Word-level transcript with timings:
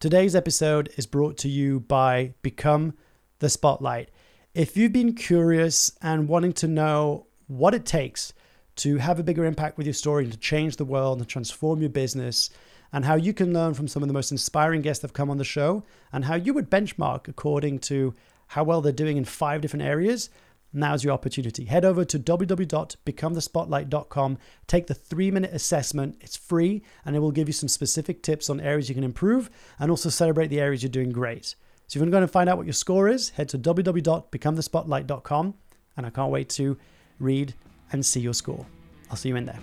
Today's 0.00 0.36
episode 0.36 0.90
is 0.96 1.06
brought 1.06 1.36
to 1.38 1.48
you 1.48 1.80
by 1.80 2.32
Become 2.42 2.94
the 3.40 3.48
Spotlight. 3.48 4.10
If 4.54 4.76
you've 4.76 4.92
been 4.92 5.12
curious 5.12 5.90
and 6.00 6.28
wanting 6.28 6.52
to 6.52 6.68
know 6.68 7.26
what 7.48 7.74
it 7.74 7.84
takes 7.84 8.32
to 8.76 8.98
have 8.98 9.18
a 9.18 9.24
bigger 9.24 9.44
impact 9.44 9.76
with 9.76 9.88
your 9.88 9.94
story 9.94 10.22
and 10.22 10.32
to 10.32 10.38
change 10.38 10.76
the 10.76 10.84
world 10.84 11.18
and 11.18 11.26
transform 11.26 11.80
your 11.80 11.90
business, 11.90 12.48
and 12.92 13.06
how 13.06 13.16
you 13.16 13.32
can 13.34 13.52
learn 13.52 13.74
from 13.74 13.88
some 13.88 14.04
of 14.04 14.06
the 14.06 14.14
most 14.14 14.30
inspiring 14.30 14.82
guests 14.82 15.02
that 15.02 15.08
have 15.08 15.14
come 15.14 15.30
on 15.30 15.38
the 15.38 15.42
show, 15.42 15.82
and 16.12 16.26
how 16.26 16.36
you 16.36 16.54
would 16.54 16.70
benchmark 16.70 17.26
according 17.26 17.80
to 17.80 18.14
how 18.46 18.62
well 18.62 18.80
they're 18.80 18.92
doing 18.92 19.16
in 19.16 19.24
five 19.24 19.60
different 19.60 19.84
areas, 19.84 20.30
now's 20.72 21.04
your 21.04 21.12
opportunity. 21.12 21.64
Head 21.64 21.84
over 21.84 22.04
to 22.04 22.18
www.becomethespotlight.com, 22.18 24.38
take 24.66 24.86
the 24.86 24.94
three 24.94 25.30
minute 25.30 25.52
assessment. 25.52 26.16
It's 26.20 26.36
free 26.36 26.82
and 27.04 27.14
it 27.16 27.20
will 27.20 27.30
give 27.30 27.48
you 27.48 27.52
some 27.52 27.68
specific 27.68 28.22
tips 28.22 28.50
on 28.50 28.60
areas 28.60 28.88
you 28.88 28.94
can 28.94 29.04
improve 29.04 29.50
and 29.78 29.90
also 29.90 30.08
celebrate 30.08 30.48
the 30.48 30.60
areas 30.60 30.82
you're 30.82 30.90
doing 30.90 31.12
great. 31.12 31.54
So 31.86 31.92
if 31.92 31.96
you 31.96 32.00
want 32.02 32.08
to 32.08 32.16
go 32.16 32.22
and 32.22 32.30
find 32.30 32.50
out 32.50 32.56
what 32.56 32.66
your 32.66 32.74
score 32.74 33.08
is, 33.08 33.30
head 33.30 33.48
to 33.50 33.58
www.becomethespotlight.com 33.58 35.54
and 35.96 36.06
I 36.06 36.10
can't 36.10 36.30
wait 36.30 36.48
to 36.50 36.76
read 37.18 37.54
and 37.92 38.04
see 38.04 38.20
your 38.20 38.34
score. 38.34 38.66
I'll 39.10 39.16
see 39.16 39.30
you 39.30 39.36
in 39.36 39.46
there. 39.46 39.58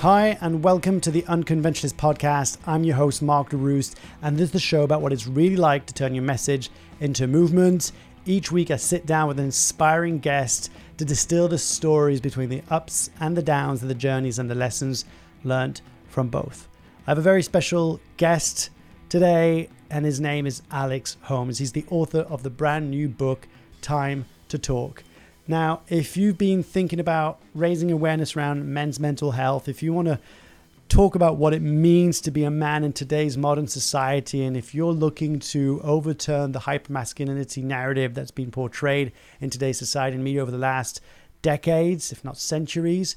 Hi, 0.00 0.38
and 0.40 0.62
welcome 0.62 1.00
to 1.00 1.10
the 1.10 1.22
Unconventionalist 1.22 1.94
podcast. 1.94 2.58
I'm 2.68 2.84
your 2.84 2.94
host, 2.94 3.20
Mark 3.20 3.50
DeRoost, 3.50 3.96
and 4.22 4.36
this 4.36 4.44
is 4.44 4.52
the 4.52 4.60
show 4.60 4.82
about 4.82 5.02
what 5.02 5.12
it's 5.12 5.26
really 5.26 5.56
like 5.56 5.86
to 5.86 5.94
turn 5.94 6.14
your 6.14 6.22
message 6.22 6.70
into 7.00 7.26
movement. 7.26 7.90
Each 8.28 8.52
week, 8.52 8.70
I 8.70 8.76
sit 8.76 9.06
down 9.06 9.26
with 9.26 9.38
an 9.38 9.46
inspiring 9.46 10.18
guest 10.18 10.70
to 10.98 11.06
distill 11.06 11.48
the 11.48 11.56
stories 11.56 12.20
between 12.20 12.50
the 12.50 12.62
ups 12.68 13.08
and 13.20 13.34
the 13.34 13.42
downs 13.42 13.80
of 13.80 13.88
the 13.88 13.94
journeys 13.94 14.38
and 14.38 14.50
the 14.50 14.54
lessons 14.54 15.06
learned 15.44 15.80
from 16.08 16.28
both. 16.28 16.68
I 17.06 17.10
have 17.12 17.16
a 17.16 17.22
very 17.22 17.42
special 17.42 18.00
guest 18.18 18.68
today, 19.08 19.70
and 19.88 20.04
his 20.04 20.20
name 20.20 20.46
is 20.46 20.60
Alex 20.70 21.16
Holmes. 21.22 21.56
He's 21.56 21.72
the 21.72 21.86
author 21.88 22.20
of 22.28 22.42
the 22.42 22.50
brand 22.50 22.90
new 22.90 23.08
book, 23.08 23.48
Time 23.80 24.26
to 24.48 24.58
Talk. 24.58 25.04
Now, 25.46 25.80
if 25.88 26.18
you've 26.18 26.36
been 26.36 26.62
thinking 26.62 27.00
about 27.00 27.40
raising 27.54 27.90
awareness 27.90 28.36
around 28.36 28.66
men's 28.66 29.00
mental 29.00 29.30
health, 29.30 29.70
if 29.70 29.82
you 29.82 29.94
want 29.94 30.08
to 30.08 30.20
talk 30.88 31.14
about 31.14 31.36
what 31.36 31.52
it 31.52 31.60
means 31.60 32.20
to 32.22 32.30
be 32.30 32.44
a 32.44 32.50
man 32.50 32.82
in 32.82 32.92
today's 32.92 33.36
modern 33.36 33.66
society, 33.66 34.42
and 34.42 34.56
if 34.56 34.74
you're 34.74 34.92
looking 34.92 35.38
to 35.38 35.80
overturn 35.84 36.52
the 36.52 36.60
hypermasculinity 36.60 37.62
narrative 37.62 38.14
that's 38.14 38.30
been 38.30 38.50
portrayed 38.50 39.12
in 39.40 39.50
today's 39.50 39.78
society 39.78 40.14
and 40.14 40.24
media 40.24 40.40
over 40.40 40.50
the 40.50 40.58
last 40.58 41.00
decades, 41.42 42.10
if 42.10 42.24
not 42.24 42.38
centuries, 42.38 43.16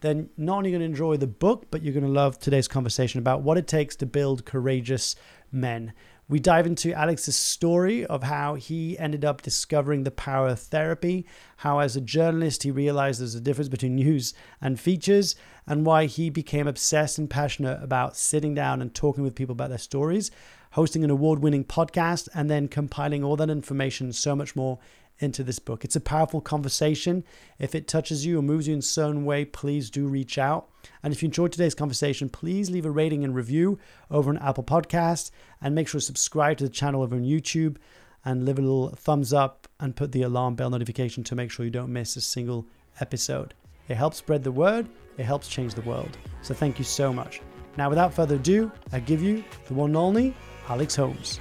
then 0.00 0.28
not 0.36 0.58
only 0.58 0.70
going 0.70 0.80
to 0.80 0.86
enjoy 0.86 1.16
the 1.16 1.26
book, 1.26 1.66
but 1.70 1.82
you're 1.82 1.94
going 1.94 2.04
to 2.04 2.10
love 2.10 2.38
today's 2.38 2.68
conversation 2.68 3.18
about 3.18 3.40
what 3.40 3.56
it 3.56 3.66
takes 3.66 3.96
to 3.96 4.06
build 4.06 4.44
courageous 4.44 5.16
men. 5.50 5.92
We 6.28 6.40
dive 6.40 6.66
into 6.66 6.92
Alex's 6.92 7.36
story 7.36 8.04
of 8.04 8.24
how 8.24 8.54
he 8.56 8.98
ended 8.98 9.24
up 9.24 9.42
discovering 9.42 10.02
the 10.02 10.10
power 10.10 10.48
of 10.48 10.58
therapy, 10.58 11.24
how, 11.58 11.78
as 11.78 11.94
a 11.94 12.00
journalist, 12.00 12.64
he 12.64 12.70
realized 12.72 13.20
there's 13.20 13.36
a 13.36 13.40
difference 13.40 13.68
between 13.68 13.94
news 13.94 14.34
and 14.60 14.78
features, 14.78 15.36
and 15.66 15.84
why 15.84 16.06
he 16.06 16.30
became 16.30 16.66
obsessed 16.66 17.18
and 17.18 17.28
passionate 17.28 17.82
about 17.82 18.16
sitting 18.16 18.54
down 18.54 18.80
and 18.80 18.94
talking 18.94 19.24
with 19.24 19.34
people 19.34 19.52
about 19.52 19.68
their 19.68 19.78
stories, 19.78 20.30
hosting 20.72 21.02
an 21.04 21.10
award 21.10 21.40
winning 21.40 21.64
podcast, 21.64 22.28
and 22.34 22.50
then 22.50 22.68
compiling 22.68 23.24
all 23.24 23.36
that 23.36 23.50
information, 23.50 24.12
so 24.12 24.36
much 24.36 24.54
more 24.54 24.78
into 25.18 25.42
this 25.42 25.58
book. 25.58 25.84
It's 25.84 25.96
a 25.96 26.00
powerful 26.00 26.40
conversation. 26.40 27.24
If 27.58 27.74
it 27.74 27.88
touches 27.88 28.26
you 28.26 28.38
or 28.38 28.42
moves 28.42 28.68
you 28.68 28.74
in 28.74 28.80
a 28.80 28.82
certain 28.82 29.24
way, 29.24 29.44
please 29.44 29.90
do 29.90 30.06
reach 30.06 30.38
out. 30.38 30.68
And 31.02 31.12
if 31.12 31.22
you 31.22 31.26
enjoyed 31.26 31.52
today's 31.52 31.74
conversation, 31.74 32.28
please 32.28 32.70
leave 32.70 32.86
a 32.86 32.90
rating 32.90 33.24
and 33.24 33.34
review 33.34 33.78
over 34.10 34.30
on 34.30 34.38
Apple 34.38 34.64
Podcast 34.64 35.30
and 35.60 35.74
make 35.74 35.88
sure 35.88 36.00
to 36.00 36.06
subscribe 36.06 36.58
to 36.58 36.64
the 36.64 36.70
channel 36.70 37.02
over 37.02 37.16
on 37.16 37.24
YouTube 37.24 37.76
and 38.24 38.44
leave 38.44 38.58
a 38.58 38.62
little 38.62 38.90
thumbs 38.90 39.32
up 39.32 39.68
and 39.80 39.96
put 39.96 40.12
the 40.12 40.22
alarm 40.22 40.54
bell 40.54 40.70
notification 40.70 41.24
to 41.24 41.34
make 41.34 41.50
sure 41.50 41.64
you 41.64 41.70
don't 41.70 41.92
miss 41.92 42.16
a 42.16 42.20
single 42.20 42.66
episode. 43.00 43.54
It 43.88 43.96
helps 43.96 44.18
spread 44.18 44.42
the 44.42 44.52
word, 44.52 44.88
it 45.18 45.24
helps 45.24 45.48
change 45.48 45.74
the 45.74 45.82
world. 45.82 46.16
So 46.42 46.54
thank 46.54 46.78
you 46.78 46.84
so 46.84 47.12
much. 47.12 47.40
Now, 47.76 47.88
without 47.88 48.14
further 48.14 48.36
ado, 48.36 48.70
I 48.92 49.00
give 49.00 49.22
you 49.22 49.44
the 49.68 49.74
one 49.74 49.90
and 49.90 49.96
only 49.96 50.34
Alex 50.68 50.96
Holmes. 50.96 51.40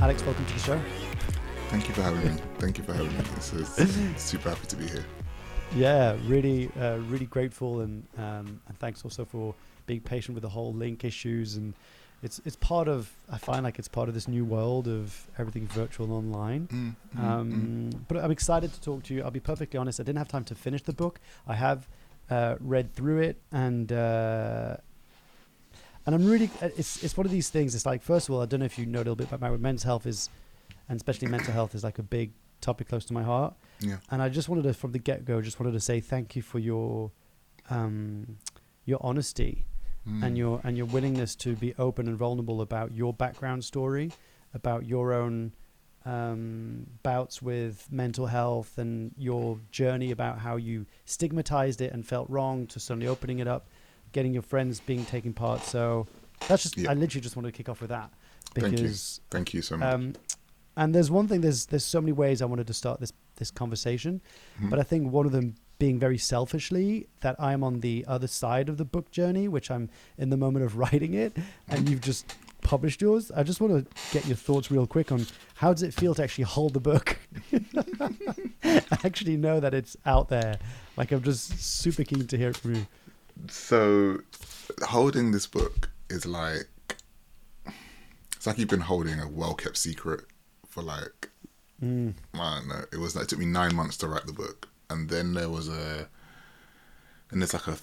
Alex, 0.00 0.22
welcome 0.24 0.46
to 0.46 0.52
the 0.52 0.60
show. 0.60 0.80
Thank 1.68 1.88
you 1.88 1.94
for 1.94 2.02
having 2.02 2.24
me. 2.24 2.40
Thank 2.58 2.78
you 2.78 2.84
for 2.84 2.92
having 2.92 3.16
me. 3.16 3.24
This 3.34 3.52
is 3.52 4.16
super 4.16 4.50
happy 4.50 4.66
to 4.66 4.76
be 4.76 4.86
here. 4.86 5.04
Yeah, 5.74 6.16
really, 6.26 6.70
uh, 6.78 6.98
really 7.08 7.26
grateful, 7.26 7.80
and 7.80 8.06
um, 8.16 8.60
and 8.68 8.78
thanks 8.78 9.04
also 9.04 9.24
for 9.24 9.54
being 9.86 10.00
patient 10.00 10.34
with 10.34 10.42
the 10.42 10.48
whole 10.48 10.72
link 10.72 11.04
issues. 11.04 11.56
And 11.56 11.74
it's 12.22 12.40
it's 12.44 12.56
part 12.56 12.88
of 12.88 13.10
I 13.30 13.38
find 13.38 13.62
like 13.64 13.78
it's 13.78 13.88
part 13.88 14.08
of 14.08 14.14
this 14.14 14.26
new 14.28 14.44
world 14.44 14.88
of 14.88 15.26
everything 15.38 15.66
virtual 15.68 16.06
and 16.06 16.14
online. 16.14 16.66
Mm, 16.68 16.94
mm, 17.16 17.24
Um, 17.24 17.52
mm. 17.92 18.00
But 18.08 18.18
I'm 18.24 18.30
excited 18.30 18.72
to 18.72 18.80
talk 18.80 19.02
to 19.04 19.14
you. 19.14 19.22
I'll 19.22 19.30
be 19.30 19.40
perfectly 19.40 19.78
honest. 19.78 20.00
I 20.00 20.02
didn't 20.04 20.18
have 20.18 20.28
time 20.28 20.44
to 20.44 20.54
finish 20.54 20.82
the 20.82 20.92
book. 20.92 21.20
I 21.46 21.54
have 21.54 21.88
uh, 22.30 22.56
read 22.60 22.94
through 22.94 23.20
it, 23.20 23.36
and 23.52 23.92
uh, 23.92 24.76
and 26.06 26.14
I'm 26.14 26.24
really. 26.26 26.50
uh, 26.62 26.68
It's 26.76 27.02
it's 27.04 27.16
one 27.16 27.26
of 27.26 27.32
these 27.32 27.50
things. 27.50 27.74
It's 27.74 27.86
like 27.86 28.02
first 28.02 28.28
of 28.28 28.34
all, 28.34 28.42
I 28.42 28.46
don't 28.46 28.60
know 28.60 28.66
if 28.66 28.78
you 28.78 28.86
know 28.86 28.98
a 28.98 29.06
little 29.06 29.16
bit 29.16 29.30
about 29.32 29.40
my 29.40 29.56
men's 29.56 29.82
health 29.82 30.06
is, 30.06 30.30
and 30.88 30.96
especially 30.96 31.28
mental 31.28 31.52
health 31.52 31.74
is 31.74 31.84
like 31.84 31.98
a 31.98 32.02
big 32.02 32.32
topic 32.60 32.88
close 32.88 33.04
to 33.06 33.12
my 33.14 33.22
heart. 33.22 33.54
Yeah. 33.80 33.98
And 34.10 34.22
I 34.22 34.28
just 34.30 34.48
wanted 34.48 34.62
to, 34.62 34.72
from 34.72 34.92
the 34.92 34.98
get 34.98 35.24
go, 35.26 35.42
just 35.42 35.60
wanted 35.60 35.72
to 35.72 35.80
say 35.80 36.00
thank 36.00 36.34
you 36.34 36.42
for 36.42 36.58
your, 36.58 37.10
um, 37.68 38.38
your 38.86 38.98
honesty 39.02 39.66
Mm. 40.08 40.22
and 40.24 40.38
your 40.38 40.60
and 40.62 40.76
your 40.76 40.86
willingness 40.86 41.34
to 41.36 41.56
be 41.56 41.74
open 41.78 42.06
and 42.06 42.16
vulnerable 42.16 42.60
about 42.60 42.92
your 42.94 43.12
background 43.12 43.64
story, 43.64 44.12
about 44.54 44.86
your 44.86 45.12
own 45.12 45.52
um, 46.04 46.86
bouts 47.02 47.42
with 47.42 47.88
mental 47.90 48.26
health 48.26 48.78
and 48.78 49.12
your 49.18 49.58
journey 49.72 50.10
about 50.12 50.38
how 50.38 50.56
you 50.56 50.86
stigmatized 51.04 51.80
it 51.80 51.92
and 51.92 52.06
felt 52.06 52.30
wrong 52.30 52.66
to 52.68 52.78
suddenly 52.78 53.08
opening 53.08 53.40
it 53.40 53.48
up, 53.48 53.66
getting 54.12 54.32
your 54.32 54.42
friends 54.42 54.78
being 54.80 55.04
taking 55.04 55.32
part. 55.32 55.62
So 55.62 56.06
that's 56.46 56.62
just 56.62 56.76
Yeah. 56.76 56.90
I 56.90 56.94
literally 56.94 57.22
just 57.22 57.34
wanted 57.36 57.48
to 57.52 57.56
kick 57.56 57.68
off 57.68 57.80
with 57.80 57.90
that 57.90 58.10
Thank 58.54 58.78
you. 58.78 58.88
Thank 59.30 59.52
you 59.54 59.62
so 59.62 59.76
much. 59.76 59.92
um, 59.92 60.12
and 60.76 60.94
there's 60.94 61.10
one 61.10 61.26
thing. 61.26 61.40
There's 61.40 61.66
there's 61.66 61.84
so 61.84 62.00
many 62.00 62.12
ways 62.12 62.40
I 62.40 62.44
wanted 62.44 62.66
to 62.68 62.74
start 62.74 63.00
this 63.00 63.12
this 63.36 63.50
conversation, 63.50 64.20
Mhm. 64.60 64.70
but 64.70 64.78
I 64.78 64.82
think 64.82 65.10
one 65.12 65.26
of 65.26 65.32
them 65.32 65.56
being 65.78 65.98
very 65.98 66.18
selfishly 66.18 67.06
that 67.20 67.36
I'm 67.38 67.62
on 67.62 67.80
the 67.80 68.04
other 68.08 68.26
side 68.26 68.68
of 68.68 68.76
the 68.78 68.84
book 68.84 69.10
journey, 69.10 69.48
which 69.48 69.70
I'm 69.70 69.90
in 70.18 70.30
the 70.30 70.36
moment 70.36 70.64
of 70.64 70.76
writing 70.82 71.14
it, 71.14 71.36
and 71.68 71.88
you've 71.88 72.00
just 72.00 72.34
published 72.62 73.00
yours. 73.00 73.30
I 73.30 73.42
just 73.42 73.60
want 73.60 73.72
to 73.72 74.12
get 74.12 74.26
your 74.26 74.36
thoughts 74.36 74.70
real 74.70 74.86
quick 74.86 75.12
on 75.12 75.26
how 75.54 75.72
does 75.72 75.82
it 75.82 75.94
feel 75.94 76.14
to 76.14 76.22
actually 76.22 76.44
hold 76.44 76.74
the 76.74 76.80
book, 76.80 77.18
I 77.52 78.82
actually 79.04 79.36
know 79.36 79.60
that 79.60 79.74
it's 79.74 79.96
out 80.06 80.28
there. 80.28 80.58
Like 80.96 81.12
I'm 81.12 81.22
just 81.22 81.58
super 81.60 82.04
keen 82.04 82.26
to 82.26 82.36
hear 82.36 82.50
it 82.50 82.56
from 82.56 82.74
you. 82.74 82.86
so, 83.48 84.18
holding 84.82 85.32
this 85.32 85.46
book 85.46 85.90
is 86.08 86.26
like 86.26 86.68
it's 88.36 88.46
like 88.46 88.58
you've 88.58 88.68
been 88.68 88.80
holding 88.80 89.20
a 89.20 89.28
well 89.28 89.54
kept 89.54 89.76
secret 89.76 90.22
for 90.66 90.82
like 90.82 91.30
Mm. 91.82 92.14
I 92.34 92.54
don't 92.56 92.68
know. 92.68 92.84
It 92.92 92.98
was 92.98 93.14
like 93.14 93.24
it 93.24 93.28
took 93.28 93.38
me 93.38 93.46
nine 93.46 93.74
months 93.74 93.96
to 93.98 94.08
write 94.08 94.26
the 94.26 94.32
book, 94.32 94.68
and 94.90 95.08
then 95.08 95.34
there 95.34 95.48
was 95.50 95.68
a 95.68 96.08
and 97.30 97.40
there's 97.42 97.54
like 97.54 97.66
a 97.66 97.72
th- 97.72 97.80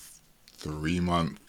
three 0.58 1.00
month 1.00 1.40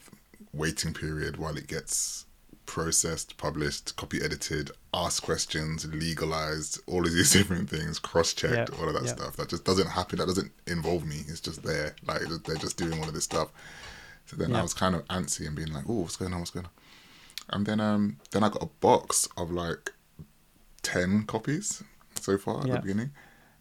waiting 0.52 0.92
period 0.94 1.36
while 1.36 1.56
it 1.56 1.66
gets 1.66 2.26
processed, 2.66 3.36
published, 3.36 3.94
copy 3.96 4.22
edited, 4.22 4.70
asked 4.94 5.22
questions, 5.22 5.84
legalized, 5.92 6.80
all 6.86 7.04
of 7.06 7.12
these 7.12 7.32
different 7.38 7.68
things, 7.68 7.98
cross 7.98 8.32
checked, 8.32 8.70
Yeah, 8.72 8.80
all 8.80 8.88
of 8.88 8.94
that 8.94 9.04
yeah. 9.04 9.12
stuff. 9.14 9.36
That 9.36 9.48
just 9.50 9.64
doesn't 9.64 9.88
happen. 9.88 10.18
That 10.18 10.26
doesn't 10.26 10.50
involve 10.66 11.04
me. 11.04 11.22
It's 11.28 11.40
just 11.40 11.62
there. 11.62 11.94
Like 12.06 12.22
they're 12.44 12.56
just 12.56 12.76
doing 12.76 12.94
all 13.00 13.06
of 13.08 13.14
this 13.14 13.24
stuff. 13.24 13.48
So 14.26 14.36
then 14.36 14.50
Yeah. 14.50 14.60
I 14.60 14.62
was 14.62 14.72
kind 14.74 14.94
of 14.94 15.04
antsy 15.08 15.46
and 15.46 15.54
being 15.54 15.72
like, 15.72 15.84
"Oh, 15.88 16.00
what's 16.00 16.16
going 16.16 16.32
on? 16.32 16.38
What's 16.40 16.50
going 16.50 16.66
on?" 16.66 16.72
And 17.50 17.66
then 17.66 17.78
um 17.80 18.16
then 18.30 18.42
I 18.42 18.48
got 18.48 18.62
a 18.62 18.66
box 18.80 19.28
of 19.36 19.50
like 19.50 19.92
ten 20.82 21.24
copies 21.24 21.82
so 22.18 22.38
far 22.38 22.60
at 22.62 22.66
the 22.70 22.78
beginning, 22.80 23.10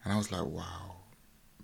and 0.05 0.13
I 0.13 0.17
was 0.17 0.31
like, 0.31 0.45
"Wow, 0.45 0.92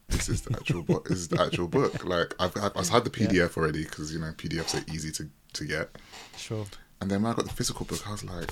this 0.10 0.30
is 0.30 0.42
the 0.44 0.56
actual 0.56 0.84
book. 0.84 1.08
This 1.10 1.20
is 1.20 1.28
the 1.30 1.42
actual 1.42 1.68
book." 1.68 2.04
Like 2.06 2.34
I've 2.40 2.56
I've, 2.58 2.72
I've 2.76 2.90
had 2.90 3.04
the 3.04 3.10
PDF 3.10 3.56
already 3.58 3.84
because 3.84 4.14
you 4.14 4.20
know 4.20 4.32
PDFs 4.38 4.76
are 4.76 4.94
easy 4.94 5.12
to 5.14 5.30
to 5.54 5.66
get, 5.66 5.90
Sure. 6.38 6.66
and 7.02 7.10
then 7.10 7.22
when 7.24 7.32
I 7.32 7.36
got 7.36 7.46
the 7.46 7.54
physical 7.54 7.86
book, 7.86 8.02
I 8.08 8.12
was 8.12 8.24
like, 8.24 8.52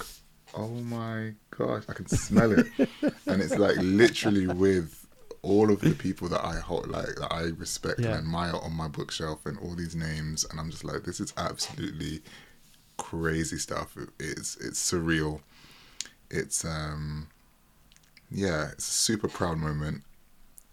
"Oh 0.55 0.67
my 0.69 1.33
gosh, 1.51 1.83
I 1.89 1.93
can 1.93 2.07
smell 2.07 2.51
it," 2.57 2.67
and 3.27 3.41
it's 3.41 3.57
like 3.57 3.77
literally 3.77 4.47
with 4.47 5.03
all 5.43 5.71
of 5.71 5.79
the 5.81 5.91
people 5.93 6.27
that 6.29 6.43
I 6.43 6.55
hold, 6.59 6.87
like 6.89 7.15
that 7.15 7.31
I 7.31 7.43
respect 7.57 7.99
Yeah. 7.99 8.07
and 8.07 8.15
admire 8.17 8.55
on 8.55 8.73
my 8.73 8.87
bookshelf, 8.87 9.45
and 9.45 9.57
all 9.59 9.75
these 9.75 9.95
names, 9.95 10.45
and 10.49 10.59
I'm 10.59 10.71
just 10.71 10.83
like, 10.83 11.03
this 11.03 11.19
is 11.19 11.31
absolutely 11.37 12.21
crazy 12.97 13.57
stuff. 13.57 13.95
It- 13.97 14.09
It's 14.19 14.55
it's 14.57 14.91
surreal. 14.91 15.41
It's 16.29 16.65
um, 16.65 17.27
yeah, 18.31 18.69
it's 18.73 18.87
a 18.87 18.91
super 18.91 19.27
proud 19.29 19.57
moment. 19.59 20.03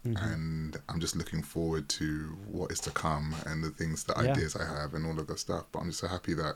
And 0.05 0.77
I'm 0.89 0.99
just 0.99 1.15
looking 1.15 1.41
forward 1.41 1.89
to 1.89 2.37
what 2.47 2.71
is 2.71 2.79
to 2.81 2.91
come 2.91 3.35
and 3.45 3.63
the 3.63 3.69
things, 3.71 4.03
the 4.03 4.13
Yeah. 4.21 4.31
ideas 4.31 4.55
I 4.55 4.65
have, 4.65 4.93
and 4.93 5.05
all 5.05 5.19
of 5.19 5.27
the 5.27 5.37
stuff. 5.37 5.65
But 5.71 5.79
I'm 5.79 5.87
just 5.87 5.99
so 5.99 6.07
happy 6.07 6.33
that 6.35 6.55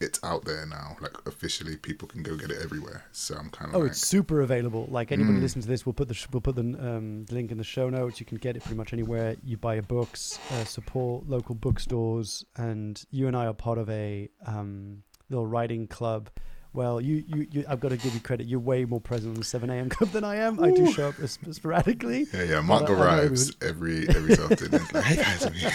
it's 0.00 0.20
out 0.22 0.44
there 0.44 0.64
now. 0.66 0.96
Like 1.00 1.14
officially, 1.26 1.76
people 1.76 2.06
can 2.08 2.22
go 2.22 2.36
get 2.36 2.50
it 2.50 2.58
everywhere. 2.62 3.04
So 3.12 3.36
I'm 3.36 3.50
kind 3.50 3.70
of 3.70 3.76
Oh, 3.76 3.80
like, 3.80 3.90
it's 3.92 4.06
super 4.06 4.40
available. 4.42 4.86
Like 4.90 5.10
anybody 5.12 5.38
Mm. 5.38 5.42
listening 5.42 5.62
to 5.62 5.68
this, 5.68 5.84
we'll 5.86 5.92
put 5.92 6.08
the 6.08 6.14
sh- 6.14 6.28
we'll 6.32 6.40
put 6.40 6.54
the 6.56 6.62
um, 6.62 7.26
link 7.30 7.50
in 7.50 7.58
the 7.58 7.64
show 7.64 7.88
notes. 7.90 8.20
You 8.20 8.26
can 8.26 8.38
get 8.38 8.56
it 8.56 8.62
pretty 8.62 8.76
much 8.76 8.92
anywhere 8.92 9.36
you 9.44 9.56
buy 9.56 9.74
your 9.74 9.82
books. 9.84 10.38
Uh, 10.52 10.64
support 10.64 11.28
local 11.28 11.54
bookstores, 11.54 12.44
and 12.56 13.04
you 13.10 13.26
and 13.28 13.36
I 13.36 13.46
are 13.46 13.54
part 13.54 13.78
of 13.78 13.88
a 13.90 14.28
um, 14.46 15.02
little 15.30 15.46
writing 15.46 15.86
club. 15.88 16.30
Well, 16.74 17.00
you, 17.00 17.24
you, 17.26 17.46
you 17.50 17.64
I've 17.68 17.80
got 17.80 17.88
to 17.90 17.96
give 17.96 18.12
you 18.14 18.20
credit. 18.20 18.46
You're 18.46 18.60
way 18.60 18.84
more 18.84 19.00
present 19.00 19.32
on 19.34 19.40
the 19.40 19.44
7 19.44 19.68
a.m. 19.70 19.88
club 19.88 20.10
than 20.10 20.22
I 20.22 20.36
am. 20.36 20.62
I 20.62 20.70
do 20.70 20.92
show 20.92 21.08
up 21.08 21.14
sporadically. 21.50 22.26
Yeah, 22.32 22.42
yeah. 22.42 22.60
Mark 22.60 22.86
But 22.86 22.92
I- 22.92 22.94
I 22.94 22.98
know 22.98 23.02
arrives 23.22 23.56
every 23.62 24.08
every 24.08 24.34
so 24.36 24.44
often. 24.44 24.70
Like, 24.72 25.04
hey 25.04 25.16
guys, 25.16 25.44
I'm 25.46 25.52
here." 25.54 25.72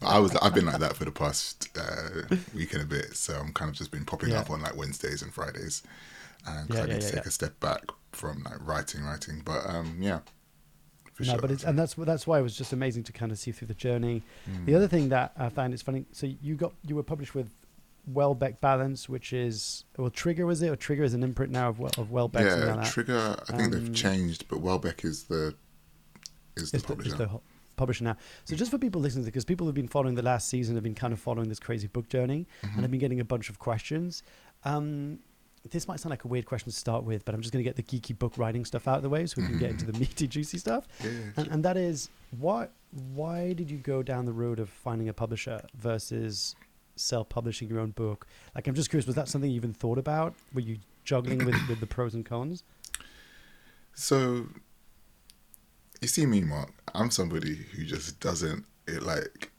I 0.00 0.18
was 0.20 0.34
I've 0.36 0.54
been 0.54 0.66
like 0.66 0.78
that 0.78 0.96
for 0.96 1.04
the 1.04 1.10
past 1.10 1.68
uh, 1.78 2.36
week 2.54 2.72
and 2.72 2.82
a 2.82 2.86
bit. 2.86 3.16
So 3.16 3.34
I'm 3.34 3.52
kind 3.52 3.68
of 3.68 3.74
just 3.76 3.90
been 3.90 4.04
popping 4.04 4.30
Yeah. 4.30 4.40
up 4.40 4.50
on 4.50 4.60
like 4.62 4.76
Wednesdays 4.76 5.22
and 5.22 5.34
Fridays, 5.34 5.82
and 6.46 6.70
Yeah, 6.72 6.82
I 6.82 6.86
need 6.86 7.00
to 7.00 7.06
yeah, 7.06 7.12
take 7.12 7.14
yeah. 7.16 7.20
a 7.28 7.30
step 7.30 7.58
back 7.60 7.82
from 8.12 8.42
like 8.44 8.64
writing, 8.66 9.02
writing. 9.04 9.42
But 9.44 9.66
um, 9.68 9.96
yeah, 10.00 10.20
for 11.14 11.24
no, 11.24 11.32
sure. 11.32 11.40
but 11.40 11.50
it's, 11.50 11.64
and 11.64 11.76
that's 11.78 11.94
that's 11.94 12.26
why 12.28 12.38
it 12.38 12.42
was 12.42 12.56
just 12.56 12.72
amazing 12.72 13.02
to 13.04 13.12
kind 13.12 13.32
of 13.32 13.38
see 13.38 13.50
through 13.52 13.68
the 13.68 13.74
journey. 13.74 14.22
Mm. 14.48 14.66
The 14.66 14.74
other 14.76 14.88
thing 14.88 15.08
that 15.10 15.32
I 15.36 15.48
found 15.48 15.74
is 15.74 15.82
funny. 15.82 16.06
So 16.12 16.28
you 16.40 16.54
got 16.54 16.72
you 16.86 16.94
were 16.94 17.02
published 17.02 17.34
with 17.34 17.50
Welbeck 18.06 18.60
Balance, 18.60 19.08
which 19.08 19.32
is 19.32 19.84
well 19.96 20.10
Trigger 20.10 20.44
was 20.46 20.60
it 20.62 20.68
or 20.68 20.76
Trigger 20.76 21.04
is 21.04 21.14
an 21.14 21.22
imprint 21.22 21.52
now 21.52 21.68
of 21.68 21.80
of 21.98 22.10
Welbeck. 22.10 22.44
yeah, 22.44 22.54
like 22.54 22.76
that. 22.84 22.92
Trigger. 22.92 23.36
I 23.48 23.56
think 23.56 23.74
Um, 23.74 23.84
they've 23.84 23.94
changed, 23.94 24.46
but 24.48 24.60
Welbeck 24.60 25.04
is 25.04 25.24
the 25.24 25.54
is 26.56 26.70
the 26.70 26.76
is 26.78 26.82
the, 26.82 26.88
publisher. 26.88 27.12
is 27.12 27.18
the 27.18 27.30
publisher 27.76 28.04
now. 28.04 28.16
So 28.44 28.56
just 28.56 28.70
for 28.70 28.78
people 28.78 29.00
listening, 29.00 29.24
because 29.24 29.44
people 29.44 29.66
who've 29.66 29.74
been 29.74 29.88
following 29.88 30.14
the 30.14 30.22
last 30.22 30.48
season 30.48 30.74
have 30.74 30.84
been 30.84 30.94
kind 30.94 31.12
of 31.12 31.20
following 31.20 31.48
this 31.48 31.60
crazy 31.60 31.86
book 31.86 32.08
journey, 32.08 32.46
Mm-hmm. 32.62 32.74
and 32.74 32.82
have 32.82 32.90
been 32.90 33.00
getting 33.00 33.20
a 33.20 33.24
bunch 33.24 33.48
of 33.48 33.58
questions. 33.58 34.22
Um, 34.64 35.20
this 35.70 35.86
might 35.86 36.00
sound 36.00 36.10
like 36.10 36.24
a 36.24 36.28
weird 36.28 36.44
question 36.44 36.72
to 36.72 36.76
start 36.76 37.04
with, 37.04 37.24
but 37.24 37.36
I'm 37.36 37.40
just 37.40 37.52
going 37.52 37.64
to 37.64 37.68
get 37.70 37.76
the 37.76 37.84
geeky 37.84 38.18
book 38.18 38.36
writing 38.36 38.64
stuff 38.64 38.88
out 38.88 38.96
of 38.96 39.02
the 39.04 39.08
way 39.08 39.26
so 39.26 39.40
we 39.40 39.46
can 39.46 39.58
get 39.60 39.70
into 39.70 39.86
the 39.86 39.96
meaty, 39.98 40.26
juicy 40.26 40.58
stuff. 40.58 40.88
yeah, 41.04 41.10
yeah. 41.10 41.16
And, 41.36 41.46
and 41.52 41.64
that 41.64 41.76
is 41.76 42.10
why 42.40 42.66
why 43.14 43.52
did 43.52 43.70
you 43.70 43.78
go 43.78 44.02
down 44.02 44.24
the 44.26 44.32
road 44.32 44.58
of 44.58 44.68
finding 44.68 45.08
a 45.08 45.12
publisher 45.12 45.62
versus 45.78 46.56
self-publishing 47.02 47.68
your 47.68 47.80
own 47.80 47.90
book? 47.90 48.26
Like, 48.54 48.66
I'm 48.66 48.74
just 48.74 48.90
curious, 48.90 49.06
was 49.06 49.16
that 49.16 49.28
something 49.28 49.50
you 49.50 49.56
even 49.56 49.72
thought 49.72 49.98
about? 49.98 50.34
Were 50.54 50.60
you 50.60 50.78
juggling 51.04 51.44
with, 51.44 51.56
with 51.68 51.80
the 51.80 51.86
pros 51.86 52.14
and 52.14 52.24
cons? 52.24 52.64
So, 53.94 54.46
you 56.00 56.08
see 56.08 56.26
me, 56.26 56.40
Mark. 56.40 56.70
I'm 56.94 57.10
somebody 57.10 57.54
who 57.54 57.84
just 57.84 58.20
doesn't 58.20 58.64
it 58.86 59.02
like. 59.02 59.50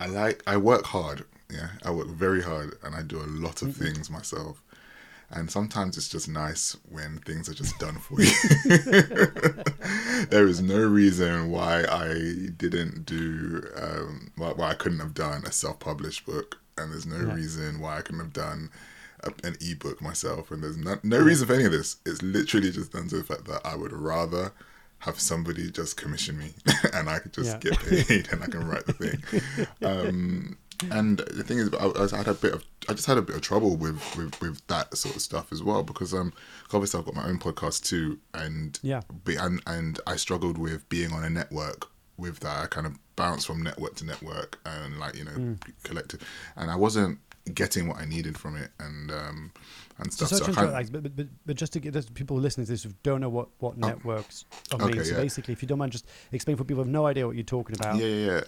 I 0.00 0.06
like 0.06 0.42
I 0.46 0.56
work 0.56 0.84
hard. 0.84 1.24
Yeah, 1.50 1.68
I 1.84 1.90
work 1.90 2.08
very 2.08 2.42
hard, 2.42 2.76
and 2.84 2.94
I 2.94 3.02
do 3.02 3.18
a 3.18 3.26
lot 3.26 3.62
of 3.62 3.74
things 3.74 4.10
myself. 4.10 4.62
And 5.30 5.50
sometimes 5.50 5.98
it's 5.98 6.08
just 6.08 6.28
nice 6.28 6.76
when 6.88 7.18
things 7.18 7.48
are 7.50 7.54
just 7.54 7.78
done 7.78 7.96
for 7.98 8.20
you. 8.22 8.30
there 10.30 10.46
is 10.46 10.62
no 10.62 10.78
reason 10.86 11.50
why 11.50 11.84
I 11.84 12.14
didn't 12.56 13.04
do, 13.04 13.62
um, 13.76 14.30
why, 14.36 14.52
why 14.52 14.70
I 14.70 14.74
couldn't 14.74 15.00
have 15.00 15.14
done 15.14 15.44
a 15.44 15.52
self-published 15.52 16.24
book, 16.24 16.58
and 16.78 16.92
there's 16.92 17.06
no 17.06 17.16
Yeah. 17.16 17.34
reason 17.34 17.78
why 17.80 17.98
I 17.98 18.02
couldn't 18.02 18.20
have 18.20 18.32
done 18.32 18.70
a, 19.22 19.32
an 19.44 19.56
ebook 19.60 20.00
myself. 20.00 20.50
And 20.50 20.62
there's 20.62 20.78
no, 20.78 20.96
no 21.02 21.18
reason 21.20 21.46
for 21.46 21.54
any 21.54 21.64
of 21.64 21.72
this. 21.72 21.96
It's 22.06 22.22
literally 22.22 22.70
just 22.70 22.92
down 22.92 23.08
to 23.08 23.18
the 23.18 23.24
fact 23.24 23.44
that 23.46 23.60
I 23.64 23.76
would 23.76 23.92
rather 23.92 24.52
have 25.00 25.20
somebody 25.20 25.70
just 25.70 25.96
commission 25.96 26.38
me, 26.38 26.54
and 26.94 27.08
I 27.10 27.18
could 27.18 27.32
just 27.34 27.60
Yeah. 27.60 27.60
get 27.60 27.78
paid, 27.80 28.28
and 28.32 28.42
I 28.42 28.46
can 28.46 28.66
write 28.66 28.86
the 28.86 28.92
thing. 28.94 29.18
Um, 29.82 30.56
and 30.90 31.18
the 31.18 31.42
thing 31.44 31.58
is, 31.58 31.70
I, 31.74 31.86
I 31.86 32.16
had 32.18 32.28
a 32.28 32.34
bit 32.34 32.54
of, 32.54 32.64
I 32.88 32.92
just 32.94 33.06
had 33.06 33.18
a 33.18 33.22
bit 33.22 33.34
of 33.36 33.42
trouble 33.42 33.76
with, 33.76 34.00
with, 34.16 34.40
with 34.40 34.66
that 34.68 34.96
sort 34.96 35.16
of 35.16 35.22
stuff 35.22 35.52
as 35.52 35.62
well 35.62 35.82
because 35.82 36.14
um, 36.14 36.32
obviously 36.72 36.98
I've 37.00 37.06
got 37.06 37.14
my 37.14 37.26
own 37.26 37.38
podcast 37.38 37.84
too, 37.84 38.18
and 38.34 38.78
Yeah. 38.82 39.00
be, 39.24 39.36
and 39.36 39.60
and 39.66 40.00
I 40.06 40.16
struggled 40.16 40.58
with 40.58 40.88
being 40.88 41.12
on 41.12 41.24
a 41.24 41.30
network 41.30 41.86
with 42.16 42.40
that. 42.40 42.58
I 42.64 42.66
kind 42.66 42.86
of 42.86 42.98
bounced 43.16 43.46
from 43.46 43.62
network 43.62 43.96
to 43.96 44.04
network 44.04 44.58
and 44.64 44.98
like 44.98 45.16
you 45.16 45.24
know 45.24 45.32
Mm. 45.32 45.58
collective, 45.82 46.20
and 46.56 46.70
I 46.70 46.76
wasn't 46.76 47.18
getting 47.54 47.88
what 47.88 47.96
I 47.96 48.04
needed 48.04 48.36
from 48.36 48.56
it 48.56 48.70
and 48.78 49.10
um 49.10 49.52
and 50.00 50.12
stuff. 50.12 50.28
So, 50.28 50.44
I 50.44 50.48
intro, 50.48 50.70
like, 50.70 50.92
but, 50.92 51.16
but, 51.16 51.26
but, 51.44 51.56
just 51.56 51.72
to 51.72 51.80
get 51.80 51.92
those 51.92 52.08
people 52.10 52.36
listening 52.36 52.66
to 52.66 52.72
this 52.72 52.84
who 52.84 52.90
don't 53.02 53.20
know 53.20 53.28
what, 53.28 53.48
what 53.58 53.76
networks 53.78 54.44
are 54.70 54.78
Oh. 54.80 54.84
okay, 54.84 54.94
mean. 54.96 55.04
So 55.04 55.10
yeah. 55.16 55.20
basically, 55.22 55.52
if 55.54 55.62
you 55.62 55.66
don't 55.66 55.78
mind, 55.78 55.90
just 55.92 56.06
explain 56.30 56.56
for 56.56 56.62
people 56.62 56.84
who 56.84 56.88
have 56.88 56.92
no 56.92 57.06
idea 57.06 57.26
what 57.26 57.34
you're 57.34 57.42
talking 57.44 57.74
about. 57.74 57.96
Yeah, 57.96 58.06
yeah, 58.06 58.26
yeah. 58.32 58.40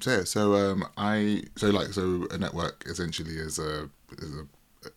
So, 0.00 0.24
so 0.24 0.54
um, 0.54 0.84
I 0.96 1.42
so 1.56 1.70
like 1.70 1.88
so 1.88 2.26
a 2.30 2.38
network 2.38 2.84
essentially 2.86 3.36
is 3.36 3.58
a 3.58 3.88
is 4.18 4.32
a, 4.34 4.46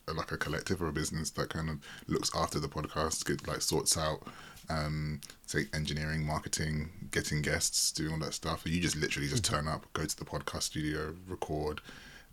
a 0.08 0.14
like 0.14 0.32
a 0.32 0.38
collective 0.38 0.82
or 0.82 0.88
a 0.88 0.94
business 0.94 1.30
that 1.32 1.50
kind 1.50 1.70
of 1.70 1.78
looks 2.08 2.32
after 2.36 2.60
the 2.60 2.68
podcast, 2.68 3.26
get 3.26 3.48
like 3.48 3.62
sorts 3.62 3.98
out 3.98 4.22
um 4.70 5.20
say 5.46 5.66
engineering, 5.74 6.26
marketing, 6.26 6.90
getting 7.12 7.42
guests, 7.42 7.92
doing 7.92 8.14
all 8.14 8.20
that 8.20 8.34
stuff. 8.34 8.62
You 8.66 8.80
just 8.82 8.96
literally 8.96 9.28
just 9.28 9.44
turn 9.44 9.68
up, 9.68 9.86
go 9.94 10.06
to 10.06 10.18
the 10.18 10.26
podcast 10.26 10.64
studio, 10.64 11.16
record, 11.28 11.82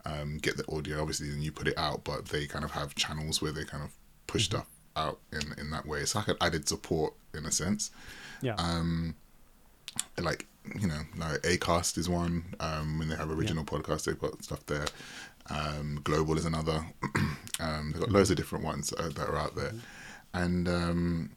um, 0.05 0.38
get 0.38 0.56
the 0.56 0.64
audio. 0.70 1.00
Obviously, 1.00 1.29
then 1.31 1.43
you 1.43 1.50
put 1.52 1.67
it 1.67 1.76
out, 1.79 2.05
but 2.05 2.26
they 2.26 2.47
kind 2.47 2.64
of 2.64 2.70
have 2.73 2.94
channels 2.94 3.43
where 3.43 3.52
they 3.52 3.64
kind 3.64 3.82
of 3.82 3.91
push 4.26 4.44
stuff 4.44 4.67
out 4.97 5.19
in 5.32 5.41
in 5.58 5.70
that 5.70 5.87
way. 5.87 6.00
It's 6.00 6.14
like 6.14 6.29
an 6.29 6.37
added 6.41 6.69
support 6.69 7.14
in 7.35 7.47
a 7.47 7.50
sense 7.50 7.91
Yeah. 8.43 8.55
um 8.56 9.14
like 10.20 10.47
you 10.80 10.86
know 10.86 11.00
like 11.16 11.40
acast 11.42 11.98
is 11.98 12.08
one 12.08 12.44
um 12.60 12.98
when 12.98 13.08
they 13.08 13.16
have 13.16 13.30
original 13.30 13.64
podcasts 13.64 14.04
they've 14.04 14.18
got 14.18 14.42
stuff 14.44 14.64
there. 14.66 14.86
Um 15.48 16.00
global 16.04 16.36
is 16.36 16.44
another. 16.44 16.84
Um 17.60 17.90
they've 17.92 18.00
got 18.00 18.10
loads 18.10 18.30
of 18.30 18.36
different 18.38 18.64
ones 18.64 18.90
uh, 18.98 19.10
that 19.10 19.28
are 19.28 19.36
out 19.36 19.54
there. 19.54 19.72
And 20.32 20.66
um 20.68 21.30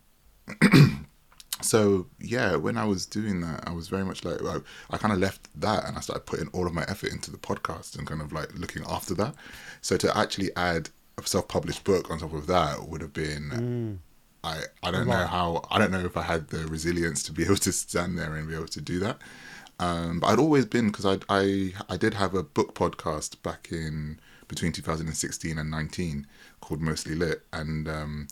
so 1.62 2.08
yeah 2.20 2.56
when 2.56 2.78
i 2.78 2.84
was 2.84 3.06
doing 3.06 3.40
that 3.40 3.64
i 3.68 3.72
was 3.72 3.88
very 3.88 4.04
much 4.04 4.26
like 4.26 4.42
I, 4.44 4.58
I 4.90 4.98
kind 4.98 5.14
of 5.14 5.20
left 5.20 5.48
that 5.62 5.86
and 5.86 5.96
i 5.96 6.02
started 6.02 6.26
putting 6.26 6.48
all 6.50 6.68
of 6.68 6.74
my 6.74 6.84
effort 6.90 7.12
into 7.12 7.32
the 7.32 7.38
podcast 7.38 7.98
and 7.98 8.06
kind 8.08 8.22
of 8.22 8.34
like 8.34 8.50
looking 8.58 8.84
after 8.90 9.14
that. 9.16 9.36
So 9.82 9.96
to 9.98 10.18
actually 10.18 10.50
add 10.56 10.90
a 11.18 11.26
self-published 11.26 11.84
book 11.84 12.10
on 12.10 12.20
top 12.20 12.34
of 12.34 12.48
that 12.48 12.88
would 12.90 13.02
have 13.02 13.14
been 13.14 14.00
I, 14.44 14.64
I 14.82 14.92
don't 14.92 15.08
know 15.08 15.26
how 15.26 15.64
I 15.72 15.80
don't 15.80 15.92
know 15.92 16.06
if 16.06 16.18
I 16.18 16.24
had 16.24 16.50
the 16.50 16.68
resilience 16.68 17.24
to 17.24 17.32
be 17.32 17.44
able 17.46 17.56
to 17.58 17.72
stand 17.72 18.18
there 18.18 18.36
and 18.36 18.48
be 18.48 18.56
able 18.56 18.68
to 18.68 18.82
do 18.82 19.00
that. 19.00 19.18
Um, 19.80 20.20
but 20.20 20.28
I'd 20.28 20.40
always 20.40 20.66
been 20.66 20.88
because 20.88 21.06
I 21.06 21.18
I 21.30 21.74
I 21.90 21.98
did 21.98 22.14
have 22.16 22.36
a 22.36 22.44
book 22.44 22.76
podcast 22.76 23.42
back 23.42 23.70
in 23.72 24.20
between 24.48 24.72
2016 24.72 25.58
and 25.58 25.72
19 25.72 26.28
called 26.62 26.82
Mostly 26.82 27.16
Lit, 27.16 27.44
and 27.52 27.88
um, 27.88 28.28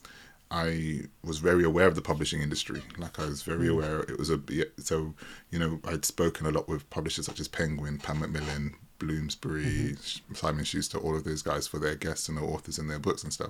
I 0.52 1.04
was 1.24 1.40
very 1.40 1.64
aware 1.64 1.88
of 1.88 1.96
the 1.96 2.02
publishing 2.02 2.42
industry. 2.42 2.82
Like 2.98 3.18
I 3.18 3.26
was 3.26 3.42
very 3.42 3.70
aware 3.70 4.02
it 4.02 4.20
was 4.20 4.30
a 4.30 4.40
so 4.78 5.16
you 5.50 5.60
know 5.60 5.80
I'd 5.86 6.06
spoken 6.06 6.46
a 6.46 6.52
lot 6.52 6.68
with 6.68 6.90
publishers 6.90 7.26
such 7.26 7.40
as 7.40 7.48
Penguin, 7.48 7.98
Pan 7.98 8.20
Macmillan, 8.20 8.76
Bloomsbury, 9.02 9.96
Simon 10.34 10.64
Schuster, 10.64 10.98
all 10.98 11.16
of 11.16 11.24
those 11.24 11.42
guys 11.42 11.68
for 11.68 11.80
their 11.80 11.96
guests 11.96 12.30
and 12.30 12.38
the 12.38 12.42
authors 12.42 12.78
and 12.78 12.90
their 12.90 13.00
books 13.00 13.24
and 13.24 13.34
stuff. 13.34 13.50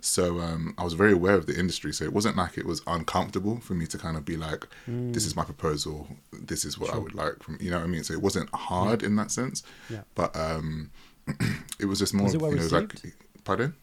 So 0.00 0.40
um, 0.40 0.74
I 0.78 0.84
was 0.84 0.94
very 0.94 1.12
aware 1.12 1.34
of 1.34 1.46
the 1.46 1.58
industry. 1.58 1.92
So 1.92 2.04
it 2.04 2.12
wasn't 2.12 2.36
like 2.36 2.56
it 2.58 2.66
was 2.66 2.82
uncomfortable 2.86 3.58
for 3.60 3.74
me 3.74 3.86
to 3.86 3.98
kind 3.98 4.16
of 4.16 4.24
be 4.24 4.36
like, 4.36 4.66
this 4.86 5.26
is 5.26 5.36
my 5.36 5.44
proposal. 5.44 6.08
This 6.32 6.64
is 6.64 6.78
what 6.78 6.94
I 6.94 6.98
would 6.98 7.14
like 7.14 7.42
from 7.42 7.58
you 7.60 7.70
know 7.70 7.78
what 7.78 7.84
I 7.84 7.88
mean. 7.88 8.04
So 8.04 8.14
it 8.14 8.22
wasn't 8.22 8.48
hard 8.54 9.02
in 9.02 9.16
that 9.16 9.30
sense. 9.30 9.62
Yeah. 9.90 10.02
But 10.14 10.34
um, 10.36 10.90
it 11.78 11.86
was 11.86 11.98
just 11.98 12.14
more 12.14 12.24
Was 12.24 12.34
it 12.34 12.40
well 12.40 12.50
you 12.52 12.58
know 12.58 12.66
like 12.66 12.92
received? 12.92 13.16
pardon. 13.44 13.74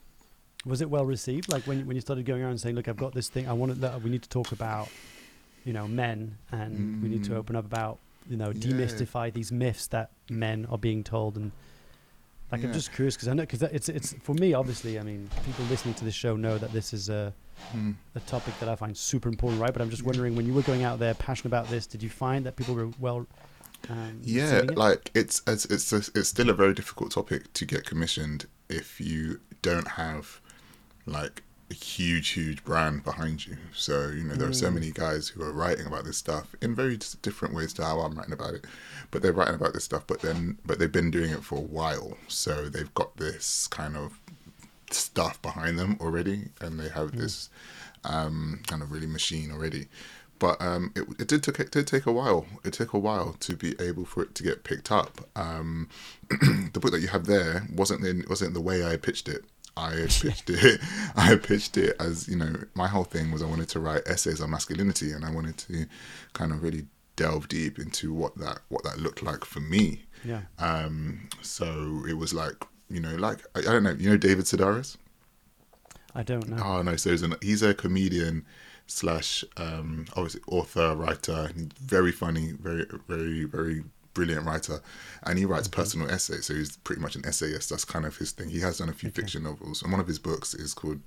Was 0.65 0.81
it 0.81 0.89
well 0.89 1.05
received? 1.05 1.51
Like 1.51 1.63
when 1.67 1.85
when 1.85 1.95
you 1.95 2.01
started 2.01 2.25
going 2.25 2.41
around 2.41 2.51
and 2.51 2.61
saying, 2.61 2.75
"Look, 2.75 2.87
I've 2.87 2.97
got 2.97 3.13
this 3.13 3.27
thing. 3.27 3.47
I 3.49 3.53
want 3.53 3.79
that. 3.81 4.01
We 4.01 4.09
need 4.09 4.23
to 4.23 4.29
talk 4.29 4.51
about, 4.53 4.87
you 5.65 5.73
know, 5.73 5.87
men, 5.87 6.37
and 6.51 7.03
we 7.03 7.09
need 7.09 7.23
to 7.25 7.35
open 7.35 7.55
up 7.57 7.65
about, 7.65 7.99
you 8.29 8.37
know. 8.37 8.51
Yeah. 8.51 8.71
demystify 8.73 9.31
these 9.33 9.51
myths 9.51 9.87
that 9.87 10.11
men 10.29 10.65
are 10.67 10.77
being 10.77 11.03
told." 11.03 11.35
And 11.37 11.51
like, 12.51 12.63
I'm 12.63 12.73
just 12.73 12.93
curious 12.93 13.15
because 13.15 13.27
I 13.27 13.33
know 13.33 13.43
because 13.43 13.61
it's 13.63 13.89
it's 13.89 14.13
for 14.21 14.33
me. 14.35 14.53
Obviously, 14.53 14.99
I 14.99 15.03
mean, 15.03 15.29
people 15.45 15.65
listening 15.65 15.95
to 15.95 16.05
this 16.05 16.13
show 16.13 16.35
know 16.35 16.57
that 16.57 16.71
this 16.71 16.93
is 16.93 17.09
a 17.09 17.33
Mm. 17.73 17.95
a 18.15 18.19
topic 18.21 18.53
that 18.59 18.67
I 18.67 18.75
find 18.75 18.95
super 18.95 19.29
important, 19.29 19.61
right? 19.61 19.71
But 19.71 19.81
I'm 19.81 19.89
just 19.89 20.03
wondering, 20.03 20.35
when 20.35 20.45
you 20.45 20.53
were 20.53 20.63
going 20.63 20.83
out 20.83 20.99
there 20.99 21.13
passionate 21.13 21.47
about 21.47 21.69
this, 21.69 21.87
did 21.87 22.03
you 22.03 22.09
find 22.09 22.45
that 22.45 22.55
people 22.55 22.75
were 22.75 22.89
well? 22.99 23.25
Um, 23.89 24.19
Yeah, 24.21 24.57
it? 24.57 24.77
like 24.77 25.11
it's 25.15 25.41
it's 25.47 25.65
it's 25.65 25.91
a, 25.93 25.97
it's 25.97 26.29
still 26.29 26.49
a 26.49 26.53
very 26.53 26.73
difficult 26.73 27.11
topic 27.11 27.51
to 27.53 27.65
get 27.65 27.85
commissioned 27.85 28.47
if 28.69 28.99
you 28.99 29.39
don't 29.61 29.87
have 29.89 30.39
like 31.05 31.43
a 31.73 31.75
huge 31.75 32.29
huge 32.29 32.63
brand 32.63 33.03
behind 33.03 33.45
you. 33.47 33.57
So 33.73 34.07
you 34.09 34.23
know 34.23 34.35
there 34.35 34.49
are 34.49 34.53
so 34.53 34.69
Mm. 34.69 34.73
many 34.75 34.91
guys 34.91 35.29
who 35.29 35.41
are 35.43 35.51
writing 35.51 35.85
about 35.87 36.05
this 36.05 36.17
stuff 36.17 36.47
in 36.61 36.75
very 36.75 36.97
different 37.21 37.53
ways 37.53 37.73
to 37.73 37.83
how 37.85 37.99
I'm 38.01 38.15
writing 38.17 38.33
about 38.33 38.53
it, 38.53 38.65
but 39.11 39.21
they're 39.21 39.33
writing 39.39 39.55
about 39.55 39.73
this 39.73 39.83
stuff. 39.85 40.03
But 40.07 40.21
then 40.21 40.57
but 40.65 40.79
they've 40.79 40.91
been 40.99 41.11
doing 41.11 41.31
it 41.31 41.43
for 41.43 41.57
a 41.57 41.61
while, 41.79 42.17
so 42.27 42.69
they've 42.69 42.93
got 42.93 43.17
this 43.17 43.67
kind 43.67 43.95
of 43.97 44.19
stuff 44.91 45.41
behind 45.41 45.79
them 45.79 45.97
already, 45.99 46.49
and 46.61 46.79
they 46.79 46.89
have 46.89 47.13
this 47.17 47.49
um, 48.03 48.61
kind 48.67 48.81
of 48.83 48.91
really 48.91 49.07
machine 49.07 49.51
already. 49.51 49.87
but 50.39 50.61
um, 50.61 50.91
it, 50.95 51.03
it 51.19 51.27
did 51.27 51.41
take 51.43 51.59
it 51.59 51.71
did 51.71 51.87
take 51.87 52.05
a 52.05 52.11
while. 52.11 52.45
It 52.65 52.73
took 52.73 52.93
a 52.93 52.99
while 52.99 53.35
to 53.39 53.55
be 53.55 53.75
able 53.79 54.05
for 54.05 54.23
it 54.23 54.35
to 54.35 54.43
get 54.43 54.63
picked 54.63 54.91
up. 54.91 55.21
Um, 55.35 55.89
the 56.73 56.79
book 56.81 56.91
that 56.91 57.01
you 57.01 57.07
have 57.09 57.25
there 57.25 57.67
wasn't 57.73 58.05
in 58.05 58.25
wasn't 58.29 58.53
the 58.53 58.61
way 58.61 58.85
I 58.85 58.97
pitched 58.97 59.29
it. 59.29 59.45
I 59.75 59.91
pitched 60.21 60.49
it. 60.49 60.81
I 61.15 61.35
pitched 61.35 61.77
it 61.77 61.95
as 61.99 62.27
you 62.27 62.35
know. 62.35 62.53
My 62.75 62.87
whole 62.87 63.03
thing 63.03 63.31
was 63.31 63.41
I 63.41 63.47
wanted 63.47 63.69
to 63.69 63.79
write 63.79 64.03
essays 64.05 64.41
on 64.41 64.49
masculinity, 64.51 65.11
and 65.11 65.25
I 65.25 65.31
wanted 65.31 65.57
to 65.59 65.85
kind 66.33 66.51
of 66.51 66.63
really 66.63 66.85
delve 67.15 67.47
deep 67.47 67.79
into 67.79 68.13
what 68.13 68.37
that 68.37 68.59
what 68.69 68.83
that 68.83 68.99
looked 68.99 69.23
like 69.23 69.45
for 69.45 69.59
me. 69.59 70.03
Yeah. 70.23 70.41
Um, 70.59 71.29
so 71.41 72.03
it 72.07 72.17
was 72.17 72.33
like 72.33 72.55
you 72.89 72.99
know, 72.99 73.15
like 73.15 73.39
I, 73.55 73.59
I 73.59 73.63
don't 73.63 73.83
know, 73.83 73.95
you 73.97 74.09
know, 74.09 74.17
David 74.17 74.45
Sedaris. 74.45 74.97
I 76.15 76.23
don't 76.23 76.47
know. 76.47 76.61
Oh 76.63 76.81
no, 76.83 76.95
so 76.95 77.09
he's, 77.09 77.23
an, 77.23 77.35
he's 77.41 77.63
a 77.63 77.73
comedian 77.73 78.45
slash 78.85 79.43
um 79.57 80.05
obviously 80.15 80.41
author, 80.47 80.95
writer. 80.95 81.49
He's 81.55 81.69
very 81.81 82.11
funny, 82.11 82.51
very 82.51 82.85
very 83.07 83.45
very 83.45 83.83
brilliant 84.13 84.45
writer, 84.45 84.81
and 85.23 85.39
he 85.39 85.45
writes 85.45 85.67
personal 85.67 86.09
essays. 86.09 86.45
So 86.45 86.53
he's 86.53 86.77
pretty 86.77 87.01
much 87.01 87.15
an 87.15 87.25
essayist. 87.25 87.69
That's 87.69 87.85
kind 87.85 88.05
of 88.05 88.17
his 88.17 88.31
thing. 88.31 88.49
He 88.49 88.59
has 88.61 88.77
done 88.77 88.89
a 88.89 88.93
few 88.93 89.09
fiction 89.09 89.43
novels, 89.43 89.81
and 89.81 89.91
one 89.91 90.01
of 90.01 90.07
his 90.07 90.19
books 90.19 90.53
is 90.53 90.73
called 90.73 90.99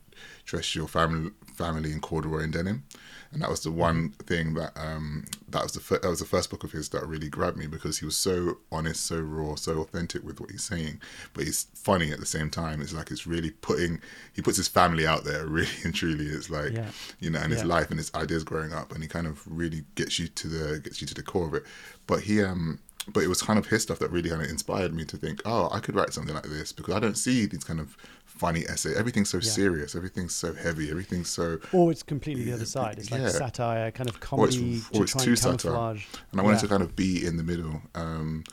"Dress 0.44 0.75
Your 0.75 0.88
Family 0.88 1.30
Family 1.54 1.92
in 1.92 2.00
Corduroy 2.00 2.42
and 2.42 2.52
Denim," 2.52 2.84
and 3.32 3.42
that 3.42 3.50
was 3.50 3.60
the 3.62 3.70
one 3.70 4.10
thing 4.26 4.54
that 4.54 4.72
um 4.76 5.25
that 5.48 5.62
was 5.62 5.72
the 5.72 5.80
fir- 5.80 5.98
that 5.98 6.08
was 6.08 6.20
the 6.20 6.25
first 6.26 6.50
book 6.50 6.64
of 6.64 6.72
his 6.72 6.88
that 6.90 7.06
really 7.06 7.28
grabbed 7.28 7.56
me 7.56 7.66
because 7.66 7.98
he 7.98 8.04
was 8.04 8.16
so 8.16 8.58
honest, 8.72 9.04
so 9.06 9.20
raw, 9.20 9.54
so 9.54 9.80
authentic 9.80 10.25
with 10.25 10.40
what 10.40 10.50
he's 10.50 10.64
saying, 10.64 11.00
but 11.34 11.44
he's 11.44 11.66
funny 11.75 12.10
at 12.12 12.18
the 12.20 12.26
same 12.26 12.50
time. 12.50 12.80
It's 12.80 12.92
like 12.92 13.10
it's 13.10 13.26
really 13.26 13.50
putting 13.50 14.00
he 14.32 14.42
puts 14.42 14.56
his 14.56 14.68
family 14.68 15.06
out 15.06 15.25
there 15.25 15.46
really 15.56 15.68
and 15.84 15.94
truly. 15.94 16.26
It's 16.26 16.50
like 16.50 16.72
Yeah. 16.72 16.90
you 17.20 17.30
know, 17.30 17.38
and 17.40 17.52
his 17.52 17.62
Yeah. 17.62 17.68
life 17.68 17.90
and 17.90 17.98
his 17.98 18.12
ideas 18.14 18.42
growing 18.44 18.72
up, 18.72 18.92
and 18.92 19.02
he 19.02 19.08
kind 19.08 19.26
of 19.26 19.42
really 19.46 19.84
gets 19.94 20.18
you 20.18 20.28
to 20.28 20.48
the 20.48 20.80
gets 20.80 21.00
you 21.00 21.06
to 21.06 21.14
the 21.14 21.22
core 21.22 21.46
of 21.46 21.54
it. 21.54 21.64
But 22.06 22.20
he 22.22 22.42
um, 22.42 22.78
but 23.08 23.22
it 23.22 23.28
was 23.28 23.40
kind 23.42 23.58
of 23.58 23.66
his 23.66 23.82
stuff 23.82 23.98
that 24.00 24.10
really 24.10 24.30
kind 24.30 24.42
of 24.42 24.48
inspired 24.48 24.92
me 24.94 25.04
to 25.04 25.16
think, 25.16 25.40
oh, 25.44 25.68
I 25.72 25.80
could 25.80 25.94
write 25.94 26.12
something 26.12 26.34
like 26.34 26.44
this 26.44 26.72
because 26.72 26.94
I 26.94 26.98
don't 27.00 27.16
see 27.16 27.46
these 27.46 27.64
kind 27.64 27.78
of 27.80 27.96
funny 28.25 28.64
essay. 28.68 28.94
Everything's 28.96 29.30
so 29.30 29.40
serious, 29.40 29.94
everything's 29.94 30.34
so 30.34 30.54
heavy, 30.54 30.90
everything's 30.90 31.30
so. 31.30 31.58
Or 31.72 31.90
it's 31.90 32.02
completely 32.02 32.44
the 32.44 32.52
other 32.54 32.64
side. 32.64 32.98
It's 32.98 33.10
like 33.10 33.28
satire, 33.28 33.90
kind 33.92 34.08
of 34.08 34.16
Or 34.36 34.46
it's, 34.48 34.56
comedy 34.56 34.80
or 34.90 34.98
to 34.98 35.02
it's 35.04 35.14
too 35.14 35.30
and 35.30 35.38
satire. 35.38 35.96
And 36.32 36.40
I 36.40 36.42
wanted 36.42 36.56
Yeah. 36.56 36.60
to 36.62 36.68
kind 36.68 36.82
of 36.82 36.96
be 36.96 37.25
in 37.25 37.36
the 37.36 37.44
middle. 37.44 37.82
Um, 37.94 38.44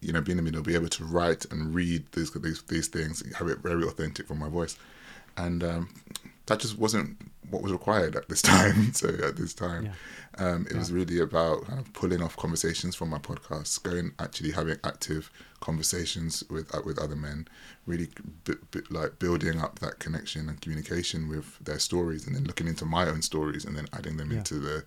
you 0.00 0.12
know, 0.12 0.20
be 0.20 0.32
in 0.32 0.36
the 0.36 0.42
middle, 0.42 0.62
be 0.62 0.74
able 0.74 0.88
to 0.88 1.04
write 1.04 1.44
and 1.52 1.72
read 1.74 2.04
these 2.12 2.32
these, 2.32 2.62
these 2.62 2.88
things, 2.88 3.22
have 3.36 3.48
it 3.48 3.58
very 3.58 3.84
authentic 3.84 4.26
from 4.26 4.38
my 4.40 4.48
voice, 4.48 4.76
and 5.36 5.62
um, 5.62 5.88
that 6.46 6.58
just 6.60 6.76
wasn't 6.78 7.16
what 7.50 7.62
was 7.62 7.72
required 7.72 8.16
at 8.16 8.28
this 8.28 8.42
time. 8.42 8.92
so 8.94 9.08
at 9.08 9.36
this 9.36 9.54
time, 9.54 9.84
Yeah. 9.86 9.92
um, 10.46 10.66
it 10.70 10.76
was 10.76 10.90
really 10.90 11.20
about 11.20 11.66
kind 11.66 11.78
of 11.78 11.92
pulling 11.92 12.22
off 12.22 12.36
conversations 12.36 12.94
from 12.96 13.10
my 13.10 13.18
podcast, 13.18 13.82
going 13.82 14.12
actually 14.18 14.50
having 14.52 14.76
active 14.84 15.30
conversations 15.60 16.42
with 16.50 16.74
uh, 16.74 16.80
with 16.84 16.98
other 16.98 17.16
men, 17.16 17.46
really 17.86 18.08
b- 18.44 18.54
b- 18.70 18.80
like 18.90 19.18
building 19.18 19.60
up 19.60 19.78
that 19.78 19.98
connection 19.98 20.48
and 20.48 20.60
communication 20.60 21.28
with 21.28 21.58
their 21.60 21.78
stories, 21.78 22.26
and 22.26 22.34
then 22.34 22.44
looking 22.44 22.66
into 22.68 22.84
my 22.84 23.06
own 23.08 23.22
stories, 23.22 23.64
and 23.64 23.76
then 23.76 23.86
adding 23.92 24.16
them 24.16 24.30
Yeah. 24.30 24.38
into 24.38 24.54
the 24.58 24.84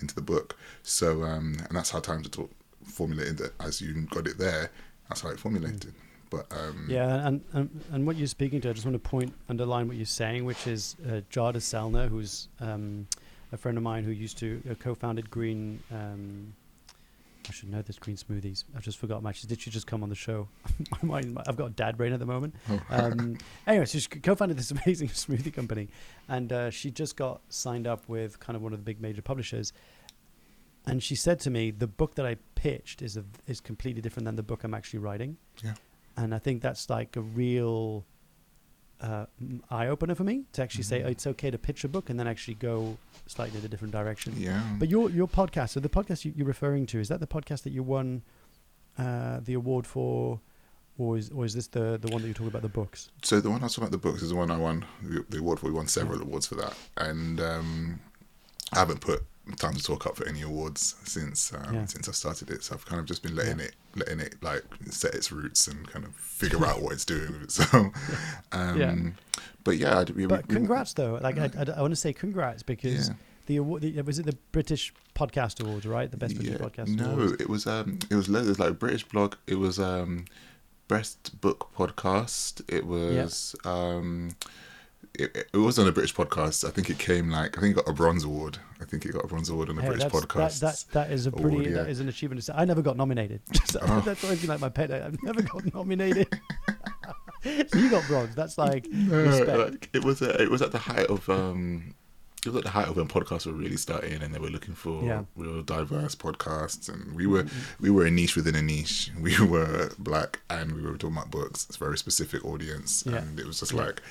into 0.00 0.14
the 0.14 0.22
book. 0.22 0.56
So 0.82 1.22
um, 1.24 1.56
and 1.68 1.76
that's 1.76 1.90
how 1.90 2.00
Time 2.00 2.22
to 2.22 2.30
Talk 2.30 2.50
formulated 2.84 3.40
it. 3.40 3.52
As 3.60 3.80
you 3.80 3.92
got 4.10 4.26
it 4.26 4.38
there, 4.38 4.70
that's 5.08 5.22
how 5.22 5.30
it 5.30 5.40
formulated. 5.40 5.94
But 6.30 6.46
um, 6.52 6.86
Yeah, 6.88 7.26
and, 7.26 7.42
and 7.52 7.84
and 7.92 8.06
what 8.06 8.16
you're 8.16 8.26
speaking 8.26 8.60
to, 8.62 8.70
I 8.70 8.72
just 8.72 8.86
want 8.86 9.02
to 9.02 9.08
point 9.08 9.32
underline 9.48 9.88
what 9.88 9.96
you're 9.96 10.06
saying, 10.06 10.44
which 10.44 10.66
is 10.66 10.96
uh, 11.06 11.20
Jada 11.30 11.56
Selner, 11.56 12.08
who's 12.08 12.48
um, 12.60 13.06
a 13.52 13.56
friend 13.56 13.76
of 13.76 13.84
mine 13.84 14.04
who 14.04 14.10
used 14.10 14.38
to 14.38 14.62
uh, 14.70 14.74
co-founded 14.74 15.30
Green. 15.30 15.80
Um, 15.90 16.54
I 17.48 17.52
should 17.52 17.70
know 17.70 17.80
this 17.80 17.98
Green 17.98 18.16
Smoothies. 18.16 18.64
I 18.76 18.80
just 18.80 18.98
forgot. 18.98 19.24
Actually, 19.24 19.48
did 19.48 19.62
she 19.62 19.70
just 19.70 19.86
come 19.86 20.02
on 20.02 20.10
the 20.10 20.14
show? 20.14 20.48
I've 21.46 21.56
got 21.56 21.66
a 21.66 21.70
dad 21.70 21.96
brain 21.96 22.12
at 22.12 22.18
the 22.18 22.26
moment. 22.26 22.54
Um, 22.90 23.38
anyway, 23.66 23.86
so 23.86 23.98
she 23.98 24.08
co-founded 24.08 24.58
this 24.58 24.70
amazing 24.84 25.08
smoothie 25.08 25.52
company, 25.52 25.88
and 26.28 26.52
uh, 26.52 26.70
she 26.70 26.90
just 26.90 27.16
got 27.16 27.40
signed 27.48 27.86
up 27.86 28.06
with 28.06 28.38
kind 28.38 28.54
of 28.54 28.62
one 28.62 28.72
of 28.74 28.78
the 28.78 28.84
big 28.84 29.00
major 29.00 29.22
publishers. 29.22 29.72
And 30.86 31.02
she 31.02 31.14
said 31.14 31.38
to 31.40 31.50
me, 31.50 31.70
the 31.70 31.86
book 31.86 32.14
that 32.14 32.26
I 32.26 32.36
pitched 32.54 33.02
is 33.02 33.16
a, 33.16 33.24
is 33.46 33.60
completely 33.60 34.00
different 34.00 34.24
than 34.24 34.36
the 34.36 34.42
book 34.42 34.64
I'm 34.64 34.74
actually 34.74 35.00
writing. 35.00 35.36
Yeah. 35.62 35.74
And 36.20 36.34
I 36.34 36.38
think 36.38 36.62
that's 36.62 36.84
like 36.90 37.16
a 37.16 37.20
real 37.42 38.04
uh, 39.00 39.26
eye 39.70 39.86
opener 39.86 40.14
for 40.16 40.24
me 40.24 40.36
to 40.54 40.60
actually 40.64 40.82
say 40.82 40.98
Mhm. 41.00 41.06
oh, 41.06 41.08
it's 41.14 41.26
okay 41.32 41.50
to 41.52 41.58
pitch 41.58 41.84
a 41.84 41.88
book 41.88 42.10
and 42.10 42.18
then 42.18 42.26
actually 42.26 42.54
go 42.54 42.98
slightly 43.26 43.56
in 43.60 43.64
a 43.64 43.68
different 43.68 43.92
direction. 43.92 44.34
yeah. 44.36 44.60
But 44.80 44.88
your 44.88 45.08
your 45.18 45.28
podcast, 45.28 45.68
so 45.74 45.80
the 45.80 45.88
podcast 45.98 46.24
you, 46.24 46.32
you're 46.36 46.46
referring 46.56 46.84
to, 46.86 46.98
is 46.98 47.08
that 47.08 47.20
the 47.20 47.26
podcast 47.36 47.62
that 47.62 47.70
you 47.72 47.84
won 47.84 48.22
uh, 48.98 49.38
the 49.48 49.54
award 49.54 49.86
for, 49.86 50.40
or 50.98 51.16
is 51.16 51.30
or 51.30 51.44
is 51.44 51.54
this 51.54 51.68
the 51.68 51.96
the 52.02 52.08
one 52.12 52.20
that 52.22 52.26
you're 52.28 52.34
talking 52.40 52.48
about 52.56 52.62
the 52.62 52.68
books? 52.80 53.10
So 53.22 53.40
the 53.40 53.50
one 53.50 53.60
I 53.60 53.66
was 53.66 53.74
talking 53.74 53.84
about 53.86 53.92
the 54.02 54.04
books 54.08 54.20
is 54.22 54.30
the 54.30 54.36
one 54.42 54.50
I 54.50 54.56
won 54.56 54.84
the, 55.30 55.38
award 55.38 55.60
for. 55.60 55.66
We 55.66 55.72
won 55.72 55.86
several 55.86 56.20
awards 56.20 56.46
for 56.48 56.56
that, 56.56 56.74
and 56.96 57.40
um, 57.40 58.00
I 58.72 58.80
haven't 58.80 59.00
put 59.00 59.20
time 59.56 59.74
to 59.74 59.82
talk 59.82 60.06
up 60.06 60.16
for 60.16 60.26
any 60.28 60.42
awards 60.42 60.94
since 61.04 61.52
um, 61.52 61.74
Yeah. 61.74 61.84
since 61.86 62.08
I 62.08 62.12
started 62.12 62.50
it. 62.50 62.64
So 62.64 62.74
I've 62.74 62.84
kind 62.86 63.00
of 63.00 63.06
just 63.06 63.22
been 63.22 63.34
letting 63.36 63.60
it 63.60 63.74
letting 63.96 64.20
it 64.20 64.36
like 64.42 64.62
set 64.90 65.14
its 65.14 65.32
roots 65.32 65.66
and 65.66 65.86
kind 65.88 66.04
of 66.04 66.14
figure 66.14 66.64
out 66.70 66.82
what 66.82 66.92
it's 66.92 67.04
doing 67.04 67.32
with 67.40 67.74
um, 68.52 68.80
Yeah. 68.80 68.94
but 69.64 69.76
yeah, 69.78 70.00
I- 70.00 70.04
we, 70.12 70.26
But 70.26 70.46
we- 70.48 70.54
congrats 70.54 70.92
though, 70.94 71.18
like 71.22 71.38
I, 71.38 71.50
I, 71.76 71.80
want 71.80 71.92
to 71.92 71.96
say 71.96 72.12
congrats 72.12 72.62
because 72.62 73.08
Yeah. 73.08 73.14
the 73.46 73.56
award 73.56 73.82
the, 73.82 74.00
was 74.02 74.18
it 74.18 74.26
the 74.26 74.36
British 74.52 74.92
Podcast 75.14 75.60
Awards, 75.64 75.84
right? 75.86 76.10
The 76.10 76.16
best 76.16 76.36
British 76.36 76.58
podcast 76.60 76.88
no, 76.94 77.10
awards. 77.10 77.32
it 77.40 77.48
was 77.48 77.66
um, 77.66 77.98
it 78.10 78.14
was 78.14 78.28
it 78.28 78.32
was 78.46 78.58
like 78.60 78.78
British 78.78 79.04
blog. 79.04 79.34
It 79.48 79.56
was 79.56 79.78
um, 79.80 80.26
best 80.86 81.40
book 81.40 81.70
podcast. 81.76 82.62
It 82.68 82.86
was 82.86 83.56
um, 83.64 84.30
it, 85.18 85.48
it 85.52 85.56
was 85.56 85.78
on 85.78 85.86
a 85.88 85.92
British 85.92 86.14
podcast. 86.14 86.66
I 86.66 86.70
think 86.70 86.88
it 86.90 86.98
came 86.98 87.30
like 87.30 87.56
I 87.58 87.60
think 87.60 87.76
it 87.76 87.84
got 87.84 87.88
a 87.88 87.92
bronze 87.94 88.24
award. 88.24 88.58
I 88.80 88.84
think 88.84 89.04
it 89.04 89.12
got 89.12 89.24
a 89.24 89.28
bronze 89.28 89.48
award 89.48 89.68
on 89.70 89.78
a 89.78 89.82
Hey, 89.82 89.88
British 89.88 90.04
podcast. 90.12 90.60
That, 90.60 90.84
that, 90.92 91.08
that 91.08 91.10
is 91.10 91.26
a 91.26 91.32
pretty 91.32 91.48
award, 91.48 91.66
yeah. 91.66 91.72
that 91.82 91.88
is 91.90 92.00
an 92.00 92.08
achievement. 92.08 92.48
I 92.54 92.64
never 92.64 92.82
got 92.82 92.96
nominated. 92.96 93.40
So 93.66 93.80
Oh. 93.82 94.00
That's 94.00 94.22
always 94.24 94.40
been 94.40 94.48
like 94.50 94.60
my 94.60 94.68
pet. 94.68 94.90
I've 94.90 95.22
never 95.22 95.42
got 95.42 95.74
nominated. 95.74 96.28
so 97.44 97.50
you 97.78 97.90
got 97.90 98.06
bronze. 98.06 98.34
That's 98.34 98.56
like 98.58 98.86
No, 98.90 99.22
respect. 99.22 99.58
like, 99.58 99.90
it 99.92 100.04
was 100.04 100.22
a, 100.22 100.40
it 100.42 100.50
was 100.50 100.62
at 100.62 100.72
the 100.72 100.78
height 100.78 101.06
of 101.06 101.28
um 101.28 101.94
it 102.46 102.50
was 102.50 102.56
at 102.58 102.62
the 102.64 102.70
height 102.70 102.86
of 102.88 102.96
when 102.96 103.08
podcasts 103.08 103.46
were 103.46 103.52
really 103.52 103.76
starting 103.76 104.22
and 104.22 104.32
they 104.32 104.38
were 104.38 104.48
looking 104.48 104.74
for 104.74 105.02
Yeah. 105.04 105.24
real 105.36 105.60
diverse 105.62 106.14
podcasts 106.14 106.88
and 106.88 107.14
we 107.16 107.26
were 107.26 107.44
we 107.80 107.90
were 107.90 108.06
a 108.06 108.10
niche 108.10 108.36
within 108.36 108.54
a 108.54 108.62
niche 108.62 109.10
we 109.20 109.38
were 109.44 109.90
black 109.98 110.40
and 110.48 110.72
we 110.76 110.82
were 110.82 110.96
talking 110.96 111.16
about 111.16 111.30
books 111.32 111.66
it's 111.68 111.76
a 111.76 111.78
very 111.80 111.98
specific 111.98 112.44
audience 112.44 113.02
Yeah. 113.06 113.16
and 113.18 113.38
it 113.40 113.46
was 113.46 113.60
just 113.60 113.72
Yeah. 113.72 113.82
like 113.86 114.02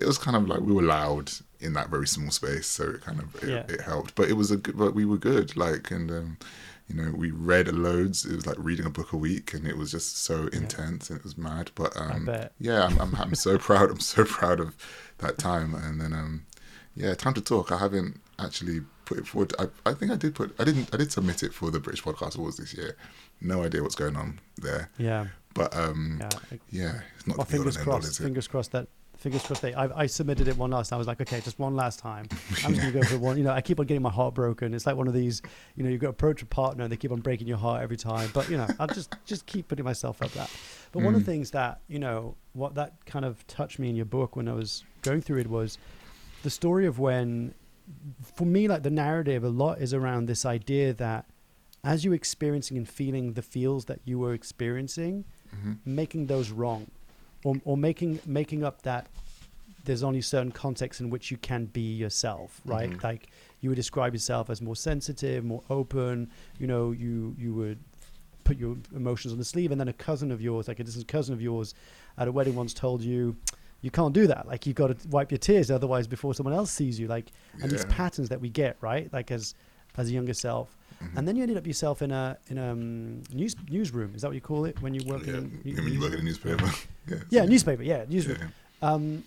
it 0.00 0.06
was 0.06 0.18
kind 0.18 0.36
of 0.36 0.48
like 0.48 0.60
we 0.60 0.72
were 0.72 0.82
loud 0.82 1.30
in 1.60 1.72
that 1.72 1.88
very 1.88 2.06
small 2.06 2.30
space 2.30 2.66
so 2.66 2.84
it 2.90 3.00
kind 3.00 3.18
of 3.20 3.34
it, 3.42 3.48
Yeah. 3.48 3.64
it 3.74 3.80
helped 3.80 4.14
but 4.14 4.28
it 4.28 4.34
was 4.34 4.50
a 4.50 4.56
good 4.56 4.76
but 4.76 4.94
we 4.94 5.04
were 5.04 5.16
good 5.18 5.56
like 5.56 5.90
and 5.90 6.10
um 6.10 6.38
you 6.88 6.94
know 6.94 7.10
we 7.16 7.30
read 7.30 7.66
loads 7.68 8.24
it 8.24 8.34
was 8.36 8.46
like 8.46 8.56
reading 8.58 8.86
a 8.86 8.90
book 8.90 9.12
a 9.12 9.16
week 9.16 9.54
and 9.54 9.66
it 9.66 9.76
was 9.76 9.90
just 9.90 10.18
so 10.18 10.46
intense 10.48 11.08
and 11.10 11.18
it 11.18 11.24
was 11.24 11.36
mad 11.38 11.70
but 11.74 11.96
um 11.96 12.24
yeah 12.60 12.84
I'm, 12.86 12.98
I'm 13.00 13.14
i'm 13.16 13.34
so 13.34 13.56
proud 13.68 13.90
i'm 13.90 14.00
so 14.00 14.24
proud 14.24 14.60
of 14.60 14.76
that 15.18 15.38
time 15.38 15.74
and 15.74 16.00
then 16.00 16.12
um 16.12 16.44
yeah 16.94 17.14
time 17.14 17.34
to 17.34 17.40
talk 17.40 17.72
i 17.72 17.78
haven't 17.78 18.20
actually 18.38 18.80
put 19.06 19.18
it 19.18 19.26
forward 19.26 19.52
i, 19.58 19.66
I 19.88 19.94
think 19.94 20.12
i 20.12 20.16
did 20.16 20.34
put 20.34 20.54
i 20.60 20.64
didn't 20.64 20.92
i 20.94 20.96
did 20.98 21.10
submit 21.10 21.42
it 21.42 21.54
for 21.54 21.70
the 21.70 21.80
british 21.80 22.02
podcast 22.04 22.36
awards 22.36 22.58
this 22.58 22.74
year 22.74 22.96
no 23.40 23.64
idea 23.64 23.82
what's 23.82 23.94
going 23.94 24.16
on 24.16 24.40
there 24.58 24.90
Yeah, 24.98 25.26
but 25.54 25.74
um 25.76 26.18
yeah. 26.20 26.28
yeah 26.70 27.00
it's 27.16 27.26
not 27.26 27.38
Well, 27.38 27.44
the 27.46 27.52
fingers 27.52 27.76
end 27.76 27.84
crossed. 27.84 28.18
Fingers 28.18 28.46
crossed 28.48 28.72
that. 28.72 28.88
Fingers 29.26 29.42
crossed. 29.44 29.62
They, 29.62 29.74
I, 29.74 30.02
I 30.02 30.06
submitted 30.06 30.46
it 30.46 30.56
one 30.56 30.70
last. 30.70 30.90
time. 30.90 30.96
I 30.96 30.98
was 30.98 31.08
like, 31.08 31.20
okay, 31.20 31.40
just 31.40 31.58
one 31.58 31.74
last 31.74 31.98
time. 31.98 32.28
I'm 32.64 32.74
just 32.74 32.80
gonna 32.80 32.92
go 32.92 33.02
for 33.02 33.18
one. 33.18 33.36
You 33.36 33.42
know, 33.42 33.50
I 33.50 33.60
keep 33.60 33.80
on 33.80 33.86
getting 33.86 34.02
my 34.02 34.10
heart 34.10 34.34
broken. 34.34 34.72
It's 34.72 34.86
like 34.86 34.94
one 34.94 35.08
of 35.08 35.14
these. 35.14 35.42
You 35.74 35.82
know, 35.82 35.90
you 35.90 35.98
go 35.98 36.08
approach 36.08 36.42
a 36.42 36.46
partner 36.46 36.84
and 36.84 36.92
they 36.92 36.96
keep 36.96 37.10
on 37.10 37.20
breaking 37.20 37.48
your 37.48 37.56
heart 37.56 37.82
every 37.82 37.96
time. 37.96 38.30
But 38.32 38.48
you 38.48 38.56
know, 38.56 38.68
I'll 38.78 38.86
just 38.86 39.12
just 39.24 39.44
keep 39.46 39.66
putting 39.66 39.84
myself 39.84 40.22
up 40.22 40.30
that. 40.32 40.48
But 40.92 41.02
one 41.02 41.14
of 41.16 41.22
Mm. 41.22 41.24
the 41.24 41.30
things 41.32 41.50
that 41.50 41.80
you 41.88 41.98
know, 41.98 42.36
what 42.52 42.76
that 42.76 43.04
kind 43.04 43.24
of 43.24 43.44
touched 43.48 43.80
me 43.80 43.88
in 43.90 43.96
your 43.96 44.04
book 44.04 44.36
when 44.36 44.46
I 44.46 44.52
was 44.52 44.84
going 45.02 45.22
through 45.22 45.38
it 45.40 45.48
was 45.50 45.76
the 46.44 46.50
story 46.50 46.86
of 46.86 47.00
when, 47.00 47.52
for 48.22 48.44
me, 48.44 48.68
like 48.68 48.84
the 48.84 48.90
narrative 48.90 49.42
a 49.42 49.48
lot 49.48 49.80
is 49.80 49.92
around 49.92 50.26
this 50.26 50.46
idea 50.46 50.92
that 50.94 51.24
as 51.82 52.04
you're 52.04 52.14
experiencing 52.14 52.76
and 52.76 52.88
feeling 52.88 53.32
the 53.32 53.42
feels 53.42 53.86
that 53.86 53.98
you 54.04 54.20
were 54.20 54.34
experiencing, 54.34 55.24
Mhm. 55.54 55.78
making 55.84 56.26
those 56.26 56.50
wrong, 56.50 56.90
or 57.44 57.56
or 57.64 57.76
making 57.76 58.20
making 58.26 58.64
up 58.64 58.82
that 58.82 59.08
there's 59.84 60.02
only 60.02 60.20
certain 60.20 60.50
contexts 60.50 61.00
in 61.00 61.10
which 61.10 61.30
you 61.30 61.36
can 61.36 61.66
be 61.66 61.94
yourself, 61.94 62.60
right? 62.64 62.90
Mhm. 62.90 63.02
Like 63.04 63.28
you 63.60 63.70
would 63.70 63.76
describe 63.76 64.12
yourself 64.14 64.50
as 64.50 64.60
more 64.60 64.74
sensitive, 64.76 65.44
more 65.44 65.62
open. 65.70 66.30
You 66.58 66.66
know, 66.66 66.90
you 66.92 67.34
you 67.38 67.54
would 67.54 67.78
put 68.44 68.58
your 68.58 68.76
emotions 68.94 69.32
on 69.32 69.38
the 69.38 69.44
sleeve, 69.44 69.70
and 69.72 69.80
then 69.80 69.88
a 69.88 69.92
cousin 69.92 70.30
of 70.30 70.40
yours, 70.40 70.68
like 70.68 70.80
a 70.80 70.84
distant 70.84 71.08
cousin 71.08 71.34
of 71.34 71.40
yours, 71.42 71.74
at 72.18 72.28
a 72.28 72.32
wedding 72.32 72.54
once 72.54 72.74
told 72.74 73.02
you. 73.02 73.36
You 73.82 73.90
can't 73.90 74.14
do 74.14 74.26
that. 74.26 74.48
Like 74.48 74.66
you've 74.66 74.74
got 74.74 74.88
to 74.88 75.08
wipe 75.08 75.30
your 75.30 75.38
tears, 75.38 75.70
otherwise, 75.70 76.06
before 76.08 76.34
someone 76.34 76.54
else 76.54 76.70
sees 76.72 76.98
you. 76.98 77.06
Like, 77.06 77.30
and 77.62 77.70
these 77.70 77.84
patterns 77.84 78.28
that 78.30 78.40
we 78.40 78.48
get, 78.48 78.76
right? 78.80 79.12
Like 79.12 79.30
as 79.30 79.54
as 79.96 80.08
a 80.08 80.12
younger 80.12 80.34
self, 80.34 80.76
Mm-hmm. 81.02 81.18
and 81.18 81.28
then 81.28 81.36
you 81.36 81.42
ended 81.42 81.56
up 81.58 81.66
yourself 81.66 82.00
in 82.02 82.10
a 82.10 82.38
in 82.48 82.58
a 82.58 82.72
um, 82.72 83.22
news 83.32 83.54
newsroom. 83.68 84.14
Is 84.14 84.22
that 84.22 84.28
what 84.28 84.34
you 84.34 84.40
call 84.40 84.64
it 84.64 84.80
when 84.82 84.94
you 84.94 85.02
work 85.06 85.26
Yeah, 85.26 85.34
in? 85.34 85.60
I 85.78 85.80
mean, 85.82 85.92
you 85.94 86.00
work 86.00 86.12
in 86.14 86.20
a 86.20 86.22
newspaper. 86.22 86.64
yeah, 87.08 87.16
Yeah, 87.30 87.44
newspaper. 87.44 87.82
Yeah, 87.82 88.04
newsroom. 88.08 88.38
yeah. 88.40 88.48
Um, 88.92 89.24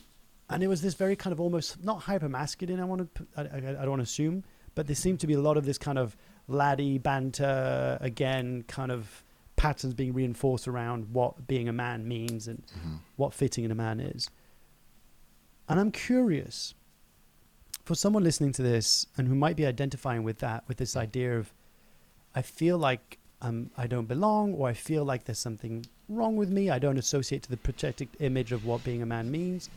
and 0.50 0.64
it 0.64 0.68
was 0.68 0.82
this 0.82 0.96
very 0.96 1.16
kind 1.16 1.32
of 1.32 1.40
almost 1.40 1.84
not 1.84 2.02
hyper 2.02 2.28
masculine. 2.30 2.80
I 2.80 2.86
want 2.86 3.14
to. 3.16 3.28
I, 3.38 3.42
I, 3.42 3.58
I 3.58 3.60
don't 3.82 3.90
want 3.92 4.00
to 4.00 4.04
assume, 4.04 4.44
but 4.76 4.88
there 4.88 4.96
seemed 4.96 5.20
to 5.20 5.28
be 5.28 5.34
a 5.36 5.40
lot 5.42 5.58
of 5.58 5.66
this 5.66 5.78
kind 5.78 5.98
of 6.00 6.18
laddie 6.48 6.98
banter 6.98 7.98
again, 8.02 8.64
kind 8.68 8.92
of 8.92 9.24
patterns 9.56 9.94
being 9.94 10.14
reinforced 10.14 10.68
around 10.68 11.14
what 11.14 11.46
being 11.48 11.68
a 11.70 11.74
man 11.74 12.08
means 12.08 12.48
and 12.48 12.64
Mhm. 12.66 13.00
what 13.18 13.34
fitting 13.34 13.64
in 13.66 13.72
a 13.72 13.76
man 13.76 14.00
is. 14.00 14.30
And 15.68 15.80
I'm 15.80 15.92
curious 15.92 16.74
for 17.86 17.94
someone 17.96 18.24
listening 18.24 18.52
to 18.54 18.62
this 18.64 19.06
and 19.18 19.28
who 19.28 19.36
might 19.36 19.56
be 19.56 19.66
identifying 19.66 20.24
with 20.24 20.40
that, 20.40 20.64
with 20.68 20.78
this 20.78 20.96
idea 20.96 21.38
of, 21.38 21.54
I 22.36 22.42
feel 22.42 22.78
like 22.78 23.18
um, 23.42 23.72
I 23.78 23.88
don't 23.88 24.08
belong, 24.08 24.54
or 24.54 24.68
I 24.70 24.74
feel 24.74 25.04
like 25.06 25.26
there's 25.26 25.40
something 25.40 25.86
wrong 26.08 26.36
with 26.36 26.50
me. 26.50 26.70
I 26.70 26.80
don't 26.80 26.98
associate 26.98 27.44
to 27.44 27.50
the 27.50 27.58
projected 27.58 28.10
image 28.20 28.52
of 28.52 28.66
what 28.66 28.84
being 28.84 29.02
a 29.02 29.06
man 29.06 29.32
means. 29.32 29.70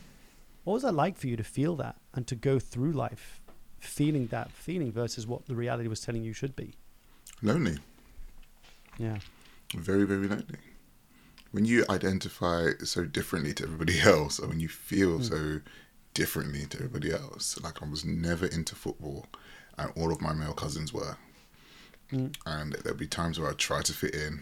What 0.63 0.73
was 0.75 0.83
that 0.83 0.93
like 0.93 1.17
for 1.17 1.27
you 1.27 1.35
to 1.37 1.43
feel 1.43 1.75
that 1.77 1.95
and 2.13 2.25
to 2.27 2.35
go 2.35 2.59
through 2.59 2.91
life 2.93 3.39
feeling 3.79 4.27
that 4.27 4.49
feeling 4.51 4.91
versus 4.93 5.27
what 5.27 5.45
the 5.45 5.55
reality 5.55 5.87
was 5.89 6.01
telling 6.01 6.23
you 6.23 6.33
should 6.33 6.55
be? 6.55 6.73
Lonely. 7.41 7.77
Yeah. 8.97 9.17
Very, 9.75 10.05
very 10.05 10.27
lonely. 10.27 10.59
When 11.51 11.65
you 11.65 11.85
identify 11.89 12.71
so 12.83 13.05
differently 13.05 13.53
to 13.55 13.63
everybody 13.63 13.99
else, 14.03 14.39
or 14.39 14.47
when 14.47 14.59
you 14.59 14.67
feel 14.69 15.19
Mm. 15.19 15.29
so 15.29 15.59
differently 16.13 16.65
to 16.67 16.77
everybody 16.77 17.11
else, 17.11 17.59
like 17.61 17.81
I 17.81 17.89
was 17.89 18.05
never 18.05 18.45
into 18.45 18.75
football, 18.75 19.25
and 19.77 19.91
all 19.97 20.11
of 20.11 20.21
my 20.21 20.33
male 20.33 20.53
cousins 20.53 20.93
were. 20.93 21.17
Mm. 22.13 22.35
And 22.45 22.73
there'll 22.83 22.97
be 22.97 23.07
times 23.07 23.39
where 23.39 23.49
I'd 23.49 23.57
try 23.57 23.81
to 23.81 23.93
fit 23.93 24.13
in, 24.13 24.41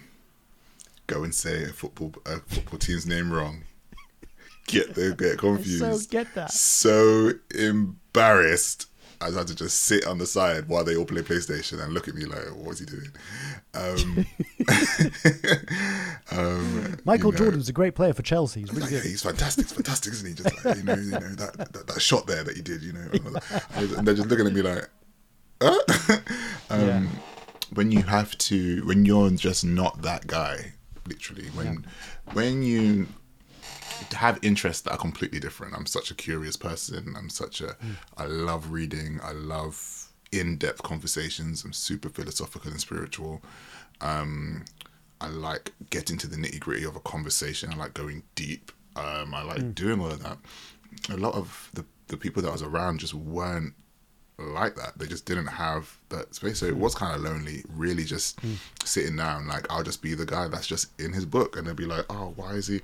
go 1.07 1.23
and 1.23 1.33
say 1.33 1.63
a 1.63 1.67
football 1.67 2.13
a 2.25 2.39
football 2.39 2.79
team's 2.79 3.05
name 3.05 3.31
wrong, 3.31 3.63
get 4.67 4.93
the 4.95 5.15
get 5.17 5.33
I 5.33 5.35
confused, 5.37 5.79
so 5.79 6.09
get 6.09 6.33
that. 6.35 6.51
so 6.51 7.31
embarrassed. 7.55 8.87
I 9.21 9.29
had 9.29 9.45
to 9.47 9.55
just 9.55 9.83
sit 9.83 10.07
on 10.07 10.17
the 10.17 10.25
side 10.25 10.67
while 10.67 10.83
they 10.83 10.95
all 10.95 11.05
play 11.05 11.21
PlayStation 11.21 11.79
and 11.81 11.93
look 11.93 12.07
at 12.07 12.15
me 12.15 12.25
like, 12.25 12.43
"What's 12.55 12.79
he 12.79 12.87
doing?" 12.87 13.11
Um, 13.75 14.25
um, 16.31 16.97
Michael 17.05 17.27
you 17.27 17.31
know, 17.33 17.37
Jordan's 17.37 17.69
a 17.69 17.73
great 17.73 17.93
player 17.93 18.13
for 18.13 18.23
Chelsea. 18.23 18.61
He's 18.61 18.71
really 18.71 18.81
like, 18.81 18.91
yeah, 18.91 19.01
he's 19.01 19.21
fantastic. 19.21 19.65
He's 19.65 19.73
fantastic, 19.73 20.13
isn't 20.13 20.27
he? 20.27 20.33
Just 20.33 20.65
like 20.65 20.75
you 20.75 20.83
know, 20.83 20.95
you 20.95 21.11
know 21.11 21.19
that, 21.19 21.71
that 21.71 21.87
that 21.87 22.01
shot 22.01 22.25
there 22.25 22.43
that 22.43 22.55
he 22.55 22.63
did. 22.63 22.81
You 22.81 22.93
know, 22.93 23.09
and 23.75 24.07
they're 24.07 24.15
just 24.15 24.27
looking 24.27 24.47
at 24.47 24.53
me 24.53 24.63
like, 24.63 24.89
uh? 25.61 25.77
um, 26.71 26.81
Yeah. 26.87 27.05
When 27.73 27.91
you 27.91 28.03
have 28.03 28.37
to, 28.37 28.85
when 28.85 29.05
you're 29.05 29.29
just 29.31 29.63
not 29.65 30.01
that 30.01 30.27
guy, 30.27 30.73
literally, 31.07 31.47
when 31.49 31.85
when 32.33 32.63
you 32.63 33.07
have 34.13 34.39
interests 34.41 34.81
that 34.83 34.91
are 34.91 34.97
completely 34.97 35.39
different. 35.39 35.75
I'm 35.75 35.85
such 35.85 36.11
a 36.11 36.15
curious 36.15 36.57
person. 36.57 37.13
I'm 37.17 37.29
such 37.29 37.61
a. 37.61 37.75
I 38.17 38.25
love 38.25 38.71
reading. 38.71 39.19
I 39.23 39.31
love 39.31 40.07
in-depth 40.31 40.83
conversations. 40.83 41.63
I'm 41.63 41.73
super 41.73 42.09
philosophical 42.09 42.71
and 42.71 42.79
spiritual. 42.79 43.41
Um, 43.99 44.65
I 45.19 45.27
like 45.27 45.73
getting 45.89 46.17
to 46.17 46.27
the 46.27 46.37
nitty 46.37 46.59
gritty 46.59 46.83
of 46.85 46.95
a 46.95 46.99
conversation. 47.01 47.71
I 47.71 47.75
like 47.75 47.93
going 47.93 48.23
deep. 48.35 48.71
Um, 48.95 49.33
I 49.33 49.43
like 49.43 49.75
doing 49.75 49.99
all 49.99 50.07
of 50.07 50.23
that. 50.23 50.37
A 51.09 51.17
lot 51.17 51.35
of 51.35 51.69
the 51.73 51.85
the 52.07 52.17
people 52.17 52.41
that 52.41 52.49
I 52.49 52.51
was 52.51 52.63
around 52.63 52.99
just 52.99 53.13
weren't 53.13 53.73
like 54.37 54.75
that. 54.75 54.97
They 54.97 55.05
just 55.05 55.25
didn't 55.25 55.47
have 55.47 55.97
that 56.12 56.34
space. 56.36 56.60
So 56.60 56.68
it 56.68 56.77
was 56.77 56.96
kind 56.96 57.15
of 57.15 57.22
lonely, 57.22 57.63
really 57.75 58.03
just 58.03 58.39
hmm. 58.39 58.53
sitting 58.84 59.15
down. 59.18 59.48
Like, 59.48 59.65
I'll 59.70 59.84
just 59.84 60.01
be 60.01 60.13
the 60.13 60.25
guy 60.25 60.48
that's 60.48 60.68
just 60.68 61.00
in 61.00 61.13
his 61.13 61.25
book. 61.25 61.58
And 61.58 61.65
they'll 61.65 61.74
be 61.74 61.86
like, 61.86 62.06
oh, 62.10 62.34
why 62.36 62.53
is 62.53 62.68
he? 62.68 62.82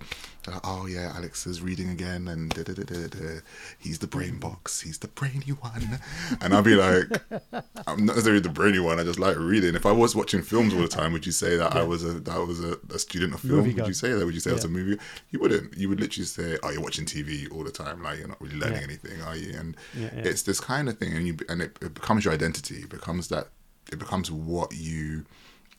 Like, 0.47 0.61
oh, 0.63 0.85
yeah, 0.85 1.11
Alex 1.15 1.45
is 1.45 1.61
reading 1.61 1.89
again. 1.89 2.27
And 2.29 2.49
da, 2.51 2.63
da, 2.63 2.73
da, 2.73 2.83
da, 2.83 3.07
da. 3.07 3.39
he's 3.79 3.99
the 3.99 4.07
brain 4.07 4.39
box. 4.39 4.81
He's 4.81 4.97
the 4.97 5.09
brainy 5.09 5.51
one. 5.59 5.99
And 6.41 6.53
I'll 6.53 6.63
be 6.63 6.75
like, 6.75 7.05
I'm 7.87 8.05
not 8.05 8.15
necessarily 8.15 8.39
the 8.41 8.49
brainy 8.49 8.79
one. 8.79 8.99
I 8.99 9.03
just 9.03 9.19
like 9.19 9.37
reading. 9.37 9.75
If 9.75 9.85
I 9.85 9.91
was 9.91 10.15
watching 10.15 10.41
films 10.41 10.73
all 10.73 10.81
the 10.81 10.87
time, 10.87 11.13
would 11.13 11.25
you 11.25 11.31
say 11.31 11.57
that 11.57 11.75
I 11.75 11.83
was 11.83 12.03
a 12.03 12.13
that 12.21 12.39
was 12.47 12.63
a, 12.63 12.77
a 12.93 12.99
student 12.99 13.33
of 13.33 13.41
film? 13.41 13.57
Movie 13.57 13.73
Would 13.73 13.81
guy. 13.81 13.87
you 13.87 13.93
say 13.93 14.13
that? 14.13 14.25
Would 14.25 14.33
you 14.33 14.39
say 14.39 14.51
I 14.51 14.53
was 14.53 14.63
a 14.63 14.69
movie? 14.69 14.97
You 15.31 15.39
wouldn't. 15.39 15.77
You 15.77 15.89
would 15.89 15.99
literally 15.99 16.25
say, 16.25 16.57
oh, 16.63 16.69
you're 16.69 16.81
watching 16.81 17.05
TV 17.05 17.51
all 17.51 17.63
the 17.63 17.71
time. 17.71 18.01
Like, 18.01 18.19
you're 18.19 18.27
not 18.27 18.41
really 18.41 18.55
learning 18.57 18.77
Yeah. 18.77 18.83
anything, 18.83 19.21
are 19.23 19.35
you? 19.35 19.57
And 19.57 19.75
Yeah, 19.95 20.09
yeah. 20.15 20.21
it's 20.23 20.43
this 20.43 20.59
kind 20.59 20.87
of 20.87 20.97
thing 20.97 21.13
and 21.13 21.27
you 21.27 21.37
and 21.49 21.61
it, 21.61 21.77
it 21.81 21.93
becomes 21.93 22.23
your 22.23 22.33
identity 22.33 22.77
it 22.83 22.89
becomes 22.89 23.16
that 23.29 23.47
it 23.91 23.99
becomes 23.99 24.31
what 24.31 24.73
you 24.73 25.25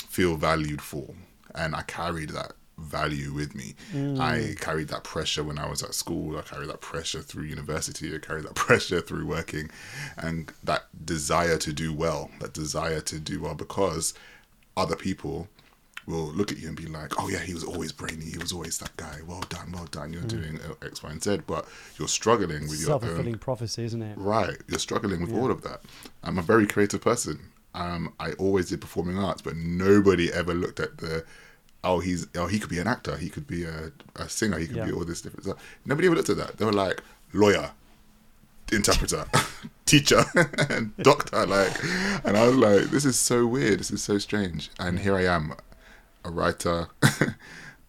feel 0.08 0.36
valued 0.36 0.80
for. 0.82 1.14
And 1.54 1.74
i 1.74 1.82
carried 1.82 2.30
that 2.30 2.52
value 2.78 3.32
with 3.32 3.54
me. 3.54 3.74
Mm. 3.92 4.20
I 4.20 4.54
carried 4.60 4.88
that 4.88 5.02
pressure 5.04 5.42
when 5.42 5.58
i 5.58 5.68
was 5.68 5.82
at 5.82 5.94
school. 5.94 6.38
I 6.38 6.42
carried 6.42 6.70
that 6.70 6.80
pressure 6.80 7.20
through 7.20 7.44
university. 7.44 8.14
I 8.14 8.18
carried 8.18 8.44
that 8.44 8.54
pressure 8.66 9.00
through 9.00 9.26
working. 9.26 9.70
And 10.16 10.52
that 10.62 10.84
desire 11.04 11.58
to 11.58 11.72
do 11.72 11.92
well 11.92 12.30
that 12.40 12.52
desire 12.52 13.00
to 13.00 13.18
do 13.18 13.42
well 13.42 13.54
because 13.54 14.14
other 14.76 14.96
people 14.96 15.48
will 16.08 16.26
look 16.32 16.50
at 16.50 16.58
you 16.58 16.68
and 16.68 16.76
be 16.76 16.86
like, 16.86 17.12
"Oh 17.20 17.28
yeah, 17.28 17.38
he 17.38 17.54
was 17.54 17.62
always 17.64 17.92
brainy. 17.92 18.24
He 18.24 18.38
was 18.38 18.52
always 18.52 18.78
that 18.78 18.96
guy. 18.96 19.18
Well 19.26 19.44
done, 19.48 19.70
well 19.72 19.84
done. 19.90 20.12
You're 20.12 20.22
doing 20.22 20.58
uh, 20.60 20.84
X, 20.84 21.02
Y, 21.02 21.10
and 21.10 21.22
Z." 21.22 21.40
But 21.46 21.66
you're 21.98 22.08
struggling 22.08 22.62
with 22.62 22.80
your 22.80 22.88
Self 22.88 23.02
own 23.02 23.08
fulfilling 23.10 23.38
prophecy, 23.38 23.84
isn't 23.84 24.02
it? 24.02 24.16
Right, 24.18 24.56
you're 24.68 24.78
struggling 24.78 25.20
with 25.20 25.32
all 25.32 25.50
of 25.50 25.62
that. 25.62 25.82
I'm 26.24 26.38
a 26.38 26.42
very 26.42 26.66
creative 26.66 27.00
person. 27.02 27.38
Um, 27.74 28.14
I 28.18 28.32
always 28.32 28.70
did 28.70 28.80
performing 28.80 29.18
arts, 29.18 29.42
but 29.42 29.54
nobody 29.56 30.32
ever 30.32 30.54
looked 30.54 30.80
at 30.80 30.98
the 30.98 31.24
oh 31.84 32.00
he's 32.00 32.26
oh 32.34 32.46
he 32.48 32.58
could 32.58 32.70
be 32.70 32.78
an 32.80 32.88
actor, 32.88 33.16
he 33.16 33.28
could 33.28 33.46
be 33.46 33.62
a, 33.64 33.92
a 34.16 34.28
singer, 34.28 34.58
he 34.58 34.66
could 34.66 34.76
Yeah. 34.76 34.86
be 34.86 34.92
all 34.92 35.04
this 35.04 35.20
different 35.20 35.44
stuff. 35.44 35.58
Nobody 35.84 36.08
ever 36.08 36.16
looked 36.16 36.30
at 36.30 36.36
that. 36.38 36.56
They 36.56 36.64
were 36.64 36.72
like 36.72 37.02
lawyer, 37.32 37.70
interpreter, 38.72 39.26
teacher, 39.86 40.24
and 40.68 40.96
doctor. 41.02 41.46
Like, 41.46 41.72
and 42.24 42.36
I 42.36 42.46
was 42.48 42.56
like, 42.56 42.82
this 42.90 43.04
is 43.04 43.18
so 43.18 43.46
weird. 43.46 43.78
This 43.80 43.90
is 43.90 44.02
so 44.02 44.18
strange. 44.18 44.70
And 44.80 44.98
here 44.98 45.14
I 45.14 45.24
am, 45.26 45.54
a 46.24 46.30
writer. 46.30 46.88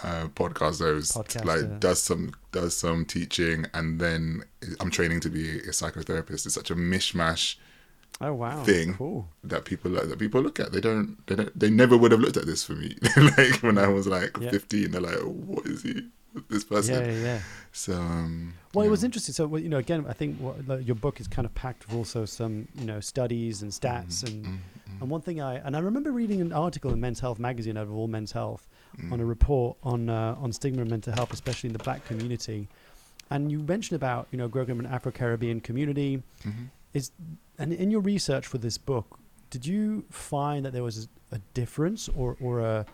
Uh, 0.02 0.30
podcast 0.30 0.80
host 0.80 1.14
Podcaster. 1.18 1.44
like 1.44 1.80
does 1.82 2.02
some 2.02 2.32
does 2.54 2.74
some 2.74 3.04
teaching 3.04 3.66
and 3.74 4.00
then 4.00 4.42
I'm 4.80 4.90
training 4.90 5.20
to 5.20 5.30
be 5.30 5.60
a 5.60 5.72
psychotherapist. 5.72 6.46
It's 6.46 6.54
such 6.54 6.72
a 6.72 6.76
mishmash 6.76 7.58
Oh 8.22 8.34
wow. 8.34 8.64
thing 8.64 8.94
Cool. 8.94 9.28
that 9.44 9.66
people 9.66 9.92
that 9.92 10.18
people 10.18 10.42
look 10.42 10.58
at. 10.58 10.72
They 10.72 10.80
don't 10.80 11.18
they 11.28 11.36
don't 11.36 11.60
they 11.60 11.70
never 11.70 11.98
would 11.98 12.14
have 12.14 12.22
looked 12.22 12.38
at 12.38 12.46
this 12.46 12.64
for 12.64 12.76
me. 12.76 12.96
like 13.18 13.62
when 13.62 13.78
I 13.78 13.88
was 13.90 14.08
like 14.08 14.38
Yeah. 14.40 14.52
15, 14.52 14.92
they're 14.92 15.02
like, 15.02 15.18
oh, 15.20 15.32
what 15.32 15.66
is 15.66 15.84
he? 15.84 16.08
This 16.50 16.64
person. 16.64 16.96
Yeah, 17.04 17.12
yeah, 17.12 17.22
yeah. 17.22 17.40
So 17.74 17.94
um, 17.96 18.54
Well, 18.74 18.86
it 18.86 18.90
was 18.90 19.04
interesting. 19.04 19.34
So, 19.34 19.48
well, 19.48 19.62
you 19.62 19.68
know, 19.68 19.80
again, 19.80 20.06
I 20.08 20.14
think 20.14 20.38
what, 20.40 20.66
like, 20.66 20.86
your 20.88 20.96
book 20.96 21.20
is 21.20 21.28
kind 21.28 21.46
of 21.46 21.54
packed 21.56 21.88
with 21.88 21.98
also 21.98 22.24
some, 22.24 22.68
you 22.76 22.86
know, 22.86 23.00
studies 23.02 23.64
and 23.64 23.72
stats. 23.72 24.24
Mm-hmm. 24.24 24.46
And 24.46 24.60
and 25.02 25.10
one 25.10 25.22
thing 25.22 25.40
I 25.42 25.56
and 25.56 25.76
I 25.76 25.80
remember 25.80 26.12
reading 26.12 26.42
an 26.42 26.52
article 26.54 26.92
in 26.94 27.00
Men's 27.00 27.20
Health 27.20 27.40
magazine 27.40 27.78
out 27.78 27.84
of 27.84 27.94
all 27.94 28.08
Men's 28.08 28.32
Health 28.32 28.68
Mm. 28.98 29.12
on 29.14 29.20
a 29.20 29.26
report 29.26 29.78
on 29.84 30.10
uh, 30.10 30.36
on 30.42 30.52
stigma 30.52 30.82
and 30.82 30.90
mental 30.90 31.14
health, 31.14 31.32
especially 31.32 31.68
in 31.68 31.74
the 31.74 31.84
Black 31.84 32.04
community. 32.08 32.68
And 33.30 33.52
you 33.52 33.60
mentioned 33.60 33.96
about 33.96 34.28
you 34.32 34.38
know 34.40 34.48
growing 34.48 34.72
up 34.72 34.80
in 34.80 34.86
an 34.86 34.92
Afro 34.92 35.12
Caribbean 35.12 35.62
community. 35.62 36.24
Mhm. 36.44 36.70
Is 36.96 37.12
and 37.60 37.72
in 37.72 37.92
your 37.92 38.02
research 38.02 38.48
for 38.48 38.58
this 38.58 38.80
book, 38.80 39.20
did 39.52 39.64
you 39.68 40.06
find 40.10 40.66
that 40.66 40.74
there 40.74 40.84
was 40.84 41.08
a 41.32 41.38
difference 41.54 42.10
or 42.10 42.36
or 42.42 42.62
a 42.62 42.86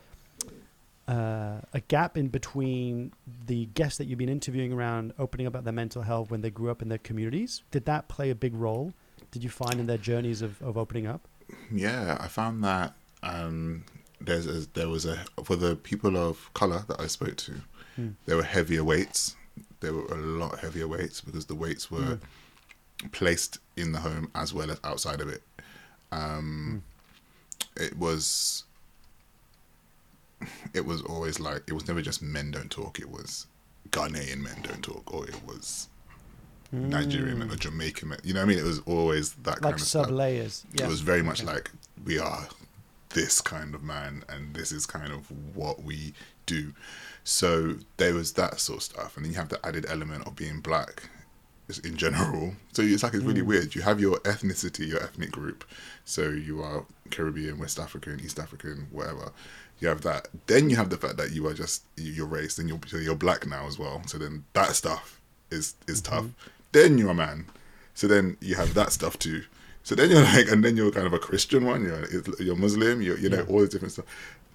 uh, 1.07 1.61
a 1.73 1.79
gap 1.87 2.17
in 2.17 2.27
between 2.27 3.13
the 3.45 3.67
guests 3.67 3.97
that 3.99 4.05
you've 4.05 4.17
been 4.19 4.29
interviewing 4.29 4.73
around 4.73 5.13
opening 5.19 5.45
up 5.45 5.51
about 5.53 5.63
their 5.63 5.73
mental 5.73 6.01
health 6.01 6.31
when 6.31 6.41
they 6.41 6.49
grew 6.49 6.71
up 6.71 6.81
in 6.81 6.89
their 6.89 6.97
communities? 6.97 7.61
Did 7.71 7.85
that 7.85 8.07
play 8.07 8.31
a 8.31 8.35
big 8.35 8.55
role? 8.55 8.91
Did 9.31 9.43
you 9.43 9.49
find 9.49 9.79
in 9.79 9.85
their 9.85 9.97
journeys 9.99 10.41
of, 10.41 10.59
of 10.63 10.77
opening 10.77 11.05
up? 11.05 11.27
Yeah, 11.71 12.17
I 12.19 12.27
found 12.27 12.63
that 12.63 12.93
um, 13.23 13.83
there's 14.21 14.47
a, 14.47 14.67
there 14.73 14.89
was 14.89 15.05
a 15.05 15.25
for 15.43 15.55
the 15.55 15.75
people 15.75 16.17
of 16.17 16.53
color 16.53 16.83
that 16.87 16.99
I 16.99 17.07
spoke 17.07 17.35
to, 17.37 17.61
Hmm. 17.95 18.09
there 18.25 18.35
were 18.35 18.43
heavier 18.43 18.83
weights. 18.83 19.35
There 19.79 19.93
were 19.93 20.05
a 20.07 20.15
lot 20.17 20.59
heavier 20.59 20.87
weights 20.87 21.21
because 21.21 21.45
the 21.45 21.55
weights 21.55 21.89
were 21.89 22.19
placed 23.11 23.59
in 23.77 23.91
the 23.93 23.99
home 23.99 24.29
as 24.35 24.53
well 24.53 24.69
as 24.71 24.79
outside 24.83 25.21
of 25.21 25.29
it. 25.29 25.43
Um, 26.11 26.83
It 27.77 27.97
was. 27.97 28.63
It 30.73 30.85
was 30.85 31.01
always 31.01 31.39
like 31.39 31.63
it 31.67 31.73
was 31.73 31.87
never 31.87 32.01
just 32.01 32.21
men 32.21 32.51
don't 32.51 32.69
talk. 32.69 32.99
It 32.99 33.09
was 33.09 33.47
Ghanaian 33.91 34.39
men 34.41 34.57
don't 34.63 34.81
talk, 34.83 35.13
or 35.13 35.25
it 35.27 35.43
was 35.45 35.87
Nigerian 36.75 37.39
men 37.39 37.51
or 37.51 37.55
Jamaican. 37.55 38.15
You 38.23 38.33
know 38.33 38.39
what 38.41 38.45
I 38.45 38.49
mean? 38.49 38.59
It 38.59 38.63
was 38.63 38.79
always 38.85 39.33
that 39.43 39.61
kind 39.61 39.75
of 39.75 39.81
sub 39.81 40.09
layers. 40.09 40.65
Yeah. 40.73 40.85
it 40.85 40.89
was 40.89 41.01
very 41.01 41.23
much 41.23 41.43
like 41.43 41.71
we 42.05 42.19
are 42.19 42.47
this 43.09 43.39
kind 43.41 43.73
of 43.75 43.81
man 43.83 44.23
and 44.27 44.53
this 44.53 44.71
is 44.71 44.85
kind 44.85 45.13
of 45.13 45.31
what 45.55 45.83
we 45.83 46.13
do 46.45 46.73
so 47.23 47.75
there 47.97 48.13
was 48.13 48.33
that 48.33 48.59
sort 48.59 48.77
of 48.77 48.83
stuff 48.83 49.15
and 49.15 49.25
then 49.25 49.31
you 49.31 49.37
have 49.37 49.47
the 49.49 49.65
added 49.65 49.85
element 49.89 50.27
of 50.27 50.35
being 50.35 50.59
black 50.59 51.09
in 51.83 51.97
general. 51.97 52.53
So 52.73 52.83
it's 52.83 53.01
like 53.01 53.15
it's 53.15 53.23
really 53.23 53.41
Mm. 53.41 53.47
weird. 53.47 53.73
You 53.73 53.81
have 53.81 53.99
your 53.99 54.19
ethnicity, 54.19 54.87
your 54.87 55.01
ethnic 55.01 55.31
group. 55.31 55.65
So 56.03 56.29
you 56.29 56.61
are 56.61 56.85
Caribbean, 57.09 57.57
West 57.57 57.79
African, 57.79 58.19
East 58.19 58.37
African, 58.37 58.85
whatever. 58.91 59.31
You 59.79 59.87
have 59.87 60.01
that. 60.01 60.27
Then 60.45 60.69
you 60.69 60.75
have 60.75 60.91
the 60.91 60.97
fact 60.97 61.17
that 61.17 61.31
you 61.31 61.47
are 61.47 61.55
just 61.55 61.81
your 61.95 62.27
race. 62.27 62.59
and 62.59 62.69
you're 62.69 63.01
you're 63.01 63.15
black 63.15 63.47
now 63.47 63.65
as 63.65 63.79
well. 63.79 64.03
So 64.05 64.19
then 64.19 64.43
that 64.53 64.75
stuff 64.75 65.19
is 65.49 65.73
is 65.87 66.03
Mm-hmm. 66.03 66.15
tough. 66.15 66.25
Then 66.75 66.97
you're 66.99 67.11
a 67.11 67.15
man. 67.25 67.45
So 67.93 68.07
then 68.07 68.37
you 68.41 68.55
have 68.55 68.73
that 68.73 68.91
stuff 68.91 69.17
too. 69.17 69.43
So 69.83 69.95
then 69.95 70.09
you're 70.09 70.21
like, 70.35 70.47
and 70.51 70.63
then 70.63 70.75
you're 70.77 70.91
kind 70.91 71.07
of 71.07 71.13
a 71.13 71.19
Christian 71.19 71.65
one. 71.65 71.83
You're 71.85 72.05
you're 72.39 72.55
Muslim. 72.55 73.01
You're 73.01 73.17
you 73.17 73.29
know 73.29 73.37
Yeah. 73.37 73.49
all 73.51 73.61
the 73.61 73.67
different 73.67 73.93
stuff. 73.93 74.05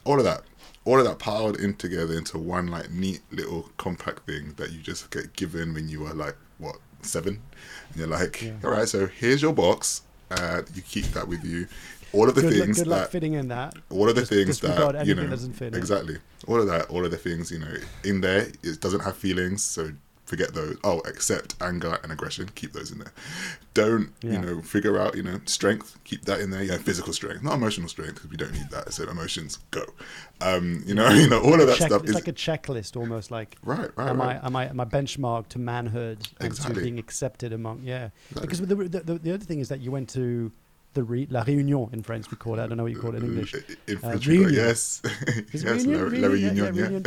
All 0.04 0.18
of 0.18 0.24
that, 0.24 0.42
all 0.84 0.98
of 0.98 1.04
that 1.06 1.18
piled 1.18 1.56
in 1.58 1.74
together 1.74 2.14
into 2.16 2.38
one 2.38 2.66
like 2.76 2.90
neat 2.90 3.20
little 3.30 3.70
compact 3.76 4.26
thing 4.26 4.54
that 4.56 4.72
you 4.72 4.80
just 4.80 5.10
get 5.10 5.34
given 5.34 5.74
when 5.74 5.88
you 5.88 6.06
are 6.06 6.14
like 6.14 6.36
what 6.58 6.76
seven, 7.02 7.40
and 7.90 7.96
you're 7.96 8.06
like, 8.18 8.42
Yeah. 8.42 8.52
all 8.64 8.70
right, 8.70 8.88
so 8.88 9.06
here's 9.06 9.40
your 9.42 9.52
box. 9.54 10.02
Uh, 10.30 10.62
you 10.74 10.82
keep 10.82 11.06
that 11.16 11.26
with 11.28 11.44
you. 11.44 11.66
All 12.12 12.28
of 12.28 12.34
the 12.34 12.40
Good, 12.42 12.52
luck, 12.56 12.64
things 12.64 12.78
good 12.78 12.86
luck 12.88 13.00
that 13.04 13.12
fitting 13.12 13.34
in 13.34 13.48
that. 13.48 13.74
all 13.88 14.08
of 14.08 14.14
the 14.16 14.22
Just 14.22 14.32
things 14.32 14.60
that 14.60 15.06
you 15.06 15.14
know 15.14 15.26
doesn't 15.28 15.52
fit 15.54 15.72
in. 15.74 15.78
exactly 15.78 16.16
all 16.48 16.60
of 16.60 16.66
that 16.66 16.90
all 16.90 17.04
of 17.04 17.10
the 17.12 17.16
things 17.16 17.52
you 17.52 17.58
know 17.60 17.74
in 18.04 18.20
there 18.20 18.48
it 18.64 18.80
doesn't 18.80 19.00
have 19.00 19.16
feelings 19.16 19.62
so 19.62 19.92
forget 20.30 20.54
those. 20.54 20.76
Oh 20.84 21.00
accept 21.00 21.56
anger 21.60 21.98
and 22.02 22.10
aggression. 22.12 22.48
Keep 22.54 22.72
those 22.72 22.90
in 22.92 22.98
there. 22.98 23.12
Don't 23.74 24.12
you 24.22 24.38
know 24.38 24.62
figure 24.62 24.96
out 24.98 25.16
you 25.16 25.22
know 25.22 25.40
strength. 25.46 25.98
Keep 26.04 26.24
that 26.24 26.40
in 26.40 26.50
there. 26.50 26.62
Yeah 26.62 26.78
physical 26.78 27.12
strength. 27.12 27.42
Not 27.42 27.54
emotional 27.54 27.88
strength 27.88 28.14
because 28.14 28.30
we 28.30 28.36
don't 28.36 28.52
need 28.52 28.70
that. 28.70 28.92
So 28.92 29.08
emotions 29.08 29.58
go. 29.70 29.84
Um 30.40 30.82
you 30.86 30.94
know 30.94 31.08
you 31.22 31.28
know 31.28 31.40
all 31.42 31.60
of 31.60 31.66
that 31.66 31.76
Check- 31.78 31.88
stuff 31.88 32.02
it's 32.02 32.10
is 32.10 32.14
like 32.14 32.28
a 32.28 32.32
checklist 32.32 32.96
almost 32.96 33.30
like 33.30 33.56
right 33.62 33.90
right 33.96 34.08
am 34.10 34.20
right. 34.20 34.40
I 34.42 34.46
am 34.46 34.56
I 34.56 34.64
am 34.70 34.80
I 34.80 34.84
benchmarked 34.84 35.48
to 35.50 35.58
manhood 35.58 36.18
and 36.38 36.46
Exactly. 36.48 36.74
to 36.76 36.80
being 36.80 36.98
accepted 36.98 37.52
among 37.52 37.82
yeah. 37.84 38.10
Exactly. 38.30 38.40
because 38.46 38.60
the, 38.60 38.74
the, 38.74 39.00
the, 39.00 39.14
the 39.18 39.32
other 39.34 39.44
thing 39.44 39.60
is 39.60 39.68
that 39.68 39.80
you 39.80 39.90
went 39.90 40.08
to 40.10 40.50
the 40.94 41.04
re, 41.04 41.26
la 41.30 41.44
réunion 41.44 41.92
in 41.92 42.02
French 42.02 42.28
we 42.32 42.36
call 42.36 42.58
it. 42.58 42.62
I 42.62 42.66
don't 42.66 42.76
know 42.76 42.82
what 42.82 42.90
you 42.92 42.98
call 43.00 43.14
it 43.14 43.22
in 43.22 43.30
English. 43.30 43.54
in 43.86 43.96
Uh, 43.96 44.00
French 44.00 44.26
reunion. 44.26 44.54
yes. 44.54 45.02
Yes 45.52 45.62
la, 45.86 46.00
Reunion? 46.02 46.20
la 46.22 46.28
Yeah, 46.34 46.70
yeah, 46.72 46.88
yeah. 46.90 47.00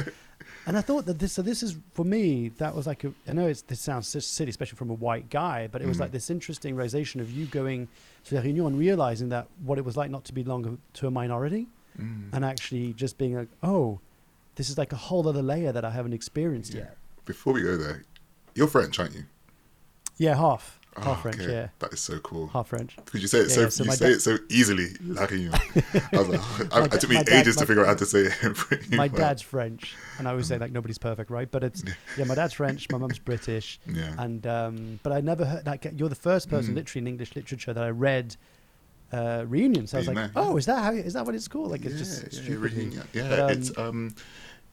And 0.65 0.77
I 0.77 0.81
thought 0.81 1.05
that 1.05 1.19
this 1.19 1.33
so 1.33 1.41
this 1.41 1.61
is 1.63 1.75
for 1.93 2.05
me 2.05 2.49
that 2.57 2.73
was 2.75 2.87
like 2.87 3.03
a, 3.03 3.13
I 3.27 3.33
know 3.33 3.47
it's, 3.47 3.61
this 3.63 3.79
sounds 3.81 4.07
silly 4.07 4.49
especially 4.49 4.77
from 4.77 4.89
a 4.89 4.93
white 4.93 5.29
guy 5.29 5.67
but 5.71 5.81
it 5.81 5.87
was 5.87 5.97
Mhm. 5.97 6.01
like 6.01 6.11
this 6.11 6.29
interesting 6.29 6.75
realization 6.75 7.19
of 7.21 7.29
you 7.31 7.45
going 7.47 7.87
to 8.25 8.35
la 8.35 8.41
réunion 8.41 8.67
and 8.67 8.77
realizing 8.79 9.29
that 9.29 9.47
what 9.63 9.77
it 9.77 9.85
was 9.85 9.95
like 9.97 10.09
not 10.09 10.23
to 10.25 10.33
belong 10.33 10.77
to 10.93 11.07
a 11.07 11.11
minority 11.11 11.67
Mm. 11.99 12.29
and 12.33 12.43
actually 12.43 12.93
just 12.93 13.19
being 13.19 13.35
like 13.35 13.49
oh 13.61 13.99
this 14.55 14.67
is 14.69 14.77
like 14.79 14.91
a 14.93 14.95
whole 14.95 15.27
other 15.27 15.43
layer 15.43 15.71
that 15.71 15.85
I 15.85 15.91
haven't 15.91 16.13
experienced 16.13 16.73
Yeah. 16.73 16.81
yet 16.85 16.97
before 17.25 17.53
we 17.53 17.61
go 17.61 17.77
there 17.77 18.03
you're 18.55 18.67
French 18.67 18.99
aren't 18.99 19.13
you 19.15 19.25
yeah 20.17 20.35
half 20.35 20.79
Oh, 20.95 21.01
half 21.01 21.21
French 21.23 21.39
okay. 21.39 21.51
yeah 21.51 21.67
that 21.79 21.91
is 21.91 21.99
so 21.99 22.19
cool 22.19 22.47
half 22.49 22.67
French 22.67 22.95
Because 22.97 23.21
you 23.23 23.27
say 23.27 23.39
it 23.39 23.47
Yeah, 23.49 23.55
so 23.55 23.61
yeah, 23.61 23.69
so 23.69 23.83
you 23.83 23.91
say 23.93 24.05
dad- 24.09 24.15
it 24.15 24.19
so 24.21 24.37
easily, 24.49 24.89
like 25.01 25.31
you. 25.31 25.51
I 26.13 26.17
was 26.17 26.27
like, 26.29 26.73
I, 26.73 26.83
it 26.85 26.91
took 27.01 27.09
me 27.09 27.15
dad- 27.15 27.29
ages 27.29 27.55
to 27.55 27.65
figure 27.65 27.81
out 27.83 27.87
how 27.87 27.95
to 27.95 28.05
say 28.05 28.19
it. 28.29 28.91
my 28.91 29.07
well. 29.07 29.17
dad's 29.17 29.41
French, 29.41 29.95
and 30.19 30.27
I 30.27 30.31
always 30.31 30.47
say 30.47 30.57
like 30.59 30.71
nobody's 30.71 30.99
perfect, 30.99 31.31
right? 31.31 31.49
But 31.49 31.63
it's 31.63 31.83
yeah, 32.17 32.25
my 32.25 32.35
dad's 32.35 32.53
French, 32.53 32.87
my 32.91 32.99
mum's 32.99 33.17
British, 33.17 33.79
Yeah. 33.87 34.13
and 34.19 34.45
um, 34.45 34.99
but 35.01 35.11
I 35.13 35.21
never 35.21 35.45
heard 35.45 35.65
like 35.65 35.87
you're 35.95 36.09
the 36.09 36.15
first 36.15 36.49
person 36.49 36.73
Mm. 36.73 36.77
literally 36.77 37.01
in 37.01 37.07
English 37.07 37.35
literature 37.35 37.73
that 37.73 37.83
I 37.83 37.89
read 37.89 38.35
uh, 39.11 39.45
reunion. 39.47 39.87
So 39.87 39.97
I 39.97 39.99
was 40.01 40.07
like, 40.07 40.31
oh, 40.35 40.57
is 40.57 40.65
that 40.67 40.83
how 40.83 40.91
is 40.91 41.13
that 41.13 41.25
what 41.25 41.33
it's 41.33 41.47
called? 41.47 41.71
Like 41.71 41.85
it's 41.85 41.97
just 41.97 42.21
yeah, 42.23 42.29
stupid. 42.43 42.59
reunion. 42.59 43.07
Yeah, 43.13 43.29
But, 43.29 43.39
um, 43.39 43.49
it's 43.49 43.77
um, 43.79 44.15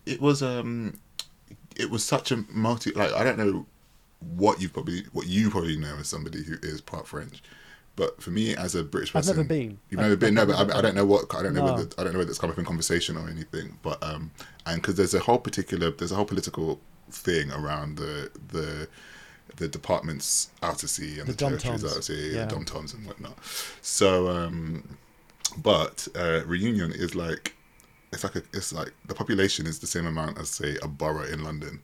it 0.05 0.21
was 0.21 0.43
um, 0.43 0.99
it 1.77 1.89
was 1.91 2.05
such 2.05 2.31
a 2.31 2.45
multi. 2.51 2.91
Like 2.93 3.13
I 3.15 3.25
don't 3.25 3.39
know 3.39 3.65
what 4.21 4.61
you've 4.61 4.73
probably 4.73 5.05
what 5.13 5.27
you 5.27 5.51
probably 5.51 5.77
know 5.77 5.97
as 5.99 6.09
somebody 6.09 6.43
who 6.45 6.55
is 6.63 6.81
part 6.81 7.07
French, 7.07 7.43
but 7.97 8.23
for 8.23 8.31
me 8.31 8.55
as 8.55 8.75
a 8.75 8.83
British 8.85 9.13
person, 9.13 9.31
I've 9.31 9.37
never 9.39 9.49
been. 9.49 9.79
You've 9.89 10.01
I've- 10.01 10.09
never 10.09 10.17
been, 10.17 10.35
no, 10.35 10.47
but 10.47 10.57
I, 10.75 10.79
I 10.79 10.83
don't 10.83 10.95
know 10.95 11.07
what 11.07 11.35
I 11.35 11.43
don't 11.43 11.55
know 11.55 11.65
No. 11.67 11.73
whether 11.75 11.89
I 11.99 12.05
don't 12.05 12.13
know 12.13 12.19
whether 12.19 12.31
it's 12.31 12.39
come 12.39 12.51
up 12.51 12.59
in 12.59 12.65
conversation 12.65 13.17
or 13.17 13.29
anything. 13.29 13.79
But 13.83 14.03
um, 14.03 14.31
and 14.67 14.81
because 14.81 14.97
there's 14.97 15.15
a 15.15 15.21
whole 15.21 15.39
particular 15.39 15.91
there's 15.91 16.13
a 16.13 16.17
whole 16.17 16.25
political 16.27 16.81
thing 17.11 17.51
around 17.53 17.97
the 17.97 18.31
the 18.49 18.89
the 19.57 19.67
departments 19.69 20.51
out 20.63 20.79
to 20.79 20.87
sea 20.89 21.19
and 21.19 21.29
The 21.29 21.33
the, 21.33 21.37
territories 21.39 21.85
out 21.85 21.95
to 21.97 22.03
sea, 22.03 22.35
Yeah. 22.35 22.45
the 22.45 22.55
dom 22.55 22.65
toms 22.65 22.95
and 22.95 23.05
whatnot. 23.07 23.37
So, 23.83 24.29
um, 24.29 24.97
but 25.59 26.07
uh, 26.15 26.43
reunion 26.47 26.93
is 26.93 27.15
like 27.17 27.55
it's 28.13 28.23
like 28.25 28.37
a, 28.37 28.43
it's 28.53 28.73
like 28.73 28.93
the 29.07 29.15
population 29.15 29.67
is 29.67 29.79
the 29.81 29.87
same 29.87 30.07
amount 30.07 30.39
as 30.39 30.51
say 30.51 30.77
a 30.83 30.89
borough 30.89 31.25
in 31.25 31.43
London. 31.43 31.81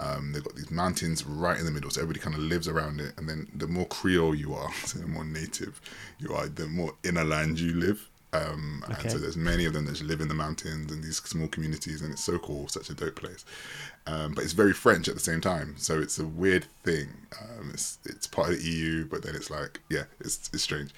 Um, 0.00 0.32
they've 0.32 0.44
got 0.44 0.54
these 0.54 0.70
mountains 0.70 1.24
right 1.26 1.58
in 1.58 1.64
the 1.64 1.70
middle, 1.72 1.90
so 1.90 2.00
everybody 2.00 2.20
kind 2.22 2.36
of 2.36 2.42
lives 2.42 2.68
around 2.68 3.00
it. 3.00 3.14
And 3.16 3.28
then 3.28 3.48
the 3.54 3.66
more 3.66 3.86
Creole 3.86 4.34
you 4.34 4.54
are, 4.54 4.72
so 4.84 4.98
the 4.98 5.06
more 5.06 5.24
native 5.24 5.80
you 6.18 6.34
are, 6.34 6.46
the 6.48 6.66
more 6.68 6.94
inner 7.04 7.24
land 7.24 7.58
you 7.58 7.74
live. 7.74 8.08
Um, 8.32 8.84
And 8.86 8.94
Okay. 8.98 9.08
so 9.08 9.18
there's 9.18 9.36
many 9.38 9.64
of 9.64 9.72
them 9.72 9.86
that 9.86 9.92
just 9.92 10.02
live 10.04 10.20
in 10.20 10.28
the 10.28 10.34
mountains 10.34 10.92
and 10.92 11.02
these 11.02 11.16
small 11.16 11.48
communities, 11.48 12.02
and 12.02 12.12
it's 12.12 12.22
so 12.22 12.38
cool, 12.38 12.68
such 12.68 12.90
a 12.90 12.94
dope 12.94 13.16
place. 13.16 13.44
Um, 14.06 14.34
but 14.34 14.44
it's 14.44 14.52
very 14.52 14.72
French 14.72 15.08
at 15.08 15.14
the 15.14 15.20
same 15.20 15.40
time, 15.40 15.74
so 15.78 15.98
it's 16.00 16.18
a 16.18 16.26
weird 16.26 16.66
thing. 16.84 17.08
Um, 17.40 17.70
it's 17.72 17.98
it's 18.04 18.26
part 18.26 18.50
of 18.50 18.58
the 18.58 18.64
EU, 18.64 19.04
but 19.06 19.22
then 19.22 19.34
it's 19.34 19.50
like 19.50 19.80
yeah, 19.90 20.04
it's 20.20 20.48
it's 20.52 20.62
strange. 20.62 20.90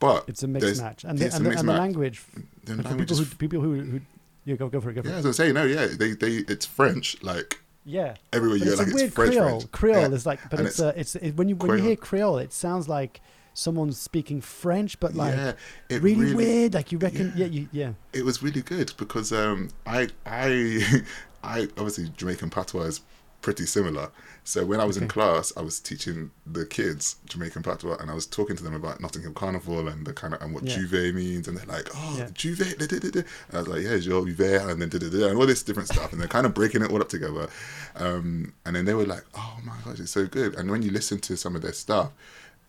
But 0.00 0.28
It's 0.28 0.42
a 0.42 0.48
mixed 0.48 0.82
match, 0.82 1.04
and 1.04 1.18
the, 1.18 1.26
and, 1.34 1.46
the, 1.46 1.50
and 1.50 1.58
the 1.58 1.64
match. 1.64 1.78
language. 1.78 2.22
The 2.64 2.72
and 2.72 2.84
language 2.84 3.08
people 3.08 3.16
who 3.16 3.24
people 3.36 3.60
who, 3.60 3.74
who 3.80 4.00
yeah, 4.44 4.56
go 4.56 4.68
go 4.68 4.80
for 4.80 4.90
it. 4.90 4.94
Go 4.94 5.02
for 5.02 5.08
yeah, 5.08 5.14
it. 5.14 5.18
as 5.18 5.26
I 5.26 5.30
saying, 5.32 5.54
no, 5.54 5.64
yeah, 5.64 5.86
they 5.86 6.12
they 6.12 6.44
it's 6.48 6.66
French 6.66 7.22
like 7.22 7.60
Yeah. 7.84 8.14
everywhere 8.32 8.58
you 8.58 8.64
go, 8.64 8.70
it's 8.72 8.78
like 8.80 8.88
a 8.88 8.94
weird 8.94 9.06
it's 9.08 9.14
French 9.14 9.32
Creole. 9.34 9.60
French. 9.60 9.72
Creole 9.72 10.00
Yeah. 10.10 10.16
is 10.16 10.26
like, 10.26 10.40
but 10.50 10.58
And 10.58 10.68
it's 10.68 10.80
uh, 10.80 10.92
it's 10.96 11.16
it, 11.16 11.32
when 11.36 11.48
you 11.48 11.56
when 11.56 11.78
you 11.78 11.84
hear 11.84 11.96
Creole, 11.96 12.38
it 12.38 12.52
sounds 12.52 12.88
like 12.88 13.20
someone's 13.52 13.98
speaking 13.98 14.40
French, 14.40 14.98
but 15.00 15.14
like 15.14 15.34
yeah, 15.34 15.52
it 15.88 16.02
really, 16.02 16.34
weird. 16.34 16.74
Like 16.74 16.90
you 16.92 16.98
reckon, 16.98 17.32
Yeah. 17.36 17.46
yeah, 17.46 17.52
you, 17.52 17.68
yeah. 17.72 17.92
it 18.12 18.24
was 18.24 18.42
really 18.42 18.62
good 18.62 18.92
because 18.96 19.32
um, 19.32 19.70
I 19.86 20.08
I 20.26 21.02
I 21.44 21.60
obviously 21.78 22.10
Jamaican 22.16 22.50
patois 22.50 22.82
is 22.84 23.00
pretty 23.44 23.66
similar. 23.66 24.08
So 24.42 24.64
when 24.64 24.80
I 24.80 24.84
was 24.84 24.96
in 24.96 25.06
class, 25.06 25.52
I 25.56 25.60
was 25.60 25.78
teaching 25.80 26.30
the 26.46 26.64
kids 26.64 27.16
Jamaican 27.26 27.62
patois, 27.62 27.96
and 28.00 28.10
I 28.10 28.14
was 28.14 28.26
talking 28.26 28.56
to 28.56 28.64
them 28.64 28.74
about 28.74 29.00
Notting 29.02 29.20
Hill 29.22 29.32
Carnival 29.32 29.86
and 29.86 30.06
the 30.06 30.14
kind 30.14 30.32
of 30.34 30.40
and 30.42 30.54
what 30.54 30.64
Yeah. 30.64 30.76
juve 30.78 31.14
means, 31.14 31.46
and 31.46 31.56
they're 31.56 31.66
like, 31.76 31.88
"Oh, 31.94 32.14
Yeah. 32.18 32.28
juve," 32.32 32.58
da, 32.78 32.86
da, 32.86 32.98
da, 32.98 33.20
and 33.48 33.52
I 33.52 33.58
was 33.58 33.68
like, 33.68 33.82
"Yeah, 33.82 33.98
juve," 33.98 34.40
and 34.70 34.80
then 34.80 34.88
da, 34.88 34.98
da, 34.98 35.08
da, 35.10 35.28
and 35.28 35.36
all 35.38 35.46
this 35.46 35.62
different 35.62 35.88
stuff, 35.90 36.10
and 36.12 36.20
they're 36.20 36.28
kind 36.36 36.46
of 36.46 36.54
breaking 36.54 36.82
it 36.82 36.90
all 36.90 37.00
up 37.02 37.08
together. 37.10 37.48
Um, 37.96 38.54
and 38.64 38.74
then 38.76 38.84
they 38.86 38.94
were 38.94 39.06
like, 39.06 39.24
"Oh 39.34 39.58
my 39.62 39.76
gosh, 39.84 40.00
it's 40.00 40.10
so 40.12 40.26
good!" 40.26 40.54
And 40.56 40.70
when 40.70 40.82
you 40.82 40.90
listen 40.90 41.18
to 41.20 41.36
some 41.36 41.54
of 41.54 41.60
their 41.62 41.72
stuff, 41.74 42.10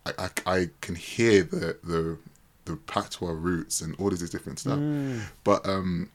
I, 0.04 0.12
I, 0.18 0.28
I 0.56 0.70
can 0.82 0.94
hear 0.94 1.42
the 1.42 1.76
the 1.82 2.18
the 2.66 2.76
patois 2.76 3.32
roots 3.32 3.80
and 3.80 3.94
all 3.98 4.12
of 4.12 4.18
these 4.18 4.30
different 4.30 4.58
stuff. 4.58 4.78
Mm. 4.78 5.20
But 5.44 5.66
um, 5.68 6.10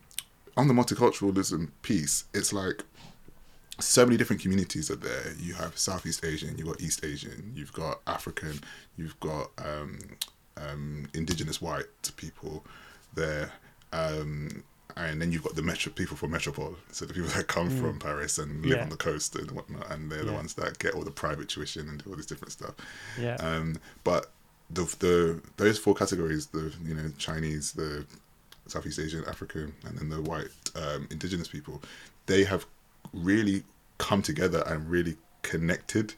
on 0.58 0.68
the 0.68 0.74
multiculturalism 0.74 1.70
piece, 1.82 2.26
it's 2.34 2.52
like 2.52 2.84
so 3.82 4.06
many 4.06 4.18
different 4.18 4.42
communities 4.42 4.90
are 4.92 4.96
there. 4.96 5.34
You 5.40 5.54
have 5.56 5.78
Southeast 5.78 6.24
Asian, 6.26 6.58
you've 6.58 6.68
got 6.68 6.82
East 6.82 7.04
Asian, 7.06 7.52
you've 7.56 7.74
got 7.74 8.02
African, 8.08 8.60
you've 8.98 9.20
got 9.20 9.52
um, 9.58 10.00
um, 10.58 11.08
indigenous 11.14 11.62
white 11.62 11.86
people 12.18 12.64
there. 13.14 13.52
Um, 13.94 14.64
and 14.98 15.22
then 15.22 15.32
you've 15.32 15.44
got 15.44 15.56
the 15.56 15.62
metro 15.62 15.92
people 15.94 16.18
from 16.18 16.32
Metropole, 16.32 16.76
so 16.92 17.06
the 17.06 17.14
people 17.14 17.30
that 17.30 17.48
come 17.48 17.70
from 17.70 17.98
Paris 18.00 18.38
and 18.38 18.62
live 18.66 18.78
Yeah. 18.78 18.84
on 18.84 18.90
the 18.90 18.98
coast 18.98 19.36
and 19.38 19.50
whatnot, 19.52 19.90
and 19.90 20.12
they're 20.12 20.26
the 20.26 20.34
ones 20.34 20.54
that 20.56 20.80
get 20.80 20.94
all 20.96 21.04
the 21.04 21.12
private 21.12 21.48
tuition 21.48 21.88
and 21.88 22.04
do 22.04 22.10
all 22.10 22.18
this 22.18 22.26
different 22.26 22.52
stuff. 22.52 22.74
Yeah. 23.18 23.36
Um, 23.36 23.78
but 24.04 24.32
the 24.70 24.84
the 25.00 25.42
those 25.58 25.78
four 25.80 25.96
categories, 25.96 26.48
the 26.48 26.74
you 26.86 26.94
know 26.94 27.10
Chinese, 27.18 27.72
the 27.72 28.06
Southeast 28.68 29.00
Asian, 29.00 29.24
African, 29.26 29.74
and 29.86 29.98
then 29.98 30.10
the 30.10 30.22
white 30.22 30.50
um, 30.76 31.08
indigenous 31.10 31.48
people, 31.48 31.82
they 32.26 32.44
have 32.44 32.66
really 33.14 33.64
come 33.98 34.22
together 34.22 34.64
and 34.68 34.90
really 34.90 35.18
connected 35.42 36.14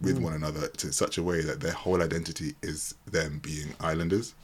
with 0.00 0.18
one 0.18 0.34
another 0.34 0.68
to 0.68 0.92
such 0.92 1.16
a 1.16 1.22
way 1.22 1.40
that 1.40 1.60
their 1.60 1.72
whole 1.72 2.02
identity 2.02 2.54
is 2.62 2.94
them 3.06 3.38
being 3.42 3.74
islanders. 3.80 4.34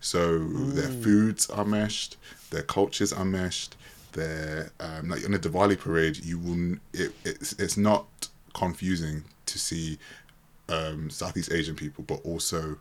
So 0.00 0.38
their 0.38 0.90
foods 0.90 1.48
are 1.48 1.64
meshed, 1.64 2.18
their 2.50 2.62
cultures 2.62 3.12
are 3.12 3.24
meshed. 3.24 3.76
Their 4.12 4.70
um, 4.78 5.08
like 5.08 5.24
on 5.24 5.32
the 5.32 5.38
Diwali 5.38 5.78
parade, 5.78 6.24
you 6.24 6.38
will 6.38 6.76
it, 6.92 7.12
it's 7.24 7.52
it's 7.54 7.76
not 7.76 8.28
confusing 8.52 9.24
to 9.46 9.58
see 9.58 9.98
um, 10.68 11.10
Southeast 11.10 11.50
Asian 11.50 11.74
people, 11.74 12.04
but 12.06 12.20
also 12.24 12.78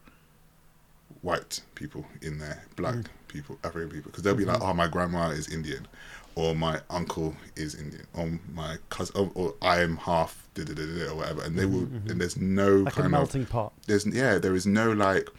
white 1.21 1.61
people 1.75 2.05
in 2.21 2.37
there, 2.37 2.65
black 2.75 2.95
people, 3.27 3.57
African 3.63 3.89
people, 3.89 4.11
because 4.11 4.23
they'll 4.23 4.35
be 4.35 4.45
like, 4.45 4.61
"Oh, 4.61 4.73
my 4.73 4.87
grandma 4.87 5.29
is 5.29 5.47
Indian, 5.47 5.87
or 6.35 6.55
my 6.55 6.81
uncle 6.89 7.35
is 7.55 7.75
Indian, 7.75 8.05
or 8.13 8.39
my 8.53 8.77
cousin, 8.89 9.15
or, 9.15 9.31
or 9.35 9.55
I 9.61 9.81
am 9.81 9.97
half 9.97 10.47
da 10.55 10.63
da 10.63 10.73
da 10.73 10.85
da 10.85 11.11
or 11.11 11.15
whatever," 11.15 11.43
and 11.43 11.57
they 11.57 11.65
will, 11.65 11.83
and 12.09 12.19
there's 12.21 12.37
no 12.37 12.77
like 12.77 12.93
a 12.93 12.95
kind 12.95 13.05
of 13.05 13.11
melting 13.11 13.45
pot. 13.45 13.73
there's 13.87 14.05
yeah 14.05 14.37
there 14.37 14.55
is 14.55 14.65
no 14.65 14.91
like 14.91 15.29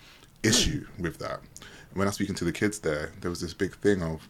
issue 0.43 0.87
with 0.99 1.19
that. 1.19 1.41
When 1.95 2.07
i 2.07 2.09
was 2.09 2.17
speaking 2.17 2.35
to 2.37 2.45
the 2.45 2.53
kids 2.53 2.81
there 2.81 3.13
there 3.21 3.31
was 3.31 3.41
this 3.41 3.55
big 3.55 3.77
thing 3.77 4.03
of 4.03 4.29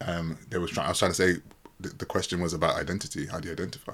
um 0.00 0.38
they 0.50 0.58
was 0.58 0.70
trying 0.70 0.86
i 0.86 0.88
was 0.90 0.98
trying 0.98 1.10
to 1.10 1.14
say 1.14 1.40
the, 1.80 1.90
the 1.90 2.06
question 2.06 2.40
was 2.40 2.54
about 2.54 2.76
identity 2.76 3.26
how 3.26 3.38
do 3.40 3.48
you 3.48 3.52
identify? 3.52 3.92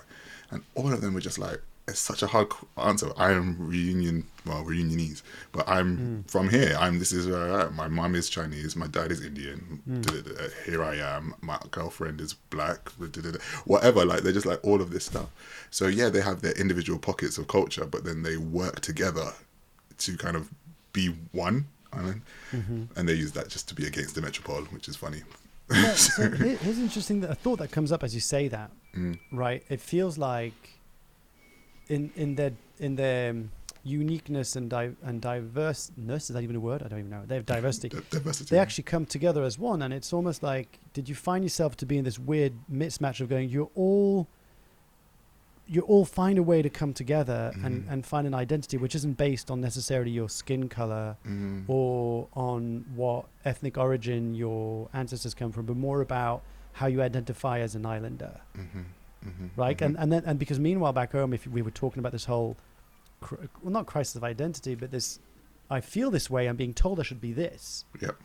And 0.51 0.63
all 0.77 0.93
of 0.93 1.01
them 1.01 1.15
were 1.15 1.21
just 1.21 1.39
like 1.39 1.61
it's 1.93 2.01
such 2.01 2.23
a 2.23 2.27
hard 2.27 2.49
answer. 2.79 3.13
I 3.17 3.33
am 3.33 3.57
reunion, 3.59 4.25
well, 4.47 4.65
reunionese, 4.65 5.23
but 5.53 5.69
I'm 5.69 6.25
mm. 6.25 6.31
from 6.31 6.49
here. 6.49 6.75
I'm 6.79 6.99
this 6.99 7.13
is 7.13 7.27
where 7.27 7.53
I 7.53 7.65
am. 7.65 7.77
My 7.77 7.87
mom 7.87 8.15
is 8.15 8.31
Chinese, 8.31 8.75
my 8.75 8.87
dad 8.87 9.13
is 9.13 9.23
Indian. 9.23 9.83
Mm. 9.89 10.03
da-da-da, 10.03 10.49
Here 10.65 10.83
I 10.83 10.97
am. 10.97 11.35
My 11.43 11.59
girlfriend 11.71 12.21
is 12.21 12.33
black. 12.33 12.89
Whatever, 13.67 14.05
like 14.07 14.23
they're 14.23 14.33
just 14.33 14.47
like 14.47 14.65
all 14.65 14.81
of 14.81 14.91
this 14.91 15.05
stuff. 15.05 15.29
So 15.71 15.87
yeah, 15.87 16.09
they 16.09 16.23
have 16.23 16.41
their 16.41 16.53
individual 16.53 16.99
pockets 16.99 17.37
of 17.37 17.47
culture, 17.49 17.85
but 17.85 18.05
then 18.05 18.23
they 18.23 18.39
work 18.39 18.81
together 18.81 19.33
to 19.99 20.17
kind 20.17 20.37
of 20.37 20.49
be 20.93 21.15
one. 21.33 21.67
I 21.93 22.01
mean, 22.01 22.23
mm-hmm. 22.53 22.83
and 22.97 23.07
they 23.07 23.13
use 23.13 23.33
that 23.33 23.51
just 23.51 23.69
to 23.69 23.75
be 23.75 23.87
against 23.87 24.15
the 24.15 24.23
metropole, 24.23 24.63
which 24.65 24.89
is 24.89 24.97
funny. 24.97 25.23
Yeah, 25.71 25.93
so 25.93 26.31
here's 26.31 26.79
interesting 26.79 27.21
that 27.21 27.31
a 27.31 27.35
thought 27.35 27.59
that 27.59 27.71
comes 27.71 27.93
up 27.93 28.03
as 28.03 28.15
you 28.15 28.21
say 28.21 28.49
that. 28.49 28.71
Mm. 28.97 29.19
Right, 29.31 29.63
it 29.69 29.81
feels 29.81 30.17
like 30.17 30.55
in 31.89 32.11
in 32.17 32.35
their 32.37 32.53
in 32.79 32.97
their 32.97 33.31
um, 33.31 33.51
uniqueness 33.85 34.55
and 34.57 34.71
di- 34.71 34.93
and 35.03 35.21
diverseness 35.21 36.31
is 36.31 36.35
that 36.35 36.43
even 36.43 36.57
a 36.57 36.61
word? 36.61 36.83
I 36.83 36.89
don't 36.89 37.01
even 37.01 37.11
know. 37.11 37.23
They 37.27 37.35
have 37.35 37.47
diversity. 37.47 37.89
Di- 37.89 38.01
diversity. 38.11 38.51
they 38.55 38.59
actually 38.61 38.85
come 38.85 39.07
together 39.07 39.43
as 39.43 39.59
one, 39.59 39.83
and 39.83 39.93
it's 39.93 40.13
almost 40.13 40.43
like 40.43 40.79
did 40.95 41.09
you 41.09 41.15
find 41.15 41.45
yourself 41.45 41.77
to 41.79 41.87
be 41.87 41.99
in 41.99 42.05
this 42.05 42.19
weird 42.19 42.53
mismatch 42.73 43.21
of 43.21 43.29
going 43.29 43.49
you're 43.49 43.71
all 43.75 44.29
you 45.69 45.81
all 45.83 46.05
find 46.05 46.39
a 46.39 46.43
way 46.43 46.61
to 46.61 46.69
come 46.69 46.93
together 46.93 47.53
and, 47.65 47.85
Mhm. 47.85 47.93
and 47.93 48.05
find 48.05 48.27
an 48.27 48.35
identity 48.35 48.77
which 48.77 48.95
isn't 48.95 49.17
based 49.17 49.51
on 49.51 49.61
necessarily 49.61 50.11
your 50.11 50.29
skin 50.29 50.69
color 50.69 51.17
Mm. 51.25 51.65
or 51.69 52.29
on 52.35 52.85
what 52.95 53.27
ethnic 53.45 53.79
origin 53.79 54.35
your 54.35 54.89
ancestors 54.93 55.35
come 55.35 55.51
from, 55.53 55.65
but 55.67 55.77
more 55.77 56.01
about 56.03 56.43
how 56.73 56.87
you 56.89 57.01
identify 57.01 57.61
as 57.61 57.75
an 57.75 57.87
islander, 57.87 58.41
Mhm, 58.57 58.85
mhm, 59.25 59.51
right? 59.57 59.77
mhm. 59.79 59.87
And 59.87 59.99
and 59.99 60.13
then 60.13 60.23
and 60.27 60.39
because 60.39 60.59
meanwhile 60.59 60.93
back 60.93 61.13
home, 61.13 61.33
if 61.33 61.47
we 61.47 61.63
were 61.63 61.71
talking 61.71 61.99
about 62.01 62.13
this 62.13 62.25
whole, 62.27 62.57
cr- 63.21 63.37
well, 63.63 63.73
not 63.73 63.87
crisis 63.87 64.15
of 64.17 64.25
identity, 64.25 64.75
but 64.75 64.91
this, 64.91 65.19
I 65.71 65.81
feel 65.81 66.11
this 66.11 66.29
way. 66.31 66.47
I'm 66.49 66.57
being 66.57 66.75
told 66.75 67.01
I 67.01 67.03
should 67.03 67.21
be 67.21 67.33
this, 67.33 67.85
Yep. 68.01 68.17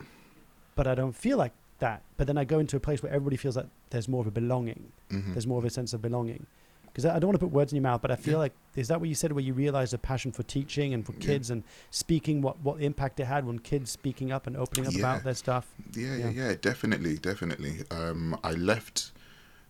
but 0.74 0.86
I 0.86 0.94
don't 0.94 1.14
feel 1.16 1.38
like 1.38 1.52
that. 1.78 2.02
But 2.16 2.26
then 2.26 2.36
I 2.36 2.44
go 2.44 2.58
into 2.58 2.76
a 2.76 2.80
place 2.80 3.02
where 3.02 3.12
everybody 3.12 3.36
feels 3.36 3.56
like 3.56 3.66
there's 3.90 4.08
more 4.08 4.20
of 4.20 4.26
a 4.26 4.30
belonging. 4.32 4.92
Mhm. 5.10 5.32
There's 5.34 5.46
more 5.46 5.58
of 5.58 5.64
a 5.64 5.70
sense 5.70 5.92
of 5.94 6.02
belonging. 6.02 6.46
Because 6.86 7.04
I 7.04 7.16
I 7.16 7.18
don't 7.20 7.28
want 7.28 7.38
to 7.38 7.46
put 7.46 7.52
words 7.52 7.72
in 7.72 7.76
your 7.76 7.82
mouth, 7.84 8.02
but 8.02 8.10
I 8.10 8.16
feel 8.16 8.32
Yeah. 8.34 8.38
like 8.38 8.52
is 8.74 8.88
that 8.88 8.98
what 8.98 9.08
you 9.08 9.14
said, 9.14 9.30
where 9.32 9.44
you 9.44 9.54
realized 9.54 9.94
a 9.94 9.98
passion 9.98 10.32
for 10.32 10.42
teaching 10.42 10.92
and 10.94 11.06
for 11.06 11.12
Yeah. 11.12 11.26
kids 11.26 11.50
and 11.50 11.62
speaking, 11.90 12.42
what 12.42 12.58
what 12.60 12.82
impact 12.82 13.20
it 13.20 13.26
had 13.26 13.44
when 13.46 13.60
kids 13.60 13.90
speaking 13.92 14.32
up 14.32 14.46
and 14.48 14.56
opening 14.56 14.86
up 14.88 14.92
Yeah. 14.94 14.98
about 15.00 15.22
their 15.24 15.34
stuff. 15.34 15.72
Yeah, 15.94 16.16
Yeah. 16.16 16.30
yeah, 16.30 16.48
yeah, 16.48 16.54
definitely, 16.60 17.18
definitely. 17.18 17.84
Um, 17.92 18.36
I 18.42 18.52
left 18.52 19.12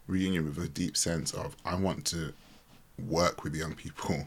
reunion 0.09 0.45
with 0.47 0.59
a 0.59 0.69
deep 0.69 0.97
sense 0.97 1.33
of 1.33 1.57
I 1.65 1.77
want 1.77 2.05
to 2.07 2.33
work 2.99 3.45
with 3.45 3.55
young 3.55 3.75
people. 3.75 4.27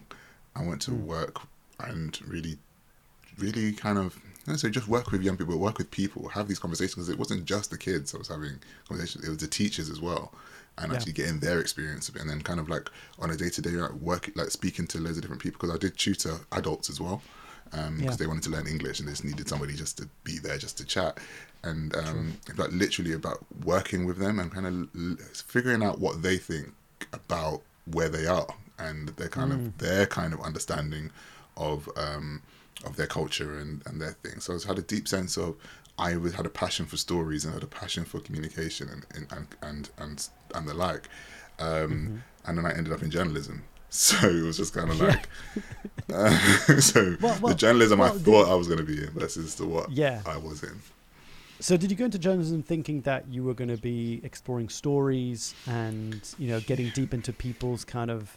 I 0.55 0.63
want 0.63 0.81
to 0.83 0.91
Mm. 0.91 1.03
work 1.03 1.41
and 1.79 2.17
really, 2.25 2.57
really 3.37 3.73
kind 3.73 3.97
of 3.97 4.17
I 4.47 4.55
so 4.55 4.69
just 4.69 4.87
work 4.87 5.11
with 5.11 5.21
young 5.21 5.37
people, 5.37 5.57
work 5.59 5.77
with 5.77 5.91
people, 5.91 6.29
have 6.29 6.47
these 6.47 6.57
conversations. 6.59 6.95
'cause 6.95 7.09
It 7.09 7.19
wasn't 7.19 7.45
just 7.45 7.69
the 7.69 7.77
kids 7.77 8.15
I 8.15 8.17
was 8.17 8.27
having 8.27 8.59
conversations; 8.87 9.23
it 9.25 9.29
was 9.29 9.37
the 9.37 9.47
teachers 9.47 9.87
as 9.89 9.99
well, 10.01 10.33
and 10.79 10.91
Yeah. 10.91 10.97
actually 10.97 11.13
getting 11.13 11.39
their 11.39 11.59
experience 11.59 12.09
of 12.09 12.15
it, 12.15 12.21
and 12.21 12.29
then 12.29 12.41
kind 12.41 12.59
of 12.59 12.67
like 12.67 12.89
on 13.19 13.29
a 13.29 13.37
day 13.37 13.49
to 13.49 13.61
day, 13.61 13.75
work, 13.99 14.31
like 14.35 14.49
speaking 14.49 14.87
to 14.87 14.99
loads 14.99 15.17
of 15.17 15.21
different 15.21 15.41
people. 15.43 15.59
Because 15.59 15.75
I 15.75 15.77
did 15.77 15.95
tutor 15.97 16.39
adults 16.51 16.89
as 16.89 16.99
well, 16.99 17.21
because 17.71 18.01
Yeah. 18.01 18.15
they 18.17 18.27
wanted 18.27 18.43
to 18.43 18.49
learn 18.49 18.67
English 18.67 18.99
and 18.99 19.07
they 19.07 19.13
just 19.13 19.23
needed 19.23 19.47
somebody 19.49 19.73
just 19.75 19.97
to 19.97 20.09
be 20.23 20.37
there, 20.39 20.57
just 20.57 20.77
to 20.79 20.85
chat, 20.85 21.17
and 21.63 21.95
um, 21.95 22.37
like 22.57 22.71
literally 22.71 23.13
about 23.13 23.39
working 23.63 24.05
with 24.05 24.17
them 24.17 24.39
and 24.39 24.51
kind 24.51 24.67
of 24.67 24.73
l- 24.95 25.17
figuring 25.33 25.81
out 25.83 25.99
what 25.99 26.21
they 26.21 26.37
think 26.37 26.73
about 27.13 27.61
where 27.85 28.09
they 28.09 28.25
are 28.27 28.47
and 28.77 29.09
their 29.09 29.29
kind 29.29 29.51
Mm. 29.51 29.55
of 29.67 29.77
their 29.77 30.05
kind 30.05 30.33
of 30.33 30.41
understanding 30.41 31.11
of 31.57 31.89
um, 31.95 32.41
of 32.83 32.95
their 32.95 33.07
culture 33.07 33.57
and, 33.57 33.83
and 33.85 34.01
their 34.01 34.13
thing. 34.23 34.39
So 34.39 34.53
I 34.55 34.67
had 34.67 34.79
a 34.79 34.81
deep 34.81 35.07
sense 35.07 35.37
of 35.37 35.55
I 35.97 36.17
was, 36.17 36.33
had 36.33 36.45
a 36.45 36.49
passion 36.49 36.85
for 36.87 36.97
stories 36.97 37.45
and 37.45 37.53
had 37.53 37.63
a 37.63 37.67
passion 37.67 38.05
for 38.05 38.19
communication 38.19 38.89
and 38.89 39.05
and 39.15 39.31
and 39.31 39.47
and 39.61 39.89
and, 39.97 40.27
and 40.55 40.67
the 40.67 40.73
like. 40.73 41.07
Um, 41.59 41.67
Mm-hmm. 41.91 42.15
And 42.45 42.57
then 42.57 42.65
I 42.65 42.73
ended 42.75 42.91
up 42.91 43.03
in 43.03 43.11
journalism. 43.11 43.63
So 43.93 44.15
it 44.29 44.41
was 44.43 44.55
just 44.55 44.73
kind 44.73 44.89
of 44.89 45.01
like, 45.01 45.27
uh, 46.13 46.29
so 46.79 47.11
the 47.11 47.53
journalism 47.57 47.99
I 47.99 48.09
the- 48.11 48.19
thought 48.19 48.49
I 48.49 48.55
was 48.55 48.67
going 48.67 48.79
to 48.79 48.85
be 48.85 49.03
in 49.03 49.09
versus 49.09 49.55
the 49.55 49.65
what 49.67 49.91
Yeah. 49.91 50.21
I 50.25 50.37
was 50.37 50.63
in. 50.63 50.79
So 51.59 51.75
did 51.77 51.91
you 51.91 51.97
go 51.97 52.05
into 52.05 52.17
journalism 52.17 52.63
thinking 52.63 53.01
that 53.01 53.27
you 53.27 53.43
were 53.43 53.53
going 53.53 53.69
to 53.69 53.77
be 53.77 54.21
exploring 54.23 54.69
stories 54.69 55.53
and 55.67 56.21
you 56.39 56.47
know 56.47 56.59
getting 56.61 56.89
deep 56.95 57.13
into 57.13 57.33
people's 57.33 57.83
kind 57.85 58.09
of 58.09 58.35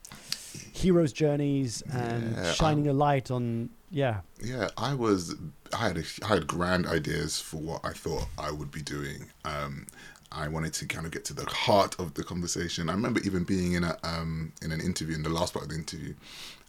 heroes' 0.73 1.13
journeys 1.13 1.83
and 1.93 2.35
Yeah, 2.37 2.53
shining 2.53 2.89
a 2.89 2.93
light 2.93 3.31
on 3.31 3.71
yeah 3.91 4.21
Yeah, 4.43 4.69
I 4.77 4.95
was. 4.95 5.37
I 5.73 5.89
had 5.89 5.99
a, 5.99 6.03
I 6.25 6.29
had 6.35 6.47
grand 6.49 6.87
ideas 6.87 7.41
for 7.41 7.57
what 7.59 7.81
I 7.85 7.93
thought 7.93 8.27
I 8.39 8.51
would 8.51 8.71
be 8.73 8.83
doing. 8.83 9.27
Um, 9.45 9.87
I 10.35 10.49
wanted 10.49 10.73
to 10.75 10.87
kind 10.87 11.07
of 11.07 11.13
get 11.13 11.25
to 11.27 11.35
the 11.35 11.47
heart 11.47 11.95
of 11.99 12.15
the 12.15 12.25
conversation. 12.25 12.89
I 12.89 12.93
remember 12.93 13.21
even 13.21 13.45
being 13.45 13.75
in 13.75 13.85
a 13.85 13.97
um, 14.03 14.53
in 14.63 14.73
an 14.73 14.81
interview 14.81 15.15
in 15.15 15.23
the 15.23 15.29
last 15.29 15.53
part 15.53 15.65
of 15.65 15.71
the 15.71 15.77
interview, 15.77 16.15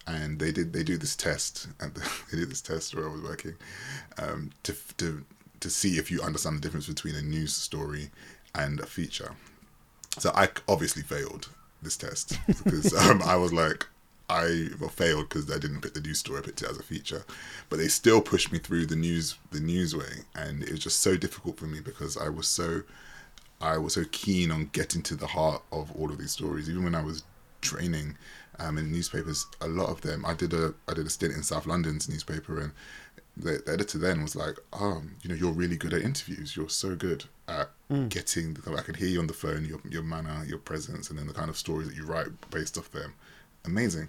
and 0.06 0.38
they 0.38 0.52
did 0.52 0.72
they 0.72 0.84
do 0.84 0.96
this 0.96 1.16
test 1.16 1.68
and 1.80 1.94
they 2.30 2.38
did 2.38 2.50
this 2.50 2.60
test 2.60 2.94
where 2.94 3.08
I 3.08 3.12
was 3.12 3.22
working 3.22 3.54
um, 4.18 4.50
to 4.62 4.74
to 4.98 5.24
to 5.60 5.70
see 5.70 5.98
if 5.98 6.10
you 6.10 6.20
understand 6.22 6.56
the 6.56 6.60
difference 6.60 6.86
between 6.86 7.16
a 7.16 7.22
news 7.22 7.54
story 7.54 8.10
and 8.54 8.78
a 8.80 8.86
feature. 8.86 9.34
So 10.18 10.30
I 10.34 10.48
obviously 10.68 11.02
failed 11.02 11.48
this 11.82 11.96
test 11.96 12.38
because 12.46 12.94
um, 12.94 13.22
I 13.22 13.36
was 13.36 13.52
like, 13.52 13.86
I 14.28 14.68
well, 14.80 14.90
failed 14.90 15.28
because 15.28 15.50
I 15.50 15.58
didn't 15.58 15.80
pick 15.80 15.94
the 15.94 16.00
news 16.00 16.20
story. 16.20 16.38
I 16.38 16.42
picked 16.42 16.62
it 16.62 16.70
as 16.70 16.78
a 16.78 16.82
feature, 16.82 17.24
but 17.68 17.78
they 17.78 17.88
still 17.88 18.20
pushed 18.20 18.52
me 18.52 18.58
through 18.58 18.86
the 18.86 18.96
news 18.96 19.36
the 19.50 19.60
news 19.60 19.94
way, 19.94 20.24
and 20.34 20.62
it 20.62 20.70
was 20.70 20.80
just 20.80 21.00
so 21.00 21.16
difficult 21.16 21.58
for 21.58 21.66
me 21.66 21.80
because 21.80 22.16
I 22.16 22.28
was 22.28 22.46
so 22.46 22.82
I 23.60 23.78
was 23.78 23.94
so 23.94 24.04
keen 24.10 24.50
on 24.50 24.70
getting 24.72 25.02
to 25.02 25.16
the 25.16 25.26
heart 25.26 25.62
of 25.72 25.90
all 25.96 26.10
of 26.10 26.18
these 26.18 26.32
stories. 26.32 26.68
Even 26.68 26.84
when 26.84 26.94
I 26.94 27.02
was 27.02 27.22
training 27.62 28.16
um, 28.58 28.78
in 28.78 28.92
newspapers, 28.92 29.46
a 29.60 29.68
lot 29.68 29.88
of 29.88 30.02
them 30.02 30.24
I 30.26 30.34
did 30.34 30.52
a 30.52 30.74
I 30.88 30.94
did 30.94 31.06
a 31.06 31.10
stint 31.10 31.34
in 31.34 31.42
South 31.42 31.66
London's 31.66 32.08
newspaper, 32.08 32.60
and 32.60 32.72
the, 33.36 33.62
the 33.64 33.72
editor 33.72 33.98
then 33.98 34.22
was 34.22 34.36
like, 34.36 34.56
"Oh, 34.72 35.02
you 35.22 35.28
know, 35.28 35.34
you're 35.34 35.52
really 35.52 35.76
good 35.76 35.92
at 35.94 36.02
interviews. 36.02 36.56
You're 36.56 36.68
so 36.68 36.94
good 36.96 37.24
at 37.48 37.70
getting. 38.08 38.54
The, 38.54 38.74
I 38.76 38.82
can 38.82 38.94
hear 38.94 39.08
you 39.08 39.20
on 39.20 39.26
the 39.26 39.32
phone. 39.34 39.64
Your 39.64 39.80
your 39.88 40.02
manner, 40.02 40.44
your 40.46 40.58
presence, 40.58 41.10
and 41.10 41.18
then 41.18 41.26
the 41.26 41.34
kind 41.34 41.48
of 41.50 41.56
stories 41.56 41.88
that 41.88 41.96
you 41.96 42.04
write 42.04 42.28
based 42.50 42.76
off 42.78 42.90
them. 42.90 43.14
Amazing." 43.64 44.08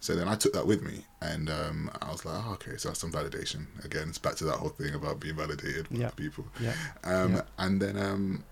So 0.00 0.14
then 0.14 0.28
I 0.28 0.34
took 0.34 0.52
that 0.52 0.66
with 0.66 0.82
me, 0.82 1.06
and 1.22 1.48
um, 1.48 1.90
I 2.02 2.12
was 2.12 2.24
like, 2.26 2.36
oh, 2.44 2.52
"Okay, 2.54 2.76
so 2.76 2.88
that's 2.88 3.00
some 3.00 3.10
validation. 3.12 3.66
Again, 3.84 4.08
it's 4.08 4.18
back 4.18 4.36
to 4.36 4.44
that 4.44 4.56
whole 4.56 4.68
thing 4.68 4.94
about 4.94 5.18
being 5.18 5.36
validated 5.36 5.88
by 5.90 5.96
Yeah. 5.98 6.10
people." 6.10 6.46
yeah 6.60 6.74
Um, 7.04 7.34
Yeah. 7.34 7.42
And 7.58 7.80
then 7.80 7.96
um, 7.96 8.44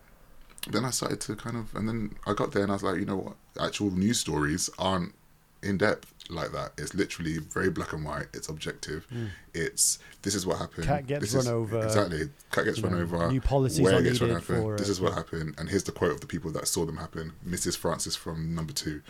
then 0.71 0.85
I 0.85 0.91
started 0.91 1.21
to 1.23 1.37
kind 1.37 1.57
of, 1.57 1.75
and 1.75 1.89
then 1.89 2.15
I 2.27 2.35
got 2.35 2.53
there 2.53 2.63
and 2.63 2.71
I 2.71 2.75
was 2.75 2.83
like, 2.83 2.99
you 2.99 3.05
know 3.05 3.17
what? 3.17 3.37
Actual 3.61 3.91
news 3.91 4.21
stories 4.21 4.71
aren't 4.79 5.15
in 5.63 5.79
depth 5.79 6.13
like 6.29 6.53
that. 6.53 6.73
It's 6.79 6.95
literally 6.95 7.39
very 7.39 7.71
black 7.71 7.93
and 7.93 8.05
white. 8.05 8.27
It's 8.35 8.49
objective. 8.49 9.05
Hmm. 9.07 9.27
It's 9.55 9.99
this 10.23 10.35
is 10.35 10.47
what 10.47 10.59
happened. 10.59 10.87
Cat 10.87 11.07
gets 11.07 11.21
this 11.23 11.35
run 11.35 11.45
is, 11.45 11.49
over. 11.49 11.85
Exactly. 11.85 12.31
Cat 12.51 12.65
gets 12.65 12.81
run 12.81 12.93
know, 12.93 13.01
over. 13.01 13.29
new 13.31 13.41
policies 13.41 13.81
where 13.81 13.95
are 13.95 14.01
it 14.01 14.05
gets 14.05 14.21
run 14.21 14.31
over. 14.31 14.41
for 14.41 14.77
This 14.77 14.89
is 14.89 15.01
what 15.01 15.15
happened. 15.15 15.55
And 15.59 15.69
here's 15.69 15.85
the 15.85 15.93
quote 15.93 16.13
of 16.13 16.21
the 16.21 16.27
people 16.27 16.51
that 16.53 16.67
saw 16.69 16.85
them 16.85 16.97
happen. 16.97 17.33
Mrs. 17.47 17.77
Francis 17.77 18.17
from 18.17 18.55
number 18.55 18.73
two. 18.73 19.03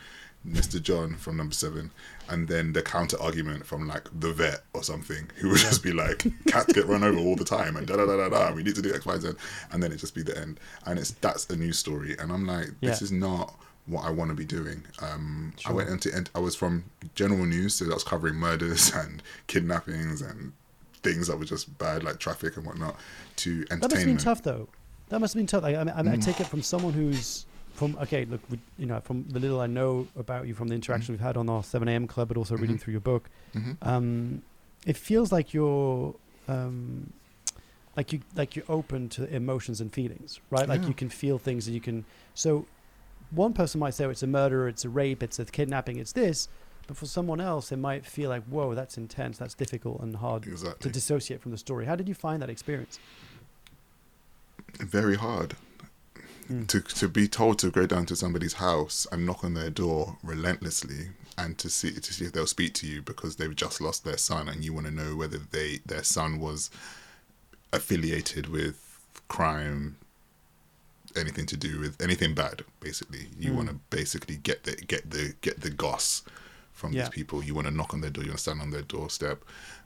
Mr. 0.46 0.82
John 0.82 1.14
from 1.14 1.36
number 1.36 1.54
seven, 1.54 1.90
and 2.28 2.48
then 2.48 2.72
the 2.72 2.82
counter 2.82 3.20
argument 3.20 3.64
from 3.66 3.86
like 3.86 4.08
the 4.18 4.32
vet 4.32 4.62
or 4.74 4.82
something, 4.82 5.30
who 5.36 5.50
would 5.50 5.58
just 5.58 5.82
be 5.82 5.92
like, 5.92 6.26
"Cats 6.48 6.72
get 6.72 6.86
run 6.86 7.04
over 7.04 7.18
all 7.18 7.36
the 7.36 7.44
time," 7.44 7.76
and 7.76 7.86
da 7.86 7.96
da 7.96 8.06
da 8.06 8.16
da 8.16 8.28
da. 8.28 8.52
We 8.54 8.62
need 8.62 8.74
to 8.74 8.82
do 8.82 8.92
X, 8.94 9.06
Y, 9.06 9.18
Z, 9.18 9.30
and 9.70 9.82
then 9.82 9.92
it 9.92 9.98
just 9.98 10.14
be 10.14 10.22
the 10.22 10.36
end. 10.36 10.58
And 10.86 10.98
it's 10.98 11.12
that's 11.12 11.48
a 11.50 11.56
news 11.56 11.78
story, 11.78 12.16
and 12.18 12.32
I'm 12.32 12.46
like, 12.46 12.68
this 12.80 13.00
Yeah. 13.00 13.04
is 13.04 13.12
not 13.12 13.54
what 13.86 14.04
I 14.04 14.10
want 14.10 14.30
to 14.30 14.34
be 14.36 14.44
doing. 14.44 14.82
Um, 15.00 15.52
I 15.64 15.72
went 15.72 15.88
into 15.88 16.24
I 16.34 16.38
was 16.40 16.54
from 16.54 16.84
general 17.14 17.44
news, 17.46 17.74
so 17.74 17.84
that 17.84 17.94
was 17.94 18.04
covering 18.04 18.34
murders 18.34 18.92
and 18.94 19.22
kidnappings 19.46 20.22
and 20.22 20.52
things 21.02 21.26
that 21.28 21.38
were 21.38 21.44
just 21.44 21.78
bad, 21.78 22.04
like 22.04 22.18
traffic 22.18 22.56
and 22.56 22.64
whatnot, 22.66 22.96
to 23.36 23.64
entertainment. 23.70 23.80
that 23.80 23.90
must 23.90 23.96
have 23.96 24.06
been 24.06 24.16
tough 24.18 24.42
though 24.42 24.68
that 25.08 25.20
must 25.20 25.34
have 25.34 25.38
been 25.40 25.46
tough 25.46 25.64
I, 25.64 25.74
I, 25.76 25.84
mean, 26.02 26.12
I 26.14 26.16
take 26.16 26.40
it 26.40 26.46
from 26.46 26.62
someone 26.62 26.92
who's 26.94 27.44
from 27.74 27.96
okay 28.00 28.24
look 28.26 28.40
we, 28.50 28.58
you 28.78 28.86
know 28.86 29.00
from 29.00 29.24
the 29.28 29.40
little 29.40 29.60
I 29.60 29.66
know 29.66 30.06
about 30.16 30.46
you 30.46 30.54
from 30.54 30.68
the 30.68 30.74
interaction 30.74 31.12
we've 31.14 31.20
had 31.20 31.36
on 31.36 31.48
our 31.48 31.62
7am 31.62 32.06
club 32.08 32.28
but 32.28 32.36
also 32.36 32.56
reading 32.56 32.76
Mhm. 32.76 32.80
through 32.80 32.92
your 32.92 33.00
book 33.00 33.28
Mhm. 33.54 33.76
um, 33.82 34.42
it 34.86 34.96
feels 34.96 35.32
like 35.32 35.54
you're 35.54 36.14
um, 36.48 37.12
like 37.96 38.12
you 38.12 38.20
like 38.36 38.56
you're 38.56 38.64
open 38.68 39.08
to 39.10 39.24
emotions 39.34 39.80
and 39.80 39.92
feelings 39.92 40.40
right 40.50 40.68
like 40.68 40.82
Yeah. 40.82 40.88
you 40.88 40.94
can 40.94 41.08
feel 41.08 41.38
things 41.38 41.66
and 41.66 41.74
you 41.74 41.80
can 41.80 42.04
so 42.34 42.66
one 43.30 43.52
person 43.54 43.78
might 43.80 43.94
say 43.94 44.04
oh, 44.04 44.10
it's 44.10 44.22
a 44.22 44.26
murder 44.26 44.68
it's 44.68 44.84
a 44.84 44.88
rape 44.90 45.22
it's 45.22 45.38
a 45.38 45.44
kidnapping 45.44 45.98
it's 45.98 46.12
this 46.12 46.48
but 46.86 46.96
for 46.96 47.06
someone 47.06 47.40
else 47.40 47.70
it 47.72 47.78
might 47.78 48.04
feel 48.04 48.28
like 48.28 48.42
whoa 48.44 48.74
that's 48.74 48.98
intense 48.98 49.38
that's 49.38 49.54
difficult 49.54 50.00
and 50.00 50.16
hard 50.16 50.42
to 50.80 50.88
dissociate 50.90 51.40
from 51.40 51.52
the 51.52 51.58
story 51.58 51.86
how 51.86 51.96
did 51.96 52.08
you 52.08 52.14
find 52.14 52.42
that 52.42 52.50
experience 52.50 52.98
Very 54.80 55.16
hard. 55.16 55.54
To 56.68 56.80
to 56.80 57.08
be 57.08 57.26
told 57.28 57.58
to 57.60 57.70
go 57.70 57.86
down 57.86 58.06
to 58.06 58.16
somebody's 58.16 58.54
house 58.54 59.06
and 59.12 59.24
knock 59.26 59.42
on 59.44 59.54
their 59.54 59.70
door 59.70 60.16
relentlessly 60.22 61.08
and 61.38 61.56
to 61.58 61.68
see 61.70 61.92
to 61.92 62.12
see 62.12 62.24
if 62.24 62.32
they'll 62.32 62.46
speak 62.46 62.74
to 62.74 62.86
you 62.86 63.02
because 63.02 63.36
they've 63.36 63.56
just 63.56 63.80
lost 63.80 64.04
their 64.04 64.18
son 64.18 64.48
and 64.48 64.64
you 64.64 64.72
want 64.72 64.86
to 64.86 64.92
know 64.92 65.16
whether 65.16 65.38
they 65.38 65.80
their 65.86 66.02
son 66.04 66.38
was 66.40 66.70
affiliated 67.72 68.48
with 68.48 68.76
crime 69.28 69.96
anything 71.16 71.46
to 71.46 71.56
do 71.56 71.78
with 71.80 72.00
anything 72.00 72.34
bad 72.34 72.62
basically 72.80 73.26
you 73.38 73.52
Mm. 73.52 73.56
want 73.56 73.68
to 73.68 73.74
basically 73.90 74.36
get 74.36 74.64
the 74.64 74.72
get 74.76 75.10
the 75.10 75.34
get 75.40 75.60
the 75.60 75.70
goss 75.70 76.22
from 76.72 76.92
Yeah. 76.92 77.02
these 77.02 77.10
people 77.10 77.42
you 77.44 77.54
want 77.54 77.66
to 77.66 77.72
knock 77.74 77.92
on 77.94 78.00
their 78.00 78.10
door 78.10 78.24
you 78.24 78.30
want 78.30 78.38
to 78.38 78.42
stand 78.42 78.60
on 78.60 78.70
their 78.70 78.82
doorstep 78.82 79.44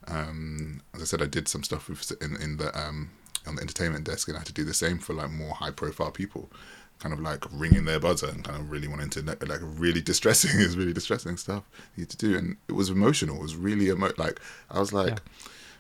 um 0.08 0.80
as 0.94 1.02
i 1.02 1.04
said 1.04 1.22
i 1.22 1.26
did 1.26 1.48
some 1.48 1.62
stuff 1.64 1.88
with 1.88 2.12
in, 2.22 2.36
in 2.40 2.56
the 2.58 2.76
um 2.78 3.10
on 3.46 3.56
the 3.56 3.62
entertainment 3.62 4.04
desk 4.04 4.28
and 4.28 4.36
i 4.36 4.40
had 4.40 4.46
to 4.46 4.52
do 4.52 4.64
the 4.64 4.74
same 4.74 4.98
for 4.98 5.12
like 5.14 5.30
more 5.30 5.54
high 5.54 5.70
profile 5.70 6.10
people 6.10 6.50
kind 6.98 7.12
of 7.12 7.20
like 7.20 7.44
ringing 7.52 7.84
their 7.84 8.00
buzzer 8.00 8.28
and 8.28 8.42
kind 8.44 8.58
of 8.58 8.70
really 8.70 8.88
wanting 8.88 9.10
to 9.10 9.20
like 9.22 9.46
like 9.48 9.60
really 9.62 10.00
distressing 10.00 10.50
is 10.60 10.76
really 10.76 10.92
distressing 10.92 11.36
stuff 11.36 11.62
you 11.96 12.04
to 12.06 12.16
do 12.16 12.36
and 12.36 12.56
it 12.68 12.72
was 12.72 12.88
emotional 12.90 13.36
it 13.36 13.42
was 13.42 13.56
really 13.56 13.88
emo- 13.88 14.12
like 14.16 14.40
i 14.70 14.78
was 14.78 14.92
like 14.92 15.08
Yeah. 15.10 15.18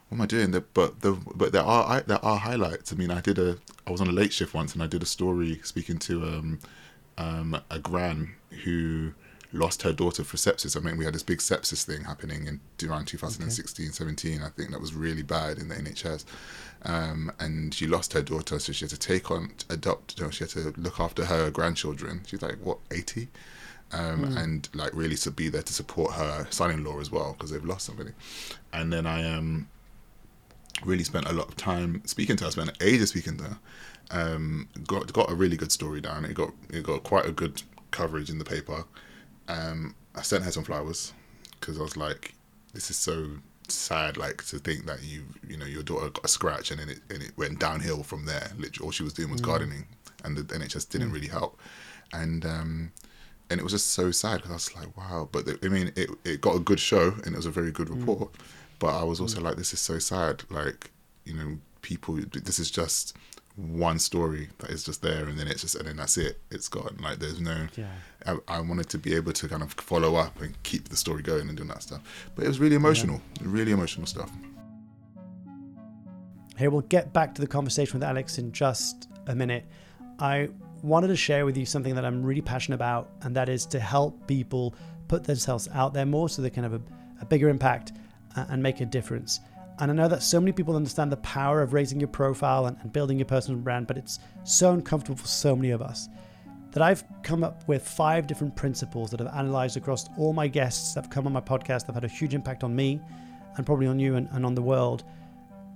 what 0.08 0.16
am 0.18 0.20
I 0.22 0.26
doing? 0.26 0.50
The, 0.52 0.60
but 0.60 1.00
the 1.00 1.12
but 1.34 1.50
there 1.52 1.62
are 1.64 1.84
I, 1.94 2.00
there 2.00 2.24
are 2.24 2.38
highlights. 2.38 2.92
I 2.92 2.96
mean, 2.96 3.10
I 3.10 3.20
did 3.20 3.38
a 3.40 3.56
I 3.88 3.90
was 3.90 4.00
on 4.00 4.06
a 4.06 4.12
late 4.12 4.32
shift 4.32 4.54
once, 4.54 4.72
and 4.72 4.80
I 4.80 4.86
did 4.86 5.02
a 5.02 5.06
story 5.06 5.60
speaking 5.64 5.98
to 6.08 6.22
um 6.22 6.60
um 7.18 7.60
a 7.70 7.78
gran 7.80 8.34
who 8.62 9.14
lost 9.52 9.82
her 9.82 9.92
daughter 9.92 10.22
for 10.22 10.36
sepsis. 10.36 10.76
I 10.76 10.80
mean, 10.80 10.96
we 10.96 11.04
had 11.04 11.14
this 11.14 11.24
big 11.24 11.38
sepsis 11.38 11.82
thing 11.84 12.04
happening 12.04 12.46
in 12.46 12.60
around 12.88 13.06
2016, 13.06 13.90
17. 13.92 14.42
I 14.42 14.50
think 14.50 14.70
that 14.70 14.80
was 14.80 14.94
really 14.94 15.22
bad 15.22 15.58
in 15.58 15.68
the 15.70 15.74
NHS. 15.74 16.24
Um, 16.86 17.32
and 17.40 17.74
she 17.74 17.86
lost 17.86 18.12
her 18.12 18.22
daughter, 18.22 18.58
so 18.60 18.72
she 18.72 18.84
had 18.84 18.90
to 18.90 18.98
take 18.98 19.30
on 19.30 19.50
adopt. 19.68 20.18
You 20.18 20.24
know, 20.24 20.30
she 20.30 20.44
had 20.44 20.50
to 20.50 20.72
look 20.76 21.00
after 21.00 21.24
her 21.24 21.50
grandchildren. 21.50 22.22
She's 22.26 22.42
like 22.42 22.58
what 22.62 22.78
80 22.90 23.28
um, 23.92 24.36
and 24.36 24.68
like 24.74 24.90
really 24.94 25.16
to 25.16 25.30
be 25.30 25.48
there 25.48 25.62
to 25.62 25.72
support 25.72 26.14
her 26.14 26.46
son-in-law 26.50 27.00
as 27.00 27.10
well 27.10 27.32
because 27.32 27.50
they've 27.50 27.64
lost 27.64 27.86
somebody. 27.86 28.10
And 28.72 28.92
then 28.92 29.06
I 29.06 29.32
um 29.32 29.68
really 30.84 31.04
spent 31.04 31.26
a 31.26 31.32
lot 31.32 31.48
of 31.48 31.56
time 31.56 32.02
speaking 32.04 32.36
to 32.36 32.44
her. 32.44 32.50
Spent 32.50 32.70
ages 32.80 33.10
speaking 33.10 33.36
to 33.38 33.44
her. 33.44 33.58
Um, 34.10 34.68
got 34.86 35.12
got 35.12 35.30
a 35.30 35.34
really 35.34 35.56
good 35.56 35.72
story 35.72 36.00
down. 36.00 36.24
It 36.24 36.34
got 36.34 36.50
it 36.70 36.82
got 36.82 37.04
quite 37.04 37.26
a 37.26 37.32
good 37.32 37.62
coverage 37.90 38.28
in 38.28 38.38
the 38.38 38.44
paper. 38.44 38.84
Um, 39.48 39.94
I 40.14 40.22
sent 40.22 40.44
her 40.44 40.50
some 40.50 40.64
flowers 40.64 41.12
because 41.60 41.78
I 41.78 41.82
was 41.82 41.96
like, 41.96 42.34
this 42.74 42.90
is 42.90 42.96
so 42.96 43.28
sad. 43.74 44.16
Like 44.16 44.44
to 44.46 44.58
think 44.58 44.86
that 44.86 45.02
you 45.02 45.24
you 45.46 45.56
know 45.56 45.66
your 45.66 45.82
daughter 45.82 46.10
got 46.10 46.24
a 46.24 46.28
scratch 46.28 46.70
and 46.70 46.80
then 46.80 46.88
it 46.88 47.00
and 47.10 47.22
it 47.22 47.32
went 47.36 47.58
downhill 47.58 48.02
from 48.02 48.26
there. 48.26 48.50
Literally, 48.58 48.86
all 48.86 48.92
she 48.92 49.02
was 49.02 49.12
doing 49.12 49.30
was 49.30 49.40
mm. 49.40 49.46
gardening, 49.46 49.86
and 50.24 50.36
the 50.36 50.42
NHS 50.42 50.88
didn't 50.88 51.10
mm. 51.10 51.14
really 51.14 51.28
help. 51.28 51.58
And 52.12 52.44
um, 52.44 52.92
and 53.50 53.60
it 53.60 53.62
was 53.62 53.72
just 53.72 53.88
so 53.92 54.10
sad 54.10 54.36
because 54.36 54.50
I 54.50 54.54
was 54.54 54.76
like, 54.76 54.96
wow. 54.96 55.28
But 55.30 55.46
the, 55.46 55.58
I 55.62 55.68
mean, 55.68 55.92
it 55.96 56.10
it 56.24 56.40
got 56.40 56.56
a 56.56 56.60
good 56.60 56.80
show 56.80 57.14
and 57.24 57.28
it 57.28 57.36
was 57.36 57.46
a 57.46 57.50
very 57.50 57.70
good 57.70 57.88
mm. 57.88 58.00
report. 58.00 58.34
But 58.78 59.00
I 59.00 59.04
was 59.04 59.20
also 59.20 59.40
like, 59.40 59.56
this 59.56 59.72
is 59.72 59.80
so 59.80 59.98
sad. 59.98 60.42
Like, 60.50 60.90
you 61.24 61.34
know, 61.34 61.58
people. 61.82 62.16
This 62.32 62.58
is 62.58 62.70
just 62.70 63.16
one 63.56 63.98
story 63.98 64.50
that 64.58 64.70
is 64.70 64.84
just 64.84 65.02
there, 65.02 65.26
and 65.26 65.38
then 65.38 65.48
it's 65.48 65.62
just, 65.62 65.74
and 65.74 65.88
then 65.88 65.96
that's 65.96 66.16
it. 66.18 66.40
It's 66.50 66.68
gone. 66.68 66.98
Like, 67.02 67.18
there's 67.18 67.40
no. 67.40 67.66
Yeah. 67.76 67.86
I, 68.26 68.36
I 68.48 68.60
wanted 68.60 68.88
to 68.90 68.98
be 68.98 69.14
able 69.14 69.32
to 69.32 69.48
kind 69.48 69.62
of 69.62 69.72
follow 69.72 70.16
up 70.16 70.40
and 70.40 70.60
keep 70.62 70.88
the 70.88 70.96
story 70.96 71.22
going 71.22 71.48
and 71.48 71.56
doing 71.56 71.68
that 71.68 71.82
stuff. 71.82 72.02
But 72.34 72.44
it 72.44 72.48
was 72.48 72.60
really 72.60 72.76
emotional. 72.76 73.20
Really 73.40 73.72
emotional 73.72 74.06
stuff. 74.06 74.30
Hey, 76.56 76.68
we'll 76.68 76.82
get 76.82 77.12
back 77.12 77.34
to 77.34 77.40
the 77.40 77.46
conversation 77.46 77.98
with 77.98 78.08
Alex 78.08 78.38
in 78.38 78.52
just 78.52 79.08
a 79.26 79.34
minute. 79.34 79.66
I 80.18 80.48
wanted 80.82 81.08
to 81.08 81.16
share 81.16 81.44
with 81.44 81.56
you 81.56 81.66
something 81.66 81.94
that 81.94 82.04
I'm 82.04 82.22
really 82.22 82.40
passionate 82.40 82.76
about, 82.76 83.10
and 83.22 83.34
that 83.36 83.48
is 83.48 83.66
to 83.66 83.80
help 83.80 84.26
people 84.26 84.74
put 85.08 85.24
themselves 85.24 85.68
out 85.72 85.94
there 85.94 86.06
more 86.06 86.28
so 86.28 86.42
they 86.42 86.50
can 86.50 86.62
have 86.62 86.74
a, 86.74 86.80
a 87.20 87.24
bigger 87.26 87.48
impact 87.48 87.92
uh, 88.36 88.46
and 88.48 88.62
make 88.62 88.80
a 88.80 88.86
difference. 88.86 89.40
And 89.78 89.90
I 89.90 89.94
know 89.94 90.08
that 90.08 90.22
so 90.22 90.40
many 90.40 90.52
people 90.52 90.74
understand 90.74 91.12
the 91.12 91.18
power 91.18 91.60
of 91.60 91.72
raising 91.72 92.00
your 92.00 92.08
profile 92.08 92.66
and, 92.66 92.78
and 92.80 92.92
building 92.92 93.18
your 93.18 93.26
personal 93.26 93.60
brand, 93.60 93.86
but 93.86 93.98
it's 93.98 94.18
so 94.44 94.72
uncomfortable 94.72 95.18
for 95.18 95.28
so 95.28 95.54
many 95.54 95.70
of 95.70 95.82
us 95.82 96.08
that 96.72 96.82
I've 96.82 97.04
come 97.22 97.44
up 97.44 97.66
with 97.68 97.86
five 97.86 98.26
different 98.26 98.54
principles 98.54 99.10
that 99.10 99.20
I've 99.20 99.34
analyzed 99.34 99.76
across 99.76 100.08
all 100.18 100.32
my 100.32 100.48
guests 100.48 100.94
that 100.94 101.04
have 101.04 101.10
come 101.10 101.26
on 101.26 101.32
my 101.32 101.40
podcast 101.40 101.86
that 101.86 101.94
have 101.94 101.94
had 101.94 102.04
a 102.04 102.08
huge 102.08 102.34
impact 102.34 102.64
on 102.64 102.74
me 102.74 103.00
and 103.56 103.64
probably 103.64 103.86
on 103.86 103.98
you 103.98 104.16
and, 104.16 104.28
and 104.32 104.44
on 104.44 104.54
the 104.54 104.62
world. 104.62 105.04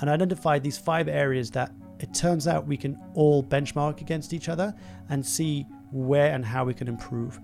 And 0.01 0.11
I 0.11 0.15
identified 0.15 0.63
these 0.63 0.79
five 0.79 1.09
areas 1.09 1.51
that 1.53 1.73
it 2.01 2.15
turns 2.15 2.47
out 2.47 2.67
we 2.67 2.77
can 2.77 2.99
all 3.15 3.43
benchmark 3.43 4.01
against 4.01 4.33
each 4.33 4.49
other 4.49 4.75
and 5.11 5.25
see 5.25 5.67
where 5.91 6.33
and 6.33 6.45
how 6.45 6.65
we 6.65 6.75
can 6.75 6.89
improve. 6.89 7.39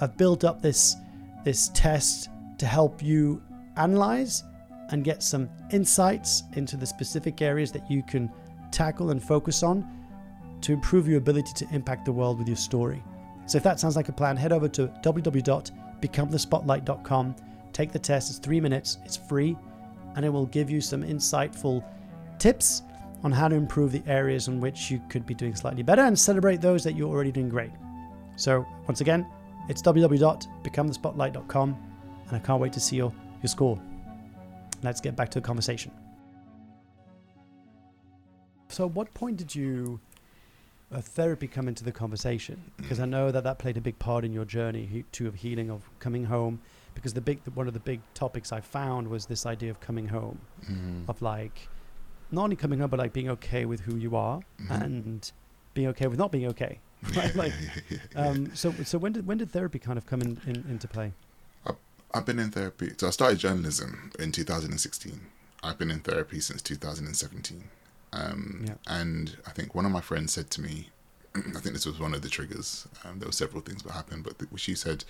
I've 0.00 0.16
built 0.16 0.44
up 0.44 0.62
this 0.62 0.96
this 1.44 1.70
test 1.74 2.28
to 2.58 2.66
help 2.66 3.02
you 3.02 3.40
analyze 3.76 4.42
and 4.90 5.04
get 5.04 5.22
some 5.22 5.48
insights 5.72 6.42
into 6.54 6.76
the 6.76 6.86
specific 6.86 7.42
areas 7.42 7.72
that 7.72 7.90
you 7.90 8.02
can 8.02 8.30
tackle 8.70 9.10
and 9.10 9.22
focus 9.22 9.62
on 9.62 9.86
to 10.60 10.72
improve 10.72 11.08
your 11.08 11.18
ability 11.18 11.52
to 11.54 11.66
impact 11.74 12.04
the 12.04 12.12
world 12.12 12.38
with 12.38 12.48
your 12.48 12.56
story. 12.56 13.02
So 13.46 13.58
if 13.58 13.64
that 13.64 13.78
sounds 13.78 13.96
like 13.96 14.08
a 14.08 14.12
plan, 14.12 14.36
head 14.36 14.52
over 14.52 14.68
to 14.68 14.88
www.becomethespotlight.com. 15.02 17.36
Take 17.72 17.92
the 17.92 17.98
test, 17.98 18.30
it's 18.30 18.38
three 18.38 18.60
minutes, 18.60 18.98
it's 19.04 19.16
free, 19.16 19.56
and 20.14 20.24
it 20.24 20.28
will 20.28 20.46
give 20.46 20.70
you 20.70 20.80
some 20.80 21.02
insightful 21.02 21.84
tips 22.38 22.82
on 23.22 23.32
how 23.32 23.48
to 23.48 23.54
improve 23.54 23.92
the 23.92 24.02
areas 24.06 24.48
in 24.48 24.60
which 24.60 24.90
you 24.90 25.00
could 25.08 25.26
be 25.26 25.34
doing 25.34 25.54
slightly 25.54 25.82
better 25.82 26.02
and 26.02 26.18
celebrate 26.18 26.60
those 26.60 26.84
that 26.84 26.94
you're 26.94 27.08
already 27.08 27.32
doing 27.32 27.48
great. 27.48 27.70
So 28.36 28.66
once 28.86 29.00
again, 29.00 29.26
it's 29.68 29.82
www.becomethespotlight.com, 29.82 31.76
and 32.28 32.36
I 32.36 32.38
can't 32.38 32.60
wait 32.60 32.72
to 32.72 32.80
see 32.80 32.96
your, 32.96 33.12
your 33.42 33.48
score. 33.48 33.80
Let's 34.82 35.00
get 35.00 35.16
back 35.16 35.30
to 35.30 35.40
the 35.40 35.46
conversation. 35.46 35.92
So, 38.68 38.84
at 38.86 38.92
what 38.92 39.12
point 39.14 39.36
did 39.36 39.54
you 39.54 40.00
uh, 40.92 41.00
therapy 41.00 41.46
come 41.46 41.68
into 41.68 41.84
the 41.84 41.92
conversation? 41.92 42.60
Because 42.76 43.00
I 43.00 43.06
know 43.06 43.30
that 43.30 43.44
that 43.44 43.58
played 43.58 43.76
a 43.76 43.80
big 43.80 43.98
part 43.98 44.24
in 44.24 44.32
your 44.32 44.44
journey 44.44 44.86
he- 44.86 45.04
to 45.12 45.26
of 45.28 45.34
healing, 45.36 45.70
of 45.70 45.82
coming 45.98 46.24
home. 46.24 46.60
Because 46.94 47.12
the 47.14 47.20
big, 47.20 47.40
one 47.54 47.68
of 47.68 47.74
the 47.74 47.80
big 47.80 48.00
topics 48.14 48.52
I 48.52 48.60
found 48.60 49.08
was 49.08 49.26
this 49.26 49.44
idea 49.46 49.70
of 49.70 49.80
coming 49.80 50.08
home, 50.08 50.38
Mm. 50.70 51.08
of 51.08 51.20
like 51.22 51.68
not 52.30 52.44
only 52.44 52.56
coming 52.56 52.78
home, 52.80 52.88
but 52.90 52.98
like 52.98 53.12
being 53.12 53.28
okay 53.30 53.66
with 53.66 53.80
who 53.80 53.96
you 53.96 54.16
are 54.16 54.40
Mhm. 54.60 54.82
and 54.82 55.32
being 55.74 55.88
okay 55.88 56.06
with 56.06 56.18
not 56.18 56.32
being 56.32 56.46
okay. 56.46 56.80
Right? 57.14 57.34
like, 57.36 57.52
um, 58.16 58.54
so, 58.56 58.72
so 58.84 58.96
when 58.98 59.12
did 59.12 59.26
when 59.26 59.36
did 59.38 59.50
therapy 59.50 59.78
kind 59.78 59.98
of 59.98 60.06
come 60.06 60.22
in, 60.22 60.40
in 60.46 60.64
into 60.70 60.88
play? 60.88 61.12
I've 62.14 62.24
been 62.26 62.38
in 62.38 62.50
therapy. 62.50 62.92
So 62.96 63.08
I 63.08 63.10
started 63.10 63.38
journalism 63.38 64.10
in 64.18 64.32
2016. 64.32 65.20
I've 65.62 65.78
been 65.78 65.90
in 65.90 66.00
therapy 66.00 66.40
since 66.40 66.62
2017. 66.62 67.64
Um, 68.12 68.64
Yeah. 68.66 68.74
And 68.86 69.36
I 69.46 69.50
think 69.50 69.74
one 69.74 69.84
of 69.84 69.92
my 69.92 70.00
friends 70.00 70.32
said 70.32 70.50
to 70.52 70.60
me, 70.60 70.90
I 71.34 71.40
think 71.60 71.74
this 71.74 71.86
was 71.86 71.98
one 71.98 72.14
of 72.14 72.22
the 72.22 72.28
triggers. 72.28 72.86
Um, 73.04 73.18
there 73.18 73.28
were 73.28 73.32
several 73.32 73.60
things 73.62 73.82
that 73.82 73.92
happened, 73.92 74.24
but 74.24 74.38
th- 74.38 74.50
she 74.56 74.74
said, 74.74 75.04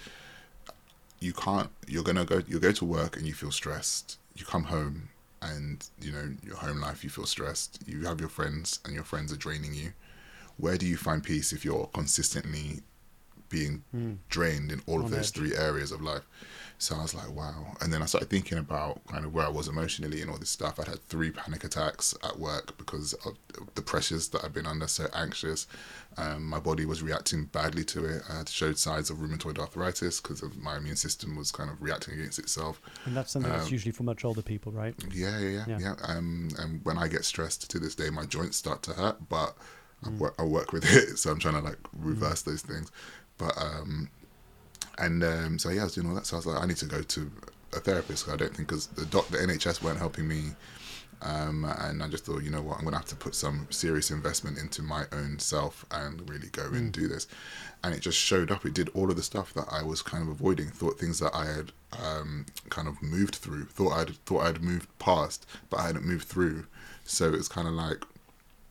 "You 1.21 1.33
can't. 1.33 1.71
You're 1.87 2.03
gonna 2.03 2.25
go. 2.25 2.43
You 2.49 2.59
go 2.59 2.73
to 2.73 2.85
work 2.85 3.17
and 3.17 3.27
you 3.27 3.35
feel 3.35 3.53
stressed. 3.53 4.19
You 4.35 4.45
come 4.45 4.65
home 4.65 5.11
and 5.43 5.87
you 6.01 6.11
know 6.13 6.35
your 6.43 6.57
home 6.57 6.81
life. 6.81 7.05
You 7.05 7.11
feel 7.11 7.27
stressed. 7.27 7.81
You 7.87 8.05
have 8.07 8.19
your 8.21 8.29
friends 8.29 8.81
and 8.85 8.95
your 8.95 9.05
friends 9.05 9.33
are 9.33 9.37
draining 9.37 9.75
you. 9.75 9.93
Where 10.57 10.77
do 10.79 10.87
you 10.87 10.97
find 10.97 11.23
peace 11.23 11.53
if 11.53 11.65
you're 11.65 11.89
consistently 11.93 12.83
being 13.49 13.85
Mm. 13.95 14.19
drained 14.29 14.73
in 14.73 14.83
all 14.87 14.99
of 15.01 15.07
On 15.07 15.11
those 15.11 15.29
edge. 15.29 15.33
three 15.35 15.55
areas 15.55 15.93
of 15.93 16.01
life. 16.03 16.27
So 16.79 16.95
I 16.95 17.01
was 17.03 17.15
like, 17.15 17.31
wow. 17.31 17.75
And 17.81 17.91
then 17.91 18.03
I 18.03 18.07
started 18.07 18.29
thinking 18.29 18.59
about 18.59 19.01
kind 19.07 19.25
of 19.25 19.33
where 19.33 19.47
I 19.47 19.49
was 19.49 19.67
emotionally 19.67 20.21
and 20.21 20.31
all 20.31 20.37
this 20.37 20.51
stuff. 20.51 20.79
I'd 20.79 20.89
had 20.89 21.03
three 21.09 21.31
panic 21.31 21.65
attacks 21.65 22.15
at 22.23 22.39
work 22.39 22.77
because 22.77 23.15
of 23.25 23.39
the 23.75 23.81
pressures 23.81 24.29
that 24.29 24.45
I've 24.45 24.53
been 24.53 24.67
under, 24.67 24.87
so 24.87 25.07
anxious. 25.15 25.67
Um, 26.19 26.45
my 26.45 26.59
body 26.61 26.85
was 26.85 27.03
reacting 27.03 27.47
badly 27.47 27.83
to 27.85 28.05
it. 28.05 28.23
I 28.29 28.39
had 28.39 28.49
showed 28.51 28.77
signs 28.79 29.09
of 29.09 29.19
rheumatoid 29.19 29.59
arthritis 29.59 30.21
because 30.21 30.43
of 30.43 30.59
my 30.59 30.77
immune 30.77 30.97
system 30.97 31.35
was 31.35 31.51
kind 31.51 31.71
of 31.71 31.81
reacting 31.83 32.13
against 32.15 32.39
itself. 32.39 32.79
And 33.07 33.17
that's 33.17 33.33
something 33.33 33.51
that's 33.51 33.67
Um, 33.69 33.73
usually 33.73 33.93
for 33.93 34.03
much 34.03 34.23
older 34.25 34.43
people, 34.43 34.71
right? 34.73 34.95
Yeah, 35.13 35.39
yeah, 35.39 35.65
yeah, 35.67 35.79
Yeah. 35.79 35.95
Um, 36.03 36.51
and 36.59 36.85
when 36.85 36.99
I 36.99 37.09
get 37.09 37.25
stressed 37.25 37.71
to 37.71 37.79
this 37.79 37.95
day, 37.95 38.11
my 38.11 38.27
joints 38.27 38.59
start 38.59 38.83
to 38.83 38.93
hurt, 38.93 39.29
but 39.31 39.57
I, 40.05 40.09
Mm. 40.11 40.19
work, 40.19 40.35
I 40.39 40.43
work 40.43 40.73
with 40.75 40.85
it, 40.95 41.19
so 41.19 41.31
I'm 41.31 41.39
trying 41.39 41.55
to 41.55 41.61
like 41.63 41.79
reverse 41.97 42.43
those 42.43 42.61
things. 42.61 42.91
But 43.39 43.57
um, 43.61 44.09
and 44.99 45.23
um, 45.23 45.59
so 45.59 45.71
yeah, 45.71 45.83
I 45.83 45.85
was 45.85 45.95
doing 45.95 46.09
all 46.09 46.15
that. 46.15 46.27
So 46.27 46.37
I 46.37 46.39
was 46.39 46.47
like, 46.47 46.63
I 46.63 46.67
need 46.67 46.77
to 46.79 46.87
go 46.87 47.03
to 47.03 47.31
a 47.75 47.81
therapist. 47.81 48.29
I 48.29 48.37
don't 48.37 48.55
think 48.55 48.69
because 48.69 48.87
the 48.89 49.07
doc, 49.07 49.29
the 49.29 49.39
NHS 49.39 49.83
weren't 49.83 49.99
helping 49.99 50.27
me. 50.27 50.53
Um, 51.23 51.65
and 51.65 52.03
I 52.03 52.09
just 52.09 52.27
thought, 52.27 52.43
you 52.43 52.51
know 52.51 52.61
what, 52.61 52.79
I'm 52.79 52.85
gonna 52.85 52.99
have 52.99 53.07
to 53.07 53.17
put 53.17 53.35
some 53.35 53.67
serious 53.71 54.11
investment 54.11 54.59
into 54.59 54.83
my 54.83 55.05
own 55.13 55.39
self 55.39 55.87
and 55.91 56.29
really 56.29 56.49
go 56.49 56.65
and 56.67 56.93
do 56.93 57.09
this. 57.09 57.27
And 57.83 57.95
it 57.95 58.01
just 58.01 58.19
showed 58.19 58.51
up. 58.51 58.67
It 58.67 58.75
did 58.75 58.91
all 58.91 59.11
of 59.11 59.17
the 59.17 59.23
stuff 59.23 59.55
that 59.55 59.67
I 59.71 59.83
was 59.83 60.03
kind 60.03 60.23
of 60.23 60.29
avoiding. 60.29 60.69
Thought 60.69 60.99
things 60.99 61.19
that 61.21 61.35
I 61.35 61.47
had 61.47 61.73
um, 62.03 62.47
kind 62.69 62.87
of 62.87 63.03
moved 63.03 63.37
through. 63.37 63.65
Thought 63.65 63.93
I'd 63.93 64.17
thought 64.27 64.43
I'd 64.43 64.63
moved 64.63 64.89
past, 64.99 65.47
but 65.71 65.81
I 65.81 65.87
hadn't 65.87 66.05
moved 66.05 66.29
through. 66.29 66.67
So 67.05 67.33
it's 67.33 67.49
kind 67.49 67.67
of 67.69 67.75
like 67.75 68.05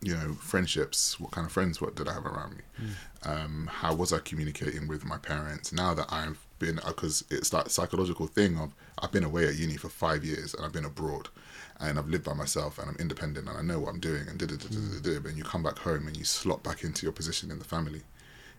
you 0.05 0.15
know, 0.15 0.33
friendships. 0.33 1.19
What 1.19 1.31
kind 1.31 1.45
of 1.45 1.51
friends? 1.51 1.81
What 1.81 1.95
did 1.95 2.07
I 2.07 2.13
have 2.13 2.25
around 2.25 2.57
me? 2.57 2.63
Hmm. 2.77 3.29
Um, 3.29 3.69
how 3.71 3.95
was 3.95 4.13
I 4.13 4.19
communicating 4.19 4.87
with 4.87 5.03
my 5.03 5.17
parents? 5.17 5.73
Now 5.73 5.95
that 5.95 6.13
I've 6.13 6.45
been, 6.59 6.77
uh, 6.79 6.89
because 6.89 7.25
it's 7.31 7.49
that 7.49 7.71
psychological 7.71 8.27
thing 8.27 8.57
of 8.59 8.71
I've 8.99 9.11
been 9.11 9.23
away 9.23 9.47
at 9.47 9.55
uni 9.55 9.77
for 9.77 9.89
five 9.89 10.23
years 10.23 10.53
and 10.53 10.63
I've 10.63 10.71
been 10.71 10.85
abroad, 10.85 11.29
and 11.79 11.97
I've 11.97 12.07
lived 12.07 12.23
by 12.23 12.33
myself 12.33 12.77
and 12.77 12.87
I'm 12.87 12.95
independent 12.97 13.49
and 13.49 13.57
I 13.57 13.61
know 13.63 13.79
what 13.79 13.89
I'm 13.89 13.99
doing 13.99 14.27
and 14.27 14.37
da 14.37 14.45
da 14.45 14.55
da 14.57 14.67
da 14.67 14.99
da. 15.01 15.19
But 15.19 15.35
you 15.35 15.43
come 15.43 15.63
back 15.63 15.79
home 15.79 16.07
and 16.07 16.15
you 16.15 16.23
slot 16.23 16.61
back 16.61 16.83
into 16.83 17.03
your 17.03 17.13
position 17.13 17.49
in 17.49 17.57
the 17.57 17.65
family 17.65 18.03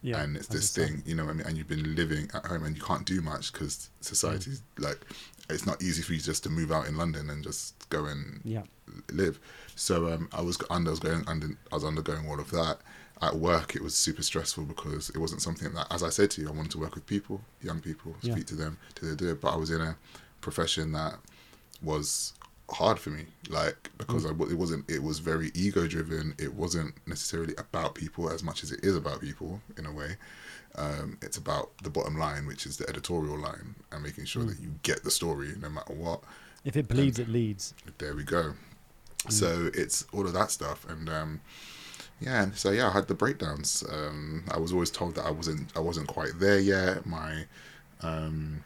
Yeah, 0.07 0.23
and 0.23 0.37
it's 0.37 0.47
this 0.47 0.73
thing, 0.73 1.03
you 1.05 1.17
know, 1.17 1.25
what 1.25 1.33
I 1.33 1.35
mean, 1.35 1.47
and 1.49 1.59
you've 1.59 1.67
been 1.67 1.97
living 1.97 2.31
at 2.33 2.47
home 2.47 2.63
and 2.65 2.77
you 2.77 2.83
can't 2.83 3.05
do 3.05 3.21
much 3.21 3.53
because 3.53 3.91
society's 4.01 4.63
like, 4.79 5.01
it's 5.51 5.67
not 5.67 5.83
easy 5.83 6.01
for 6.01 6.13
you 6.13 6.21
just 6.21 6.45
to 6.45 6.49
move 6.49 6.71
out 6.71 6.87
in 6.87 6.97
London 6.97 7.29
and 7.29 7.43
just 7.43 7.75
go 7.91 8.05
and 8.05 8.41
Yeah. 8.45 8.63
live. 9.11 9.41
So 9.75 10.13
um, 10.13 10.29
I 10.33 10.43
was 10.43 10.59
under, 10.71 10.91
I 10.91 10.93
was 10.93 11.01
going 11.01 11.25
under, 11.27 11.49
I 11.73 11.75
was 11.75 11.85
undergoing 11.85 12.29
all 12.29 12.39
of 12.39 12.53
that. 12.53 12.79
At 13.21 13.35
work, 13.35 13.75
it 13.75 13.83
was 13.83 13.97
super 13.97 14.23
stressful 14.23 14.65
because 14.67 15.11
it 15.11 15.19
wasn't 15.19 15.43
something 15.43 15.73
that, 15.73 15.89
as 15.91 16.05
I 16.05 16.11
said 16.11 16.31
to 16.33 16.41
you, 16.41 16.49
I 16.49 16.53
wanted 16.53 16.71
to 16.73 16.79
work 16.79 16.95
with 16.95 17.07
people, 17.07 17.41
young 17.61 17.81
people, 17.81 18.15
Yeah. 18.23 18.35
speak 18.35 18.47
to 18.47 18.55
them, 18.55 18.79
to 18.97 19.17
do 19.17 19.31
it. 19.33 19.41
But 19.41 19.55
I 19.55 19.57
was 19.57 19.71
in 19.71 19.81
a 19.81 19.97
profession 20.41 20.93
that 20.93 21.19
was 21.83 22.33
hard 22.71 22.99
for 22.99 23.11
me, 23.11 23.27
like 23.49 23.91
because 23.99 24.25
Mm. 24.25 24.41
I 24.49 24.51
it 24.53 24.59
wasn't. 24.59 24.91
It 24.91 25.03
was 25.03 25.19
very 25.21 25.51
ego 25.55 25.87
driven. 25.87 26.35
It 26.39 26.55
wasn't 26.55 26.95
necessarily 27.07 27.55
about 27.59 27.95
people 27.95 28.29
as 28.31 28.43
much 28.43 28.63
as 28.65 28.73
it 28.73 28.81
is 28.85 28.97
about 28.97 29.21
people 29.21 29.61
in 29.79 29.87
a 29.87 29.93
way. 29.93 30.17
Um, 30.75 31.17
it's 31.23 31.37
about 31.39 31.71
the 31.83 31.91
bottom 31.91 32.19
line, 32.19 32.47
which 32.47 32.67
is 32.67 32.77
the 32.77 32.89
editorial 32.89 33.39
line, 33.39 33.77
and 33.93 34.03
making 34.03 34.25
sure 34.27 34.43
Mm. 34.43 34.49
that 34.49 34.61
you 34.61 34.75
get 34.83 35.05
the 35.05 35.11
story 35.11 35.55
no 35.61 35.69
matter 35.71 35.95
what 35.95 36.23
If 36.65 36.77
it 36.77 36.89
bleeds, 36.89 37.19
it 37.19 37.29
leads. 37.29 37.73
there 37.99 38.15
we 38.15 38.25
go. 38.25 38.55
So 39.29 39.71
it's 39.75 40.05
all 40.13 40.27
of 40.27 40.33
that 40.35 40.51
stuff, 40.51 40.85
and 40.89 41.09
um, 41.09 41.41
yeah, 42.21 42.51
so 42.55 42.71
yeah, 42.73 42.89
I 42.89 42.93
had 42.93 43.09
the 43.09 43.15
breakdowns. 43.15 43.83
Um, 43.91 44.45
I 44.51 44.59
was 44.59 44.73
always 44.73 44.91
told 44.91 45.15
that 45.15 45.25
I 45.25 45.31
wasn't, 45.31 45.75
I 45.77 45.81
wasn't 45.81 46.09
quite 46.09 46.39
there 46.39 46.61
yet. 46.61 47.07
My 47.07 47.47
um, 48.03 48.63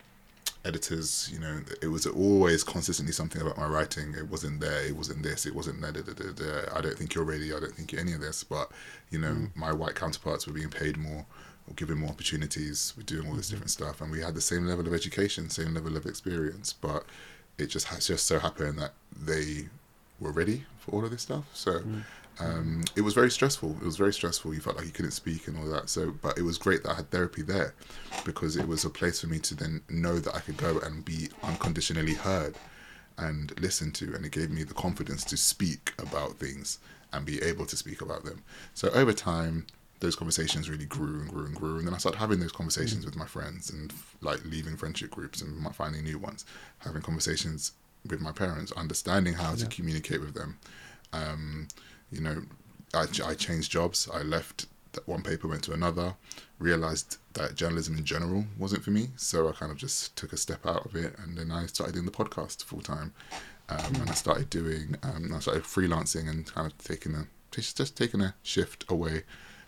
editors, 0.65 1.31
you 1.33 1.39
know, 1.39 1.61
it 1.83 1.89
was 1.89 2.07
always 2.07 2.63
consistently 2.63 3.13
something 3.13 3.41
about 3.41 3.57
my 3.57 3.67
writing. 3.67 4.15
It 4.17 4.29
wasn't 4.29 4.61
there. 4.61 4.87
It 4.87 4.97
wasn't 4.97 5.23
this. 5.23 5.47
It 5.47 5.55
wasn't 5.55 5.81
that. 5.81 5.95
da, 5.95 6.03
da, 6.03 6.13
da, 6.13 6.33
da. 6.33 6.77
I 6.77 6.81
don't 6.81 6.97
think 6.97 7.15
you're 7.15 7.25
ready. 7.25 7.55
I 7.55 7.61
don't 7.61 7.75
think 7.75 7.93
you're 7.93 8.01
any 8.01 8.13
of 8.13 8.21
this. 8.21 8.45
But 8.45 8.71
you 9.11 9.19
know, 9.19 9.33
mm. 9.33 9.57
my 9.57 9.73
white 9.73 9.95
counterparts 9.95 10.47
were 10.47 10.53
being 10.53 10.71
paid 10.71 10.97
more, 10.97 11.25
or 11.69 11.75
given 11.75 11.99
more 11.99 12.11
opportunities. 12.11 12.93
We're 12.97 13.05
doing 13.05 13.29
all 13.29 13.35
this 13.35 13.47
mm-hmm. 13.47 13.55
different 13.55 13.71
stuff, 13.71 14.01
and 14.01 14.11
we 14.11 14.21
had 14.21 14.35
the 14.35 14.41
same 14.41 14.67
level 14.67 14.87
of 14.87 14.95
education, 14.95 15.49
same 15.51 15.75
level 15.75 15.97
of 15.97 16.07
experience. 16.07 16.73
But 16.73 17.05
it 17.59 17.67
just 17.67 17.87
has 17.89 18.07
just 18.07 18.27
so 18.27 18.39
happened 18.39 18.79
that 18.79 18.93
they 19.19 19.69
were 20.21 20.33
ready 20.33 20.65
for 20.79 20.93
all 20.93 21.05
of 21.05 21.11
this 21.11 21.23
stuff. 21.23 21.45
So 21.55 21.81
mm. 21.81 22.03
Um, 22.41 22.83
it 22.97 23.03
was 23.03 23.15
very 23.15 23.31
stressful. 23.31 23.77
It 23.81 23.85
was 23.85 23.97
very 23.97 24.13
stressful. 24.13 24.55
You 24.55 24.61
felt 24.61 24.77
like 24.77 24.87
you 24.87 24.93
couldn't 24.93 25.11
speak 25.11 25.47
and 25.47 25.59
all 25.59 25.67
that. 25.67 25.91
So, 25.91 26.13
but 26.23 26.39
it 26.39 26.43
was 26.43 26.57
great 26.59 26.83
that 26.83 26.93
I 26.93 26.95
had 26.97 27.11
therapy 27.11 27.43
there 27.43 27.75
because 28.25 28.57
it 28.57 28.67
was 28.67 28.85
a 28.85 28.91
place 28.91 29.21
for 29.21 29.27
me 29.27 29.39
to 29.41 29.55
then 29.55 29.83
know 29.91 30.19
that 30.19 30.35
I 30.35 30.41
could 30.41 30.57
go 30.57 30.79
and 30.79 31.05
be 31.05 31.29
unconditionally 31.43 32.15
heard 32.15 32.55
and 33.19 33.59
listened 33.61 33.95
to, 33.97 34.15
and 34.15 34.25
it 34.25 34.33
gave 34.33 34.51
me 34.51 34.63
the 34.63 34.75
confidence 34.75 35.25
to 35.25 35.37
speak 35.37 35.93
about 35.99 36.39
things 36.39 36.79
and 37.13 37.27
be 37.27 37.43
able 37.43 37.67
to 37.67 37.77
speak 37.77 38.01
about 38.01 38.25
them. 38.25 38.43
So 38.73 38.89
over 38.91 39.13
time, 39.13 39.67
those 39.99 40.17
conversations 40.17 40.71
really 40.71 40.87
grew 40.87 41.21
and 41.21 41.29
grew 41.29 41.45
and 41.45 41.55
grew, 41.55 41.77
and 41.77 41.87
then 41.87 41.93
I 41.93 41.99
started 41.99 42.19
having 42.19 42.41
those 42.41 42.53
conversations 42.53 43.05
with 43.05 43.17
my 43.17 43.27
friends 43.27 43.69
and 43.69 43.93
like 44.23 44.43
leaving 44.47 44.77
friendship 44.77 45.11
groups 45.11 45.43
and 45.43 45.75
finding 45.75 46.05
new 46.05 46.19
ones, 46.19 46.47
having 46.79 47.03
conversations 47.03 47.73
with 48.09 48.23
my 48.23 48.33
parents, 48.33 48.73
understanding 48.73 49.35
how 49.35 49.55
to 49.55 49.67
communicate 49.67 50.21
with 50.21 50.33
them. 50.33 50.57
Um, 51.13 51.69
you 52.11 52.21
know, 52.21 52.43
I, 52.95 53.07
I 53.25 53.35
changed 53.35 53.71
jobs. 53.71 54.09
I 54.13 54.23
left 54.23 54.67
that 54.93 55.07
one 55.07 55.23
paper, 55.23 55.47
went 55.49 55.63
to 55.65 55.73
another, 55.73 56.15
realized 56.59 57.19
that 57.35 57.55
journalism 57.55 57.97
in 57.97 58.05
general 58.05 58.45
wasn't 58.59 58.83
for 58.83 58.91
me. 58.91 59.09
So 59.17 59.49
I 59.49 59.53
kind 59.53 59.71
of 59.71 59.79
just 59.79 60.17
took 60.17 60.33
a 60.33 60.37
step 60.37 60.67
out 60.67 60.85
of 60.87 60.97
it. 60.97 61.15
And 61.19 61.39
then 61.39 61.51
I 61.51 61.67
started 61.67 61.93
doing 61.95 62.07
the 62.07 62.11
podcast 62.13 62.65
full 62.65 62.81
time. 62.81 63.13
Um, 63.69 63.95
and 64.01 64.11
I 64.11 64.15
started 64.15 64.51
doing, 64.51 64.97
um, 65.05 65.33
I 65.33 65.39
started 65.39 65.63
freelancing 65.63 66.29
and 66.29 66.45
kind 66.45 66.67
of 66.71 66.77
taking 66.79 67.15
a, 67.15 67.27
just, 67.53 67.77
just 67.77 67.97
taking 67.97 68.21
a 68.21 68.35
shift 68.43 68.85
away 68.89 69.23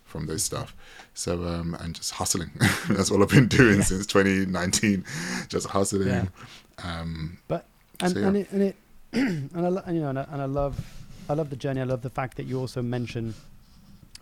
from 0.05 0.27
those 0.27 0.43
stuff. 0.43 0.75
So, 1.15 1.45
um, 1.45 1.77
and 1.81 1.95
just 1.95 2.11
hustling. 2.13 2.51
That's 2.89 3.11
what 3.13 3.23
I've 3.23 3.29
been 3.29 3.47
doing 3.47 3.83
since 3.83 4.05
2019, 4.07 5.05
just 5.49 5.69
hustling. 5.69 6.09
Yeah. 6.09 6.25
Um, 6.83 7.39
But 7.47 7.67
and 8.01 8.13
So, 8.13 8.19
yeah. 8.19 8.27
and 8.27 8.37
it 8.37 8.51
and 8.51 8.63
it 8.63 8.77
and 9.13 9.51
I 9.55 9.69
lo- 9.69 9.83
and, 9.87 9.95
you 9.97 10.03
know 10.03 10.09
and 10.09 10.19
I, 10.19 10.27
and 10.33 10.43
I 10.43 10.47
love 10.47 11.02
I 11.33 11.35
love 11.35 11.49
the 11.51 11.57
journey. 11.57 11.81
I 11.81 11.85
love 11.85 12.03
the 12.03 12.11
fact 12.11 12.37
that 12.37 12.45
you 12.45 12.59
also 12.61 12.83
mention 12.83 13.35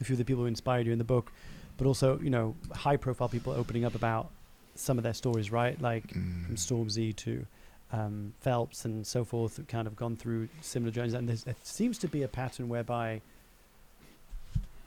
a 0.00 0.04
few 0.04 0.14
of 0.14 0.18
the 0.18 0.24
people 0.24 0.42
who 0.44 0.46
inspired 0.48 0.86
you 0.86 0.92
in 0.92 0.98
the 0.98 1.04
book, 1.04 1.32
but 1.76 1.86
also 1.86 2.18
you 2.20 2.30
know 2.30 2.54
high 2.72 2.96
profile 2.96 3.28
people 3.28 3.52
opening 3.52 3.84
up 3.84 3.94
about 3.96 4.30
some 4.76 4.96
of 4.96 5.02
their 5.02 5.12
stories, 5.14 5.50
right? 5.50 5.80
Like 5.80 6.06
mm, 6.08 6.46
from 6.46 6.54
Stormzy 6.56 7.14
to 7.16 7.44
um, 7.92 8.32
Phelps 8.40 8.84
and 8.84 9.04
so 9.04 9.24
forth, 9.24 9.56
who 9.56 9.64
kind 9.64 9.88
of 9.88 9.96
gone 9.96 10.16
through 10.16 10.48
similar 10.60 10.92
journeys. 10.92 11.14
And 11.14 11.28
there 11.28 11.56
seems 11.64 11.98
to 11.98 12.08
be 12.08 12.22
a 12.22 12.28
pattern 12.28 12.68
whereby, 12.68 13.20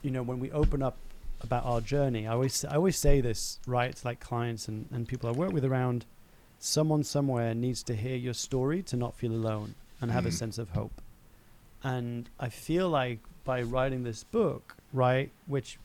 you 0.01 0.09
know, 0.09 0.24
when 0.24 0.39
we 0.39 0.49
open 0.51 0.82
up 0.82 0.95
about 1.41 1.65
our 1.65 1.82
journey, 1.82 2.26
I 2.26 2.32
always 2.32 2.63
I 2.63 2.76
always 2.76 2.97
say 2.97 3.19
this, 3.19 3.59
right? 3.67 3.93
To 3.93 4.07
like 4.07 4.21
clients 4.21 4.69
and, 4.69 4.88
and 4.93 5.05
people 5.07 5.28
I 5.30 5.34
work 5.34 5.51
with 5.51 5.65
around, 5.65 6.05
someone 6.59 7.03
somewhere 7.03 7.53
needs 7.53 7.84
to 7.84 7.95
hear 7.97 8.15
your 8.15 8.34
story 8.34 8.82
to 8.84 8.95
not 8.95 9.13
feel 9.13 9.34
alone 9.34 9.76
and 9.99 10.09
have 10.11 10.26
a 10.26 10.30
Mhm. 10.30 10.34
sense 10.34 10.57
of 10.57 10.69
hope. 10.69 11.01
And 11.84 12.29
I 12.39 12.49
feel 12.49 12.89
like 12.89 13.19
by 13.43 13.61
writing 13.61 14.03
this 14.03 14.23
book, 14.23 14.75
right, 14.93 15.31
which 15.47 15.77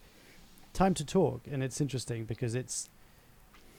time 0.73 0.95
to 0.95 1.05
talk, 1.05 1.43
and 1.51 1.63
it's 1.63 1.81
interesting 1.81 2.25
because 2.25 2.55
it's 2.55 2.89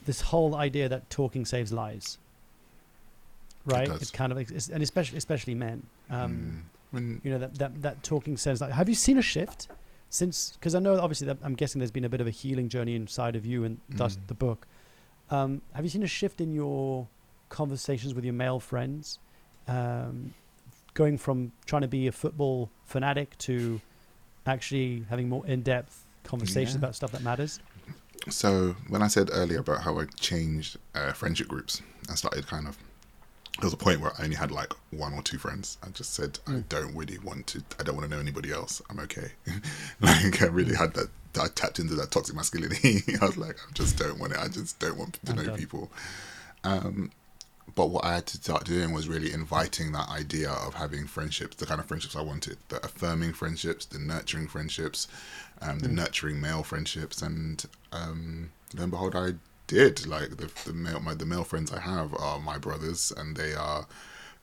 this 0.06 0.22
whole 0.22 0.56
idea 0.56 0.90
that 0.90 1.10
talking 1.10 1.46
saves 1.46 1.72
lives. 1.72 2.18
Right, 3.66 3.88
does. 3.88 4.02
it's 4.02 4.12
kind 4.12 4.32
of 4.32 4.38
it's, 4.38 4.70
and 4.70 4.82
especially 4.82 5.18
especially 5.18 5.54
men. 5.56 5.84
Um, 6.10 6.32
mm, 6.32 6.78
when, 6.92 7.22
You 7.24 7.32
know 7.32 7.40
that 7.40 7.56
that 7.60 7.82
that 7.82 8.04
talking 8.04 8.36
says 8.38 8.62
like, 8.62 8.72
have 8.72 8.90
you 8.90 8.96
seen 8.96 9.18
a 9.18 9.22
shift 9.22 9.68
since? 10.10 10.54
Because 10.54 10.76
I 10.76 10.80
know 10.80 11.00
obviously 11.00 11.28
that 11.28 11.38
I'm 11.44 11.56
guessing 11.56 11.80
there's 11.80 11.92
been 11.92 12.06
a 12.06 12.10
bit 12.10 12.22
of 12.22 12.28
a 12.28 12.32
healing 12.32 12.68
journey 12.70 12.96
inside 12.96 13.36
of 13.36 13.46
you 13.46 13.64
and 13.64 13.80
thus 13.90 14.16
Mm. 14.16 14.28
the 14.28 14.34
book. 14.34 14.68
Um, 15.30 15.62
have 15.74 15.86
you 15.86 15.90
seen 15.90 16.04
a 16.04 16.08
shift 16.08 16.42
in 16.42 16.52
your 16.54 17.08
conversations 17.50 18.14
with 18.16 18.24
your 18.24 18.34
male 18.34 18.60
friends, 18.60 19.20
um, 19.68 20.34
going 21.00 21.18
from 21.18 21.54
trying 21.66 21.82
to 21.82 21.88
be 21.88 22.08
a 22.08 22.12
football 22.12 22.70
fanatic 22.86 23.38
to 23.38 23.80
actually 24.46 25.06
having 25.10 25.30
more 25.30 25.46
in-depth 25.48 26.06
conversations 26.24 26.74
Yeah. 26.74 26.80
about 26.80 26.94
stuff 26.94 27.12
that 27.14 27.24
matters? 27.24 27.62
So 28.30 28.76
when 28.90 29.02
I 29.02 29.08
said 29.08 29.30
earlier 29.32 29.60
about 29.60 29.82
how 29.84 29.98
I 29.98 30.06
changed 30.20 30.78
uh, 30.94 31.14
friendship 31.14 31.48
groups, 31.48 31.82
I 32.12 32.16
started 32.16 32.46
kind 32.48 32.68
of. 32.68 32.78
There 33.60 33.66
was 33.68 33.74
a 33.74 33.78
point 33.78 34.00
where 34.02 34.12
I 34.20 34.24
only 34.26 34.36
had 34.36 34.52
like 34.52 34.74
one 34.92 35.14
or 35.14 35.22
two 35.22 35.38
friends. 35.38 35.78
I 35.82 35.88
just 35.90 36.14
said 36.14 36.40
I 36.48 36.52
Mm. 36.52 36.70
don't 36.70 36.96
really 36.96 37.18
want 37.20 37.48
to. 37.48 37.64
I 37.80 37.84
don't 37.84 37.96
want 37.96 38.10
to 38.10 38.14
know 38.14 38.22
anybody 38.22 38.52
else. 38.52 38.82
I'm 38.90 39.00
okay. 39.00 39.32
like 40.02 40.42
I 40.42 40.48
really 40.48 40.76
had 40.76 40.94
that. 40.96 41.08
I 41.40 41.48
tapped 41.48 41.80
into 41.80 41.96
that 41.96 42.12
toxic 42.12 42.36
masculinity. 42.36 43.04
I 43.22 43.26
was 43.26 43.38
like, 43.38 43.56
I 43.68 43.72
just 43.74 43.98
don't 43.98 44.20
want 44.20 44.34
it. 44.34 44.40
I 44.40 44.48
just 44.50 44.80
don't 44.80 44.98
want 44.98 45.14
to 45.26 45.32
I'm 45.32 45.38
know 45.38 45.46
done. 45.46 45.58
people. 45.58 45.92
Um, 46.66 47.12
but 47.76 47.88
what 47.88 48.06
I 48.06 48.16
had 48.16 48.26
to 48.28 48.38
start 48.38 48.66
doing 48.66 48.92
was 48.94 49.08
really 49.08 49.32
inviting 49.32 49.92
that 49.94 50.10
idea 50.10 50.52
of 50.52 50.76
having 50.76 51.08
friendships, 51.08 51.56
the 51.58 51.66
kind 51.66 51.80
of 51.80 51.88
friendships 51.88 52.16
I 52.16 52.22
wanted, 52.22 52.58
the 52.70 52.84
affirming 52.86 53.34
friendships, 53.34 53.86
the 53.86 54.00
nurturing 54.00 54.48
friendships, 54.48 55.08
um, 55.62 55.80
the 55.80 55.88
Mm. 55.90 55.94
nurturing 55.94 56.42
male 56.42 56.64
friendships, 56.64 57.22
and 57.22 57.66
um, 57.92 58.52
lo 58.76 58.84
and 58.84 58.92
behold, 58.92 59.16
I 59.16 59.36
did. 59.68 60.06
Like 60.08 60.38
the 60.38 60.50
the 60.66 60.74
male 60.74 61.00
my 61.00 61.14
the 61.14 61.26
male 61.26 61.44
friends 61.44 61.72
I 61.72 61.80
have 61.80 62.14
are 62.16 62.40
my 62.40 62.58
brothers, 62.58 63.12
and 63.16 63.36
they 63.38 63.54
are 63.54 63.88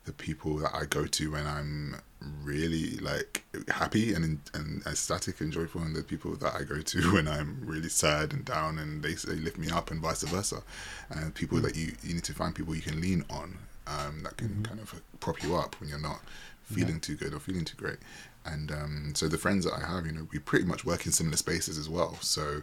the 0.07 0.13
people 0.13 0.57
that 0.57 0.73
I 0.73 0.85
go 0.85 1.05
to 1.05 1.31
when 1.31 1.45
I'm 1.45 1.97
really 2.43 2.97
like 3.11 3.43
happy 3.81 4.13
and 4.15 4.39
and 4.53 4.81
ecstatic 4.87 5.39
and 5.41 5.51
joyful, 5.51 5.81
and 5.81 5.95
the 5.95 6.03
people 6.13 6.35
that 6.37 6.53
I 6.55 6.63
go 6.63 6.81
to 6.81 6.97
when 7.15 7.27
I'm 7.27 7.49
really 7.73 7.89
sad 7.89 8.33
and 8.33 8.43
down, 8.43 8.79
and 8.79 9.03
they 9.03 9.13
they 9.13 9.35
lift 9.35 9.57
me 9.57 9.69
up, 9.69 9.91
and 9.91 9.99
vice 10.01 10.23
versa. 10.23 10.63
And 11.09 11.35
people 11.35 11.59
that 11.61 11.75
you 11.75 11.87
you 12.03 12.13
need 12.15 12.23
to 12.23 12.33
find 12.33 12.55
people 12.55 12.73
you 12.75 12.81
can 12.81 12.99
lean 13.01 13.23
on, 13.29 13.57
um, 13.85 14.23
that 14.23 14.37
can 14.37 14.49
Mhm. 14.49 14.63
kind 14.69 14.79
of 14.79 14.87
prop 15.19 15.43
you 15.43 15.55
up 15.55 15.75
when 15.79 15.89
you're 15.89 16.07
not 16.11 16.21
feeling 16.63 16.99
too 16.99 17.15
good 17.15 17.33
or 17.33 17.39
feeling 17.39 17.65
too 17.65 17.77
great. 17.77 17.99
And 18.45 18.71
um, 18.71 19.13
so 19.15 19.27
the 19.27 19.37
friends 19.37 19.65
that 19.65 19.73
I 19.73 19.85
have, 19.91 20.05
you 20.05 20.11
know, 20.13 20.27
we 20.31 20.39
pretty 20.39 20.65
much 20.65 20.83
work 20.85 21.05
in 21.05 21.11
similar 21.11 21.37
spaces 21.37 21.77
as 21.77 21.87
well. 21.89 22.17
So 22.21 22.61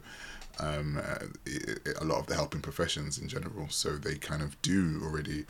um, 0.60 0.98
uh, 0.98 1.26
i 1.46 1.56
i 1.86 1.90
a 2.00 2.04
lot 2.04 2.18
of 2.20 2.26
the 2.26 2.34
helping 2.34 2.62
professions 2.62 3.18
in 3.18 3.28
general, 3.28 3.68
so 3.70 3.88
they 4.06 4.16
kind 4.30 4.42
of 4.42 4.50
do 4.62 5.00
already 5.04 5.44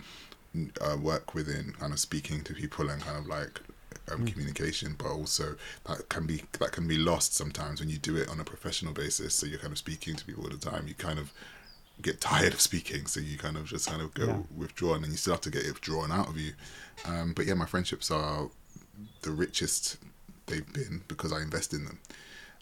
uh, 0.80 0.96
work 0.96 1.34
within 1.34 1.74
kind 1.78 1.92
of 1.92 1.98
speaking 1.98 2.42
to 2.44 2.54
people 2.54 2.90
and 2.90 3.02
kind 3.02 3.18
of 3.18 3.26
like 3.26 3.60
um, 4.12 4.24
Mm. 4.24 4.26
communication, 4.26 4.94
but 4.98 5.08
also 5.08 5.56
that 5.86 6.08
can 6.08 6.26
be 6.26 6.42
that 6.58 6.72
can 6.72 6.86
be 6.86 6.98
lost 6.98 7.34
sometimes 7.34 7.80
when 7.80 7.88
you 7.88 7.98
do 7.98 8.16
it 8.16 8.28
on 8.28 8.40
a 8.40 8.44
professional 8.44 8.92
basis. 8.92 9.34
So 9.34 9.46
you're 9.46 9.58
kind 9.58 9.72
of 9.72 9.78
speaking 9.78 10.16
to 10.16 10.24
people 10.24 10.44
all 10.44 10.50
the 10.50 10.56
time. 10.58 10.86
You 10.88 10.94
kind 10.94 11.18
of 11.18 11.32
get 12.02 12.20
tired 12.20 12.52
of 12.54 12.60
speaking, 12.60 13.06
so 13.06 13.20
you 13.20 13.38
kind 13.38 13.56
of 13.56 13.66
just 13.66 13.88
kind 13.88 14.02
of 14.02 14.12
go 14.14 14.26
Yeah. 14.26 14.38
withdrawn, 14.56 15.02
and 15.04 15.12
you 15.12 15.16
still 15.18 15.34
have 15.34 15.40
to 15.42 15.50
get 15.50 15.64
it 15.64 15.72
withdrawn 15.72 16.12
out 16.12 16.28
of 16.28 16.36
you. 16.38 16.52
Um, 17.04 17.32
but 17.34 17.46
yeah, 17.46 17.54
my 17.54 17.66
friendships 17.66 18.10
are 18.10 18.48
the 19.22 19.30
richest 19.30 19.96
they've 20.46 20.70
been 20.72 21.02
because 21.08 21.32
I 21.32 21.40
invest 21.42 21.72
in 21.72 21.84
them. 21.84 21.98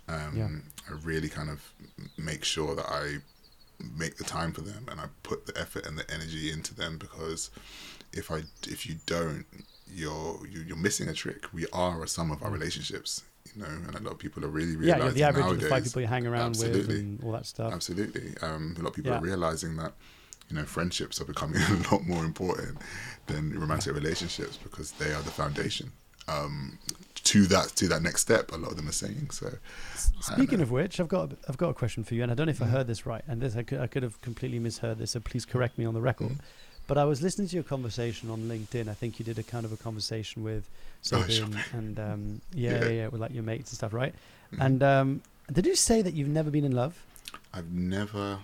Um, 0.09 0.37
Yeah. 0.37 0.49
I 0.89 0.93
really 1.03 1.29
kind 1.29 1.51
of 1.51 1.73
make 2.17 2.45
sure 2.45 2.75
that 2.75 2.87
I 2.87 3.19
make 3.97 4.17
the 4.17 4.25
time 4.25 4.53
for 4.53 4.61
them 4.63 4.87
and 4.91 5.01
I 5.01 5.07
put 5.23 5.47
the 5.47 5.59
effort 5.61 5.87
and 5.87 5.99
the 5.99 6.09
energy 6.13 6.51
into 6.51 6.75
them 6.75 6.99
because 6.99 7.51
if 8.13 8.31
I 8.31 8.43
if 8.69 8.87
you 8.87 8.97
don't, 9.07 9.45
you're 9.93 10.41
you, 10.47 10.61
you're 10.63 10.77
missing 10.77 11.09
a 11.09 11.13
trick. 11.15 11.53
We 11.53 11.67
are 11.73 12.03
a 12.03 12.09
sum 12.09 12.31
of 12.31 12.43
our 12.43 12.51
relationships, 12.51 13.23
you 13.55 13.63
know, 13.63 13.69
and 13.69 13.95
a 13.95 14.01
lot 14.01 14.13
of 14.13 14.19
people 14.19 14.45
are 14.45 14.49
really. 14.49 14.73
Yeah, 14.73 14.97
realizing 14.97 15.05
you're 15.05 15.13
the 15.13 15.23
average 15.25 15.45
nowadays. 15.45 15.63
of 15.63 15.69
the 15.69 15.75
five 15.75 15.85
people 15.85 16.01
you 16.03 16.09
hang 16.09 16.27
around 16.27 16.51
Absolutely. 16.51 16.81
with 16.81 16.99
and 16.99 17.25
all 17.25 17.33
that 17.33 17.47
stuff. 17.47 17.73
Absolutely. 17.73 18.35
Um, 18.43 18.75
a 18.79 18.83
lot 18.83 18.91
of 18.91 18.95
people 18.95 19.13
Yeah. 19.13 19.19
are 19.19 19.23
realizing 19.23 19.77
that, 19.77 19.93
you 20.49 20.57
know, 20.57 20.65
friendships 20.65 21.21
are 21.21 21.25
becoming 21.25 21.61
a 21.71 21.93
lot 21.95 22.07
more 22.07 22.25
important 22.25 22.79
than 23.27 23.59
romantic 23.59 23.95
relationships 23.95 24.59
because 24.63 24.93
they 24.93 25.13
are 25.13 25.23
the 25.23 25.31
foundation 25.31 25.93
um, 26.29 26.79
to 27.25 27.47
that 27.47 27.69
to 27.77 27.89
that 27.89 28.03
next 28.03 28.23
step. 28.23 28.53
A 28.53 28.57
lot 28.57 28.71
of 28.73 28.77
them 28.77 28.89
are 28.89 28.93
saying 28.93 29.31
so. 29.31 29.55
Speaking 30.21 30.61
of 30.61 30.71
which, 30.71 31.01
I've 31.01 31.09
got 31.09 31.33
I've 31.49 31.57
got 31.59 31.71
a 31.71 31.75
question 31.75 32.05
for 32.05 32.15
you, 32.15 32.23
and 32.23 32.31
I 32.33 32.35
don't 32.35 32.47
know 32.47 32.51
if 32.53 32.63
I 32.63 32.67
heard 32.67 32.87
this 32.87 33.07
right, 33.07 33.23
and 33.27 33.41
this 33.41 33.57
I 33.57 33.63
could, 33.63 33.81
I 33.81 33.87
could 33.87 34.03
have 34.03 34.21
completely 34.23 34.59
misheard 34.59 34.99
this, 34.99 35.13
so 35.13 35.21
please 35.21 35.45
correct 35.45 35.79
me 35.79 35.85
on 35.85 35.95
the 35.95 36.01
record. 36.01 36.39
But 36.89 36.99
I 36.99 37.05
was 37.05 37.23
listening 37.23 37.47
to 37.49 37.55
your 37.55 37.63
conversation 37.63 38.29
on 38.29 38.41
LinkedIn. 38.43 38.89
I 38.89 38.95
think 38.95 39.19
you 39.19 39.25
did 39.25 39.39
a 39.39 39.43
kind 39.45 39.65
of 39.65 39.73
a 39.73 39.77
conversation 39.77 40.43
with 40.43 40.65
Oh, 41.13 41.25
and, 41.73 41.99
um, 41.99 42.41
yeah, 42.55 42.71
Yeah. 42.73 42.85
yeah, 42.85 42.89
yeah, 42.91 43.07
with 43.09 43.21
like 43.21 43.33
your 43.33 43.43
mates 43.43 43.71
and 43.71 43.77
stuff, 43.77 43.93
right? 43.93 44.15
Mhm. 44.53 44.67
And 44.67 44.83
um, 44.83 45.23
did 45.53 45.67
you 45.67 45.75
say 45.75 46.03
that 46.03 46.15
you've 46.15 46.29
never 46.29 46.51
been 46.51 46.65
in 46.65 46.73
love? 46.73 47.01
I've 47.55 47.73
never 47.73 48.39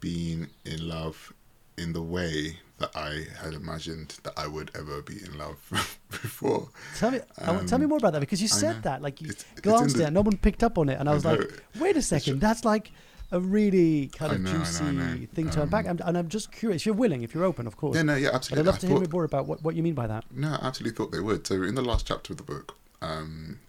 been 0.00 0.48
in 0.64 0.88
love 0.88 1.32
in 1.76 1.92
the 1.92 2.02
way 2.02 2.58
that 2.78 2.90
I 2.96 3.26
had 3.42 3.54
imagined 3.54 4.16
that 4.24 4.32
I 4.36 4.46
would 4.48 4.70
ever 4.74 5.00
be 5.02 5.22
in 5.22 5.38
love 5.38 5.58
before. 6.10 6.68
Tell 6.96 7.10
me, 7.12 7.20
I 7.38 7.52
want, 7.52 7.68
tell 7.68 7.78
me 7.78 7.84
Um, 7.84 7.90
more 7.90 7.98
about 7.98 8.14
that 8.14 8.20
because 8.20 8.42
you 8.42 8.48
said 8.48 8.82
that, 8.82 9.00
like 9.00 9.20
you 9.22 9.28
It's- 9.30 9.44
glanced 9.62 9.96
at 9.98 10.12
no 10.12 10.22
one 10.22 10.36
picked 10.36 10.64
up 10.64 10.76
on 10.78 10.88
it, 10.88 10.98
and 10.98 11.08
I 11.08 11.12
I 11.12 11.14
was 11.14 11.24
know. 11.24 11.34
like, 11.34 11.62
wait 11.78 11.96
a 11.96 12.02
second, 12.02 12.40
that's 12.40 12.64
like 12.64 12.90
a 13.30 13.40
really 13.40 14.08
kind 14.08 14.32
of 14.32 14.40
know, 14.40 14.50
I 14.50 14.52
know, 14.52 14.58
I 14.58 14.64
juicy 14.64 14.84
know. 14.92 15.26
thing 15.34 15.50
to 15.50 15.62
unpack. 15.62 15.86
Um, 15.88 15.98
And, 16.04 16.16
I'm 16.18 16.28
just 16.28 16.50
curious, 16.52 16.82
if 16.82 16.86
you're 16.86 16.94
willing, 16.94 17.22
if 17.22 17.32
you're 17.34 17.44
open, 17.44 17.66
of 17.66 17.76
course. 17.76 17.96
Yeah, 17.96 18.02
no, 18.02 18.16
yeah, 18.16 18.28
But 18.28 18.34
I'd 18.34 18.36
absolutely. 18.36 18.66
love 18.66 18.74
I 18.74 18.78
to 18.78 18.86
hear 18.88 18.98
thought- 18.98 19.12
more 19.12 19.24
about 19.24 19.46
what, 19.46 19.62
what 19.62 19.74
you 19.76 19.82
mean 19.82 19.94
by 19.94 20.06
that. 20.08 20.24
No, 20.32 20.48
I 20.60 20.66
absolutely 20.66 20.96
thought 20.96 21.10
they 21.12 21.20
would. 21.20 21.46
So 21.46 21.62
in 21.62 21.74
the 21.76 21.82
last 21.82 22.06
chapter 22.06 22.32
of 22.32 22.36
the 22.38 22.42
book, 22.44 22.76
um, 23.02 23.60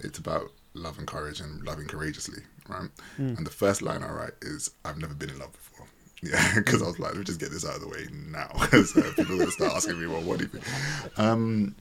it's 0.00 0.18
about 0.18 0.50
love 0.74 0.98
and 0.98 1.06
courage 1.06 1.40
and 1.40 1.64
loving 1.64 1.86
courageously, 1.86 2.42
right? 2.68 2.88
Mm. 3.18 3.36
And 3.38 3.46
the 3.46 3.50
first 3.50 3.82
line 3.82 4.02
I 4.02 4.10
write 4.12 4.34
is, 4.42 4.70
"I've 4.84 4.98
never 4.98 5.14
been 5.14 5.30
in 5.30 5.38
love 5.38 5.52
before." 5.52 5.73
Yeah, 6.30 6.52
because 6.56 6.82
I 6.82 6.86
was 6.86 6.98
like, 6.98 7.10
let 7.10 7.18
me 7.18 7.24
just 7.24 7.40
get 7.40 7.50
this 7.50 7.66
out 7.66 7.74
of 7.76 7.82
the 7.82 7.88
way 7.88 8.06
now, 8.30 8.48
because 8.60 8.96
uh, 8.96 9.12
people 9.14 9.34
are 9.34 9.38
gonna 9.38 9.50
start 9.50 9.72
asking 9.74 10.00
me, 10.00 10.06
"Well, 10.06 10.22
what 10.22 10.38
do 10.38 10.44
you 10.44 10.50
think?" 10.50 11.18
Um, 11.18 11.74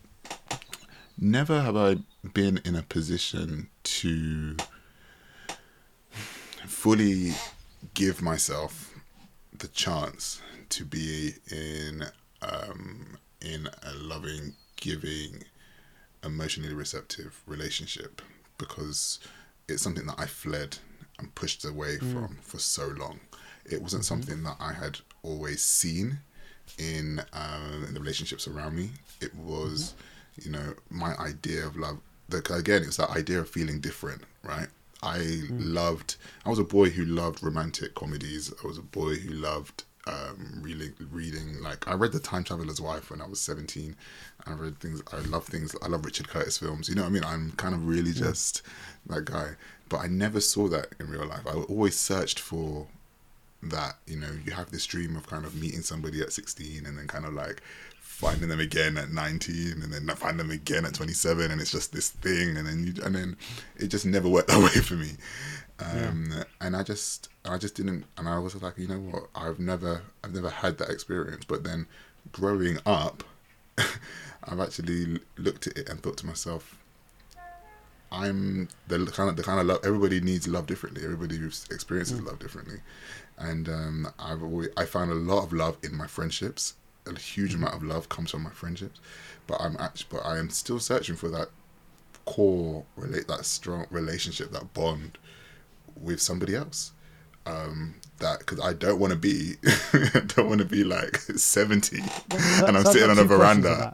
never 1.17 1.61
have 1.61 1.77
I 1.77 1.97
been 2.33 2.59
in 2.65 2.75
a 2.75 2.81
position 2.81 3.69
to 3.83 4.57
fully 6.65 7.33
give 7.93 8.21
myself 8.21 8.93
the 9.57 9.67
chance 9.69 10.41
to 10.69 10.83
be 10.83 11.35
in 11.49 12.03
um, 12.41 13.17
in 13.41 13.67
a 13.83 13.93
loving, 13.93 14.55
giving, 14.75 15.43
emotionally 16.23 16.73
receptive 16.73 17.41
relationship 17.45 18.21
because 18.57 19.19
it's 19.67 19.81
something 19.81 20.05
that 20.07 20.19
I 20.19 20.25
fled 20.25 20.77
and 21.19 21.33
pushed 21.35 21.63
away 21.63 21.97
from 21.97 22.39
for 22.41 22.59
so 22.59 22.87
long. 22.87 23.19
It 23.69 23.81
wasn't 23.81 24.05
something 24.05 24.43
that 24.43 24.57
I 24.59 24.73
had 24.73 24.99
always 25.23 25.61
seen 25.61 26.19
in, 26.77 27.21
um, 27.33 27.85
in 27.87 27.93
the 27.93 27.99
relationships 27.99 28.47
around 28.47 28.75
me. 28.75 28.91
It 29.21 29.33
was, 29.35 29.93
you 30.41 30.51
know, 30.51 30.73
my 30.89 31.15
idea 31.17 31.65
of 31.65 31.75
love. 31.77 31.99
The, 32.29 32.39
again, 32.53 32.83
it's 32.83 32.97
that 32.97 33.09
idea 33.09 33.39
of 33.39 33.49
feeling 33.49 33.79
different, 33.79 34.23
right? 34.43 34.67
I 35.01 35.41
loved. 35.49 36.15
I 36.45 36.49
was 36.49 36.59
a 36.59 36.63
boy 36.63 36.89
who 36.89 37.03
loved 37.03 37.43
romantic 37.43 37.93
comedies. 37.93 38.53
I 38.63 38.67
was 38.67 38.77
a 38.77 38.81
boy 38.81 39.15
who 39.15 39.33
loved 39.33 39.83
um, 40.07 40.61
reading. 40.61 40.93
Reading 41.11 41.61
like 41.61 41.85
I 41.87 41.93
read 41.93 42.13
The 42.13 42.19
Time 42.19 42.45
Traveler's 42.45 42.79
Wife 42.79 43.11
when 43.11 43.21
I 43.21 43.27
was 43.27 43.41
seventeen. 43.41 43.97
I 44.45 44.53
read 44.53 44.79
things. 44.79 45.03
I 45.11 45.19
love 45.19 45.45
things. 45.45 45.75
I 45.81 45.87
love 45.87 46.05
Richard 46.05 46.29
Curtis 46.29 46.57
films. 46.57 46.87
You 46.87 46.95
know 46.95 47.01
what 47.01 47.09
I 47.09 47.11
mean? 47.11 47.25
I'm 47.25 47.51
kind 47.57 47.75
of 47.75 47.85
really 47.85 48.13
just 48.13 48.61
that 49.07 49.25
guy. 49.25 49.55
But 49.89 49.97
I 49.97 50.07
never 50.07 50.39
saw 50.39 50.69
that 50.69 50.87
in 50.99 51.09
real 51.09 51.27
life. 51.27 51.45
I 51.45 51.51
always 51.51 51.99
searched 51.99 52.39
for 52.39 52.87
that. 53.69 53.97
You 54.07 54.17
know, 54.17 54.29
you 54.45 54.51
have 54.51 54.71
this 54.71 54.85
dream 54.85 55.15
of 55.15 55.27
kind 55.27 55.45
of 55.45 55.55
meeting 55.55 55.81
somebody 55.81 56.21
at 56.21 56.33
sixteen 56.33 56.85
and 56.85 56.97
then 56.97 57.07
kind 57.07 57.25
of 57.25 57.33
like 57.33 57.61
finding 58.13 58.47
them 58.47 58.59
again 58.59 58.95
at 58.95 59.11
19 59.11 59.81
and 59.81 59.91
then 59.91 60.07
find 60.15 60.39
them 60.39 60.51
again 60.51 60.85
at 60.85 60.93
27 60.93 61.51
and 61.51 61.59
it's 61.59 61.71
just 61.71 61.91
this 61.91 62.11
thing 62.11 62.55
and 62.55 62.67
then 62.67 62.83
you 62.85 62.93
and 63.03 63.15
then 63.15 63.35
it 63.75 63.87
just 63.87 64.05
never 64.05 64.29
worked 64.29 64.47
that 64.49 64.59
way 64.59 64.69
for 64.69 64.93
me. 64.93 65.11
Um 65.79 66.31
and 66.61 66.75
i 66.75 66.83
just 66.83 67.29
i 67.43 67.57
just 67.57 67.75
didn't 67.75 68.05
and 68.17 68.29
i 68.29 68.37
was 68.37 68.55
like 68.61 68.77
you 68.77 68.87
know 68.87 68.99
what? 68.99 69.23
I've 69.35 69.59
never 69.59 70.03
i've 70.23 70.33
never 70.33 70.49
had 70.49 70.77
that 70.77 70.89
experience. 70.89 71.43
But 71.45 71.63
then 71.63 71.87
growing 72.31 72.77
up 72.85 73.23
i've 73.77 74.59
actually 74.59 75.19
looked 75.37 75.67
at 75.67 75.77
it 75.77 75.89
and 75.89 75.99
thought 76.01 76.17
to 76.17 76.27
myself 76.27 76.77
i'm 78.13 78.69
the 78.87 79.05
kind 79.07 79.29
of 79.29 79.35
the 79.35 79.43
kind 79.43 79.59
of 79.59 79.65
love 79.65 79.79
everybody 79.83 80.21
needs 80.21 80.47
love 80.47 80.67
differently. 80.67 81.03
Everybody 81.03 81.35
experiences 81.71 82.21
love 82.21 82.39
differently. 82.39 82.77
And 83.37 83.67
um 83.67 84.07
i've 84.19 84.43
always 84.43 84.69
i 84.77 84.85
found 84.85 85.11
a 85.11 85.15
lot 85.15 85.43
of 85.43 85.51
love 85.51 85.77
in 85.83 85.95
my 85.95 86.07
friendships. 86.07 86.75
A 87.05 87.19
huge 87.19 87.53
amount 87.53 87.73
of 87.73 87.83
love 87.83 88.07
comes 88.07 88.31
from 88.31 88.43
my 88.43 88.51
friendships, 88.51 89.01
but 89.45 89.59
I'm 89.59 89.75
actually, 89.77 90.07
but 90.09 90.25
I 90.25 90.37
am 90.37 90.49
still 90.49 90.79
searching 90.79 91.15
for 91.17 91.27
that 91.29 91.49
core 92.25 92.85
relate 92.95 93.27
that 93.27 93.45
strong 93.45 93.87
relationship, 93.89 94.51
that 94.51 94.73
bond 94.73 95.17
with 95.99 96.21
somebody 96.21 96.55
else. 96.55 96.93
Um, 97.45 97.95
that 98.19 98.39
because 98.39 98.61
I 98.61 98.71
don't 98.71 98.99
want 98.99 99.11
to 99.11 99.19
be, 99.19 99.55
don't 100.27 100.47
want 100.47 100.59
to 100.59 100.65
be 100.65 100.85
like 100.85 101.17
seventy, 101.35 102.01
Well, 102.31 102.65
and 102.67 102.77
I'm 102.77 102.85
sitting 102.85 103.09
on 103.09 103.19
a 103.19 103.25
veranda, 103.25 103.91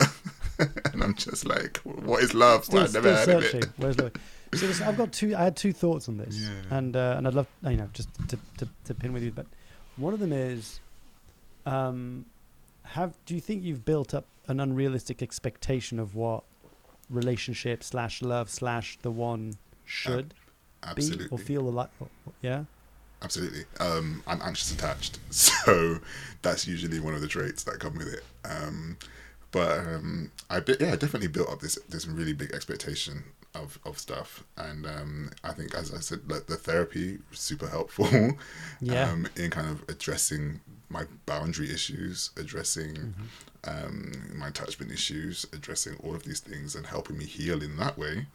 and 0.94 1.04
I'm 1.04 1.16
just 1.16 1.46
like, 1.46 1.78
what 1.78 2.24
is 2.24 2.34
love? 2.34 2.66
Still, 2.66 2.80
I've 2.82 2.94
never 2.94 3.16
still 3.18 3.42
searching. 3.42 3.64
Where's 3.78 3.98
love? 4.00 4.12
So 4.54 4.66
this, 4.68 4.82
I've 4.82 4.98
got 4.98 5.12
two. 5.14 5.36
I 5.36 5.44
had 5.44 5.56
two 5.56 5.72
thoughts 5.74 6.10
on 6.10 6.18
this, 6.18 6.36
Yeah. 6.36 6.78
and 6.78 6.96
uh, 6.96 7.16
and 7.18 7.28
I'd 7.28 7.34
love 7.36 7.48
you 7.64 7.78
know 7.78 7.90
just 7.94 8.10
to, 8.30 8.38
to, 8.58 8.68
to 8.86 8.94
pin 8.94 9.14
with 9.14 9.24
you. 9.24 9.32
But 9.32 9.46
one 9.98 10.14
of 10.14 10.20
them 10.20 10.34
is, 10.34 10.80
um, 11.66 12.26
have 12.84 13.14
do 13.26 13.36
you 13.36 13.42
think 13.42 13.64
you've 13.64 13.86
built 13.86 14.14
up 14.14 14.26
an 14.48 14.60
unrealistic 14.60 15.22
expectation 15.22 16.00
of 16.00 16.16
what 16.16 16.44
relationship 17.10 17.84
slash 17.84 18.22
love 18.22 18.50
slash 18.50 18.98
the 19.02 19.12
one 19.12 19.56
should 19.86 20.34
be 20.96 21.12
or 21.32 21.38
feel 21.38 21.62
like? 21.64 21.90
Yeah. 22.42 22.64
Absolutely. 23.22 23.66
Um, 23.82 24.24
I'm 24.28 24.42
anxious 24.42 24.72
attached, 24.72 25.20
so 25.30 26.00
that's 26.42 26.66
usually 26.66 27.00
one 27.02 27.14
of 27.14 27.20
the 27.22 27.28
traits 27.28 27.64
that 27.66 27.80
come 27.80 27.96
with 27.96 28.08
it. 28.14 28.24
Um, 28.46 28.98
but 29.52 29.80
um, 29.80 30.32
I 30.50 30.60
bi- 30.60 30.76
yeah, 30.80 30.94
I 30.94 30.96
definitely 30.96 31.28
built 31.30 31.50
up 31.50 31.60
this 31.62 31.78
this 31.90 32.06
really 32.08 32.34
big 32.34 32.52
expectation 32.54 33.24
of, 33.56 33.80
of 33.84 33.98
stuff, 33.98 34.44
and 34.58 34.86
um, 34.86 35.32
I 35.44 35.52
think 35.54 35.74
as 35.74 35.94
I 35.94 36.00
said, 36.00 36.22
like 36.30 36.46
the 36.48 36.56
therapy 36.56 37.18
was 37.30 37.40
super 37.40 37.68
helpful. 37.68 38.08
Yeah. 38.82 39.12
Um, 39.12 39.28
in 39.36 39.50
kind 39.50 39.70
of 39.70 39.84
addressing 39.90 40.62
my 40.90 41.04
boundary 41.26 41.70
issues, 41.72 42.30
addressing 42.38 43.14
um, 43.66 44.12
my 44.36 44.48
attachment 44.48 44.92
issues, 44.92 45.46
addressing 45.54 45.98
all 46.04 46.16
of 46.16 46.24
these 46.24 46.40
things, 46.40 46.76
and 46.76 46.86
helping 46.86 47.18
me 47.18 47.26
heal 47.26 47.62
in 47.62 47.76
that 47.78 47.98
way. 47.98 48.26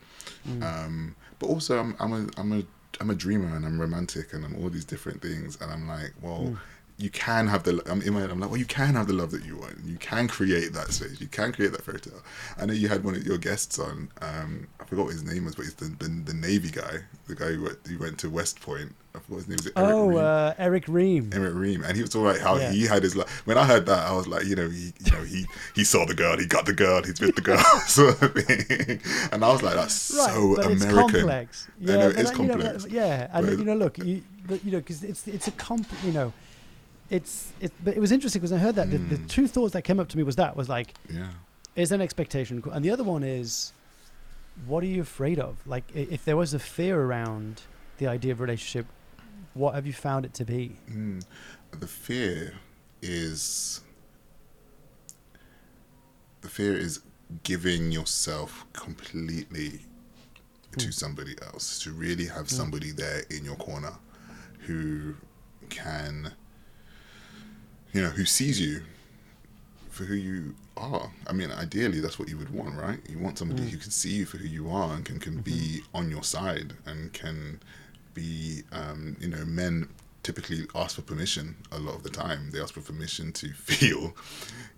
Um, 0.62 1.16
but 1.38 1.46
also, 1.46 1.78
I'm 1.78 1.96
I'm 1.98 2.12
a 2.12 2.28
I'm 2.36 2.52
a 2.52 2.62
I'm 3.00 3.10
a 3.10 3.14
dreamer 3.14 3.56
and 3.56 3.64
I'm 3.66 3.80
romantic 3.80 4.32
and 4.34 4.44
I'm 4.44 4.54
all 4.56 4.68
these 4.68 4.84
different 4.84 5.22
things, 5.22 5.58
and 5.60 5.70
I'm 5.72 5.88
like, 5.88 6.12
well, 6.22 6.56
you 7.04 7.10
can 7.10 7.46
have 7.48 7.62
the. 7.64 7.82
I'm 7.90 8.00
in 8.02 8.14
my 8.14 8.20
head. 8.20 8.30
I'm 8.30 8.40
like, 8.40 8.50
well, 8.50 8.58
you 8.58 8.64
can 8.64 8.94
have 8.94 9.06
the 9.06 9.12
love 9.12 9.30
that 9.32 9.44
you 9.44 9.56
want. 9.56 9.76
You 9.84 9.96
can 9.98 10.26
create 10.28 10.72
that 10.72 10.88
space. 10.92 11.20
You 11.20 11.28
can 11.28 11.52
create 11.52 11.72
that 11.72 11.82
fairy 11.82 12.00
tale. 12.00 12.22
I 12.58 12.66
know 12.66 12.72
you 12.72 12.88
had 12.88 13.04
one 13.04 13.14
of 13.14 13.24
your 13.26 13.38
guests 13.38 13.78
on. 13.78 14.08
Um, 14.22 14.66
I 14.80 14.84
forgot 14.84 15.04
what 15.06 15.12
his 15.12 15.22
name 15.24 15.44
was, 15.44 15.54
but 15.54 15.64
he's 15.66 15.74
the 15.74 15.86
the, 16.02 16.08
the 16.08 16.34
Navy 16.34 16.70
guy, 16.70 16.94
the 17.28 17.34
guy 17.34 17.52
who 17.52 17.62
went, 17.64 17.78
who 17.86 17.98
went 17.98 18.18
to 18.20 18.30
West 18.30 18.60
Point. 18.60 18.94
I 19.16 19.20
forgot 19.20 19.36
his 19.36 19.48
name 19.48 19.56
was 19.58 19.66
Eric 19.66 19.76
Oh, 19.76 20.08
Reed? 20.08 20.18
uh, 20.18 20.54
Eric 20.58 20.84
Ream. 20.88 21.30
Emmett 21.32 21.54
Ream, 21.54 21.84
and 21.84 21.94
he 21.94 22.02
was 22.02 22.10
talking 22.10 22.26
about 22.30 22.40
how 22.40 22.56
Yeah. 22.56 22.72
he 22.72 22.82
had 22.86 23.02
his. 23.04 23.14
Like, 23.14 23.28
when 23.46 23.56
I 23.56 23.64
heard 23.64 23.86
that, 23.86 24.08
I 24.08 24.12
was 24.12 24.26
like, 24.26 24.44
you 24.46 24.56
know, 24.56 24.68
he, 24.68 24.92
you 25.04 25.12
know, 25.12 25.22
he 25.22 25.46
he 25.74 25.84
saw 25.84 26.04
the 26.04 26.14
girl, 26.14 26.36
he 26.38 26.46
got 26.46 26.66
the 26.66 26.72
girl, 26.72 27.02
he's 27.04 27.20
with 27.20 27.36
the 27.36 27.42
girl, 27.50 27.58
sort 27.86 28.20
of 28.22 28.32
thing. 28.34 29.00
And 29.30 29.44
I 29.44 29.52
was 29.52 29.62
like, 29.62 29.74
that's 29.76 30.10
Right, 30.16 30.30
so 30.34 30.56
but 30.56 30.64
American. 30.66 30.72
it's 30.72 30.84
complex. 31.12 31.68
I 31.80 31.84
know, 31.84 32.08
it's 32.08 32.28
like, 32.30 32.38
you 32.38 32.44
know, 32.46 32.78
yeah, 32.88 33.28
and 33.32 33.46
But- 33.46 33.58
you 33.58 33.64
know, 33.64 33.76
look, 33.76 33.98
you, 33.98 34.22
but 34.48 34.64
you 34.64 34.72
know, 34.72 34.78
because 34.78 35.04
it's 35.04 35.28
it's 35.28 35.46
a 35.46 35.52
comp, 35.52 35.86
you 36.02 36.10
know, 36.12 36.32
it's 37.10 37.52
it. 37.60 37.72
But 37.82 37.96
it 37.96 38.00
was 38.00 38.12
interesting 38.12 38.40
because 38.40 38.52
I 38.52 38.58
heard 38.58 38.74
that 38.76 38.90
the, 38.90 38.98
the 38.98 39.16
Mm. 39.16 39.28
two 39.28 39.46
thoughts 39.46 39.72
that 39.72 39.82
came 39.82 40.00
up 40.00 40.08
to 40.08 40.16
me 40.16 40.22
was 40.22 40.36
that 40.36 40.56
was 40.56 40.68
like, 40.68 40.94
Yeah, 41.10 41.28
is 41.76 41.92
an 41.92 42.00
expectation, 42.00 42.62
and 42.72 42.84
the 42.84 42.90
other 42.90 43.04
one 43.04 43.22
is, 43.22 43.72
what 44.66 44.82
are 44.82 44.86
you 44.86 45.02
afraid 45.02 45.38
of? 45.38 45.56
Like, 45.66 45.84
if 45.94 46.24
there 46.24 46.36
was 46.36 46.54
a 46.54 46.58
fear 46.58 47.00
around 47.00 47.62
the 47.98 48.06
idea 48.06 48.32
of 48.32 48.40
relationship, 48.40 48.86
what 49.54 49.74
have 49.74 49.86
you 49.86 49.92
found 49.92 50.24
it 50.24 50.34
to 50.34 50.44
be? 50.44 50.76
mm. 50.90 51.22
the 51.72 51.86
fear 51.86 52.54
is 53.02 53.80
the 56.40 56.48
fear 56.48 56.74
is 56.76 57.00
giving 57.42 57.90
yourself 57.90 58.66
completely 58.72 59.80
to 60.76 60.90
somebody 60.92 61.34
else, 61.42 61.78
to 61.80 61.90
really 61.92 62.26
have 62.26 62.50
somebody 62.50 62.90
there 62.90 63.22
in 63.30 63.44
your 63.44 63.54
corner 63.56 63.92
who 64.60 65.14
can, 65.70 66.32
you 67.94 68.02
know, 68.02 68.10
who 68.10 68.24
sees 68.26 68.60
you 68.60 68.82
for 69.88 70.04
who 70.04 70.14
you 70.14 70.54
are. 70.76 71.10
I 71.28 71.32
mean, 71.32 71.50
ideally, 71.52 72.00
that's 72.00 72.18
what 72.18 72.28
you 72.28 72.36
would 72.36 72.50
want, 72.50 72.76
right? 72.76 72.98
You 73.08 73.18
want 73.20 73.38
somebody 73.38 73.62
who 73.70 73.78
can 73.78 73.92
see 73.92 74.10
you 74.10 74.26
for 74.26 74.38
who 74.38 74.48
you 74.48 74.68
are 74.68 74.92
and 74.92 75.04
can, 75.04 75.20
can 75.20 75.40
be 75.40 75.82
on 75.94 76.10
your 76.10 76.24
side 76.24 76.74
and 76.84 77.12
can 77.12 77.60
be, 78.12 78.62
um, 78.72 79.16
you 79.20 79.28
know, 79.28 79.44
men 79.44 79.88
typically 80.24 80.66
ask 80.74 80.96
for 80.96 81.02
permission 81.02 81.54
a 81.70 81.78
lot 81.78 81.94
of 81.94 82.02
the 82.02 82.10
time. 82.10 82.50
They 82.50 82.60
ask 82.60 82.74
for 82.74 82.80
permission 82.80 83.32
to 83.34 83.52
feel, 83.54 84.14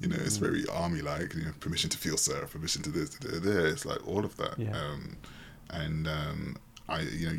you 0.00 0.08
know, 0.08 0.16
it's 0.18 0.36
very 0.36 0.66
army 0.70 1.00
like, 1.00 1.34
you 1.34 1.44
know, 1.46 1.52
permission 1.60 1.88
to 1.90 1.98
feel, 1.98 2.18
sir, 2.18 2.46
permission 2.46 2.82
to 2.82 2.90
this, 2.90 3.10
to 3.10 3.40
there. 3.40 3.66
It's 3.66 3.86
like 3.86 4.06
all 4.06 4.24
of 4.26 4.36
that. 4.36 4.58
Yeah. 4.58 4.76
Um, 4.76 5.16
and 5.70 6.06
um, 6.06 6.56
I, 6.90 7.00
you 7.00 7.26
know, 7.30 7.38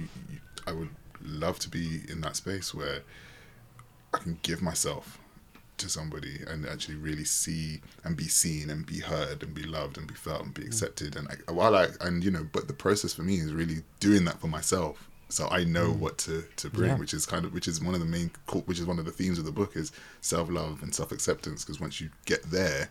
I 0.66 0.72
would 0.72 0.90
love 1.24 1.60
to 1.60 1.70
be 1.70 2.02
in 2.10 2.22
that 2.22 2.36
space 2.36 2.74
where 2.74 3.02
I 4.16 4.18
can 4.18 4.40
give 4.42 4.64
myself 4.64 5.20
to 5.78 5.90
somebody 5.90 6.40
and 6.48 6.66
actually 6.66 6.96
really 6.96 7.24
see 7.24 7.82
and 8.04 8.18
be 8.18 8.28
seen 8.28 8.70
and 8.70 8.86
be 8.86 9.00
heard 9.00 9.44
and 9.44 9.54
be 9.54 9.64
loved 9.64 9.98
and 9.98 10.08
be 10.08 10.14
felt 10.14 10.44
and 10.44 10.54
be 10.54 10.64
mm. 10.64 10.68
accepted. 10.68 11.16
And 11.16 11.28
I, 11.48 11.52
while 11.52 11.76
I 11.76 11.88
and 12.02 12.24
you 12.24 12.32
know 12.32 12.46
but 12.52 12.68
the 12.68 12.74
process 12.74 13.14
for 13.14 13.24
me 13.24 13.36
is 13.36 13.54
really 13.54 13.84
doing 14.00 14.26
that 14.26 14.40
for 14.40 14.48
myself. 14.48 15.10
So 15.30 15.48
I 15.50 15.66
know 15.66 15.92
mm. 15.92 16.00
what 16.00 16.18
to 16.20 16.44
to 16.58 16.70
bring 16.70 16.92
Yeah. 16.92 16.98
which 16.98 17.14
is 17.14 17.26
kind 17.26 17.46
of 17.46 17.54
which 17.54 17.68
is 17.68 17.82
one 17.82 17.94
of 17.94 18.00
the 18.00 18.06
main 18.06 18.32
which 18.66 18.80
is 18.80 18.86
one 18.86 19.00
of 19.00 19.06
the 19.06 19.12
themes 19.12 19.40
of 19.40 19.46
the 19.46 19.52
book 19.52 19.76
is 19.76 19.92
self 20.22 20.50
love 20.50 20.82
and 20.84 20.94
self 20.94 21.12
acceptance 21.12 21.64
because 21.64 21.80
once 21.80 22.00
you 22.02 22.10
get 22.26 22.44
there 22.44 22.90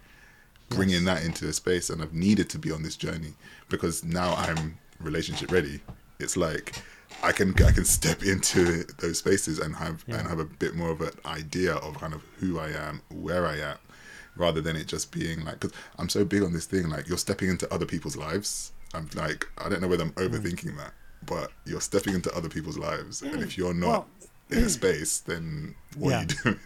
bringing 0.69 1.05
that 1.05 1.25
into 1.25 1.47
a 1.49 1.53
space 1.53 1.91
and 1.91 2.03
I've 2.03 2.13
needed 2.13 2.51
to 2.51 2.59
be 2.59 2.73
on 2.73 2.83
this 2.83 2.97
journey 2.97 3.35
because 3.69 4.03
now 4.05 4.35
I'm 4.35 4.79
relationship 4.99 5.53
ready 5.53 5.81
it's 6.19 6.37
like 6.37 6.83
I 7.23 7.33
can 7.33 7.51
I 7.65 7.73
can 7.73 7.85
step 7.85 8.23
into 8.23 8.85
those 8.99 9.19
spaces 9.19 9.59
and 9.59 9.75
have 9.77 10.05
Yeah. 10.07 10.19
and 10.19 10.29
have 10.29 10.39
a 10.39 10.45
bit 10.45 10.75
more 10.75 10.91
of 10.91 11.01
an 11.01 11.11
idea 11.25 11.75
of 11.75 11.99
kind 11.99 12.13
of 12.15 12.23
who 12.39 12.59
I 12.59 12.71
am, 12.71 13.01
where 13.11 13.47
I 13.47 13.57
am, 13.59 13.79
rather 14.37 14.61
than 14.61 14.77
it 14.77 14.87
just 14.87 15.11
being 15.13 15.45
like 15.45 15.61
because 15.61 15.77
I'm 15.99 16.09
so 16.09 16.25
big 16.25 16.43
on 16.43 16.53
this 16.53 16.67
thing 16.67 16.89
like 16.89 17.09
you're 17.09 17.19
stepping 17.19 17.49
into 17.49 17.73
other 17.73 17.87
people's 17.87 18.17
lives. 18.17 18.73
I'm 18.95 19.09
like 19.15 19.47
I 19.59 19.69
don't 19.69 19.81
know 19.83 19.89
whether 19.89 20.05
I'm 20.05 20.13
Mm. 20.13 20.29
overthinking 20.29 20.77
that, 20.77 20.93
but 21.25 21.53
you're 21.65 21.81
stepping 21.81 22.15
into 22.15 22.33
other 22.37 22.49
people's 22.49 22.79
lives, 22.79 23.23
and 23.23 23.43
if 23.43 23.57
you're 23.59 23.75
not 23.75 23.89
Well- 23.89 24.09
in 24.51 24.59
a 24.65 24.69
space, 24.69 25.19
then 25.21 25.75
what 25.97 26.13
are 26.15 26.21
you 26.21 26.27
doing? 26.45 26.61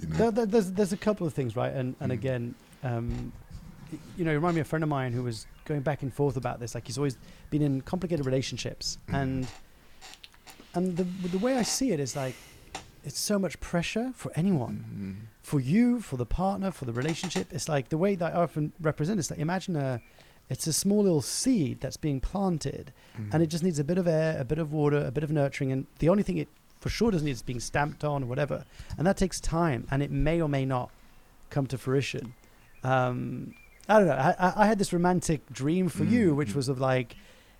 you 0.00 0.08
know? 0.08 0.16
There, 0.16 0.30
there- 0.32 0.46
there's 0.46 0.72
there's 0.72 0.92
a 0.92 0.96
couple 0.98 1.26
of 1.26 1.32
things, 1.32 1.56
right? 1.56 1.72
And 1.72 1.94
and 2.00 2.12
again, 2.12 2.54
um, 2.82 3.32
you 4.16 4.24
know, 4.24 4.32
you 4.32 4.36
remind 4.38 4.56
me 4.56 4.60
of 4.60 4.66
a 4.66 4.68
friend 4.68 4.82
of 4.82 4.88
mine 4.90 5.12
who 5.12 5.22
was 5.22 5.46
going 5.64 5.80
back 5.80 6.02
and 6.02 6.12
forth 6.12 6.36
about 6.36 6.60
this. 6.60 6.74
Like 6.74 6.86
he's 6.86 6.98
always 6.98 7.16
been 7.50 7.62
in 7.62 7.80
complicated 7.82 8.26
relationships, 8.26 8.98
and 9.08 9.46
and 10.76 10.96
the 10.96 11.04
the 11.28 11.38
way 11.38 11.56
I 11.56 11.62
see 11.62 11.90
it 11.92 12.00
is 12.00 12.14
like 12.16 12.34
it's 13.04 13.18
so 13.18 13.38
much 13.38 13.58
pressure 13.60 14.12
for 14.14 14.30
anyone, 14.34 14.76
Mm, 15.00 15.14
for 15.42 15.60
you, 15.60 16.00
for 16.00 16.16
the 16.16 16.26
partner, 16.26 16.70
for 16.72 16.84
the 16.86 16.92
relationship. 16.92 17.46
It's 17.52 17.68
like 17.68 17.88
the 17.88 17.98
way 17.98 18.14
that 18.16 18.34
I 18.34 18.36
often 18.42 18.72
represent. 18.80 19.18
It's 19.20 19.30
like 19.30 19.40
imagine 19.40 19.76
a 19.76 20.00
it's 20.48 20.66
a 20.68 20.72
small 20.72 21.02
little 21.02 21.22
seed 21.22 21.80
that's 21.80 21.96
being 21.96 22.20
planted, 22.20 22.92
mm, 23.18 23.32
and 23.32 23.42
it 23.42 23.48
just 23.48 23.64
needs 23.64 23.78
a 23.80 23.84
bit 23.84 23.98
of 23.98 24.06
air, 24.06 24.36
a 24.40 24.44
bit 24.44 24.58
of 24.58 24.72
water, 24.72 25.04
a 25.04 25.10
bit 25.10 25.24
of 25.24 25.30
nurturing, 25.30 25.72
and 25.72 25.86
the 25.98 26.08
only 26.08 26.22
thing 26.22 26.36
it 26.38 26.48
for 26.80 26.88
sure 26.88 27.10
doesn't 27.10 27.24
need 27.26 27.32
is 27.32 27.42
being 27.42 27.60
stamped 27.60 28.04
on 28.04 28.22
or 28.24 28.26
whatever, 28.26 28.64
and 28.98 29.06
that 29.06 29.16
takes 29.16 29.40
time, 29.40 29.86
and 29.90 30.02
it 30.02 30.10
may 30.10 30.40
or 30.40 30.48
may 30.48 30.64
not 30.64 30.90
come 31.50 31.66
to 31.66 31.76
fruition. 31.78 32.34
Um, 32.84 33.54
I 33.88 33.98
don't 33.98 34.08
know. 34.08 34.14
I, 34.14 34.52
I- 34.62 34.66
had 34.66 34.78
this 34.78 34.92
romantic 34.92 35.40
dream 35.52 35.88
for 35.88 36.04
you, 36.04 36.34
which 36.34 36.54
was 36.54 36.68
of 36.68 36.78
like 36.80 37.16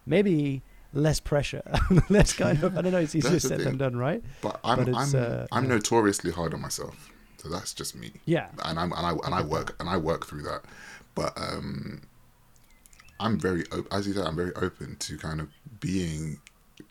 maybe 0.07 0.63
less 0.97 1.21
pressure, 1.21 1.63
less 2.09 2.33
kind 2.33 2.63
of. 2.63 2.77
I 2.77 2.83
don't 2.83 2.93
know. 2.93 2.99
It's 2.99 3.15
easier 3.15 3.39
said 3.39 3.61
than 3.61 3.79
done, 3.79 3.97
right? 3.97 4.23
But 4.43 4.61
I'm 4.65 4.85
but 4.85 4.95
I'm 4.95 5.15
uh, 5.15 5.47
I'm 5.53 5.69
notoriously 5.69 6.31
hard 6.33 6.55
on 6.55 6.61
myself, 6.61 7.11
so 7.39 7.49
that's 7.49 7.75
just 7.75 7.95
me. 7.95 8.13
Yeah. 8.25 8.49
and 8.65 8.79
I'm 8.79 8.93
and 8.93 9.07
I 9.07 9.11
and 9.25 9.35
I 9.35 9.43
work 9.43 9.77
and 9.81 9.89
I 9.89 9.97
work 9.97 10.27
through 10.27 10.43
that. 10.43 10.63
But 11.15 11.33
um, 11.37 12.03
I'm 13.21 13.39
very 13.39 13.65
op- 13.73 13.93
as 13.93 14.07
you 14.07 14.15
said, 14.15 14.27
I'm 14.27 14.37
very 14.37 14.55
open 14.55 14.97
to 14.97 15.17
kind 15.17 15.41
of 15.41 15.49
being 15.81 16.41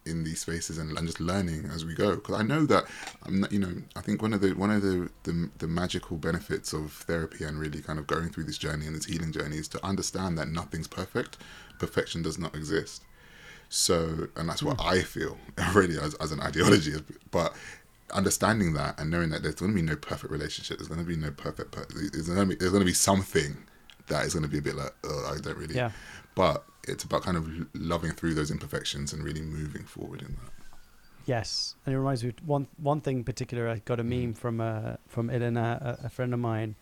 in 0.06 0.24
these 0.24 0.42
spaces 0.42 0.78
and, 0.78 0.98
and 0.98 1.08
just 1.08 1.20
learning 1.20 1.66
as 1.74 1.86
we 1.86 1.94
go 1.94 2.16
because 2.16 2.36
I 2.36 2.44
know 2.44 2.66
that 2.66 2.86
I'm 3.24 3.42
not, 3.42 3.52
you 3.52 3.60
know 3.60 3.74
I 3.96 4.02
think 4.02 4.22
one 4.22 4.34
of 4.34 4.42
the 4.42 4.54
one 4.54 4.72
of 4.72 4.82
the, 4.82 5.10
the 5.24 5.50
the 5.60 5.68
magical 5.68 6.18
benefits 6.18 6.74
of 6.74 6.92
therapy 6.92 7.44
and 7.44 7.60
really 7.60 7.82
kind 7.82 8.00
of 8.00 8.08
going 8.08 8.30
through 8.30 8.46
this 8.46 8.58
journey 8.58 8.86
and 8.88 8.96
this 8.96 9.06
healing 9.06 9.32
journey 9.32 9.58
is 9.58 9.68
to 9.70 9.86
understand 9.86 10.38
that 10.38 10.48
nothing's 10.48 10.88
perfect 10.88 11.38
perfection 11.80 12.22
does 12.22 12.38
not 12.38 12.56
exist 12.56 13.04
so 13.70 14.28
and 14.36 14.48
that's 14.50 14.64
what 14.64 14.80
I 14.82 15.02
feel 15.02 15.38
already 15.60 15.98
as, 15.98 16.14
as 16.16 16.32
an 16.32 16.40
ideology 16.42 16.94
but 17.32 17.54
understanding 18.14 18.74
that 18.74 19.00
and 19.00 19.10
knowing 19.10 19.30
that 19.30 19.42
there's 19.44 19.56
going 19.56 19.72
to 19.72 19.76
be 19.76 19.82
no 19.82 19.96
perfect 19.96 20.32
relationship 20.32 20.78
there's 20.78 20.88
going 20.88 21.00
to 21.00 21.06
be 21.06 21.16
no 21.18 21.32
perfect 21.32 21.72
per- 21.72 21.86
there's 21.94 22.28
going 22.28 22.40
to 22.40 22.46
be 22.46 22.56
there's 22.56 22.72
going 22.72 22.82
to 22.82 22.86
be 22.86 22.94
something 22.94 23.58
that 24.08 24.26
is 24.26 24.34
going 24.34 24.44
to 24.44 24.50
be 24.50 24.60
a 24.60 24.62
bit 24.62 24.76
like 24.76 24.94
oh, 25.04 25.34
I 25.36 25.40
don't 25.42 25.58
really 25.58 25.76
Yeah. 25.76 25.92
but 26.36 26.64
it's 26.88 27.04
about 27.04 27.24
kind 27.24 27.36
of 27.38 27.50
loving 27.74 28.12
through 28.12 28.36
those 28.36 28.52
imperfections 28.52 29.12
and 29.14 29.24
really 29.24 29.42
moving 29.42 29.84
forward 29.84 30.22
in 30.22 30.28
that 30.44 30.52
Yes, 31.28 31.74
and 31.84 31.96
it 31.96 31.98
reminds 31.98 32.24
me 32.24 32.30
of 32.30 32.48
one 32.48 32.68
one 32.78 33.02
thing 33.02 33.18
in 33.18 33.24
particular. 33.24 33.68
I 33.68 33.80
got 33.84 34.00
a 34.00 34.04
meme 34.04 34.36
from 34.36 34.62
uh, 34.62 34.98
from 35.08 35.32
Elena, 35.32 35.98
a, 36.04 36.06
a 36.06 36.10
friend 36.10 36.36
of 36.36 36.40
mine. 36.40 36.76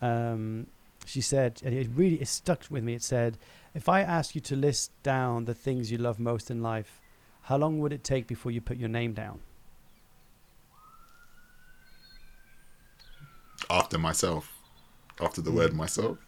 Um, 0.00 0.68
she 1.06 1.20
said, 1.20 1.60
and 1.64 1.74
it 1.74 1.88
really 1.96 2.14
it 2.22 2.28
stuck 2.28 2.62
with 2.70 2.84
me. 2.84 2.94
It 2.94 3.02
said, 3.02 3.36
"If 3.74 3.88
I 3.88 4.00
ask 4.02 4.34
you 4.34 4.40
to 4.42 4.56
list 4.56 4.90
down 5.02 5.44
the 5.44 5.54
things 5.54 5.90
you 5.90 5.98
love 5.98 6.18
most 6.18 6.50
in 6.50 6.62
life, 6.62 7.00
how 7.42 7.56
long 7.56 7.78
would 7.80 7.92
it 7.92 8.02
take 8.04 8.26
before 8.26 8.52
you 8.52 8.60
put 8.60 8.76
your 8.76 8.88
name 8.88 9.12
down?" 9.14 9.40
after 13.68 13.98
myself 13.98 14.52
after 15.20 15.40
the 15.40 15.52
word 15.52 15.72
myself 15.74 16.18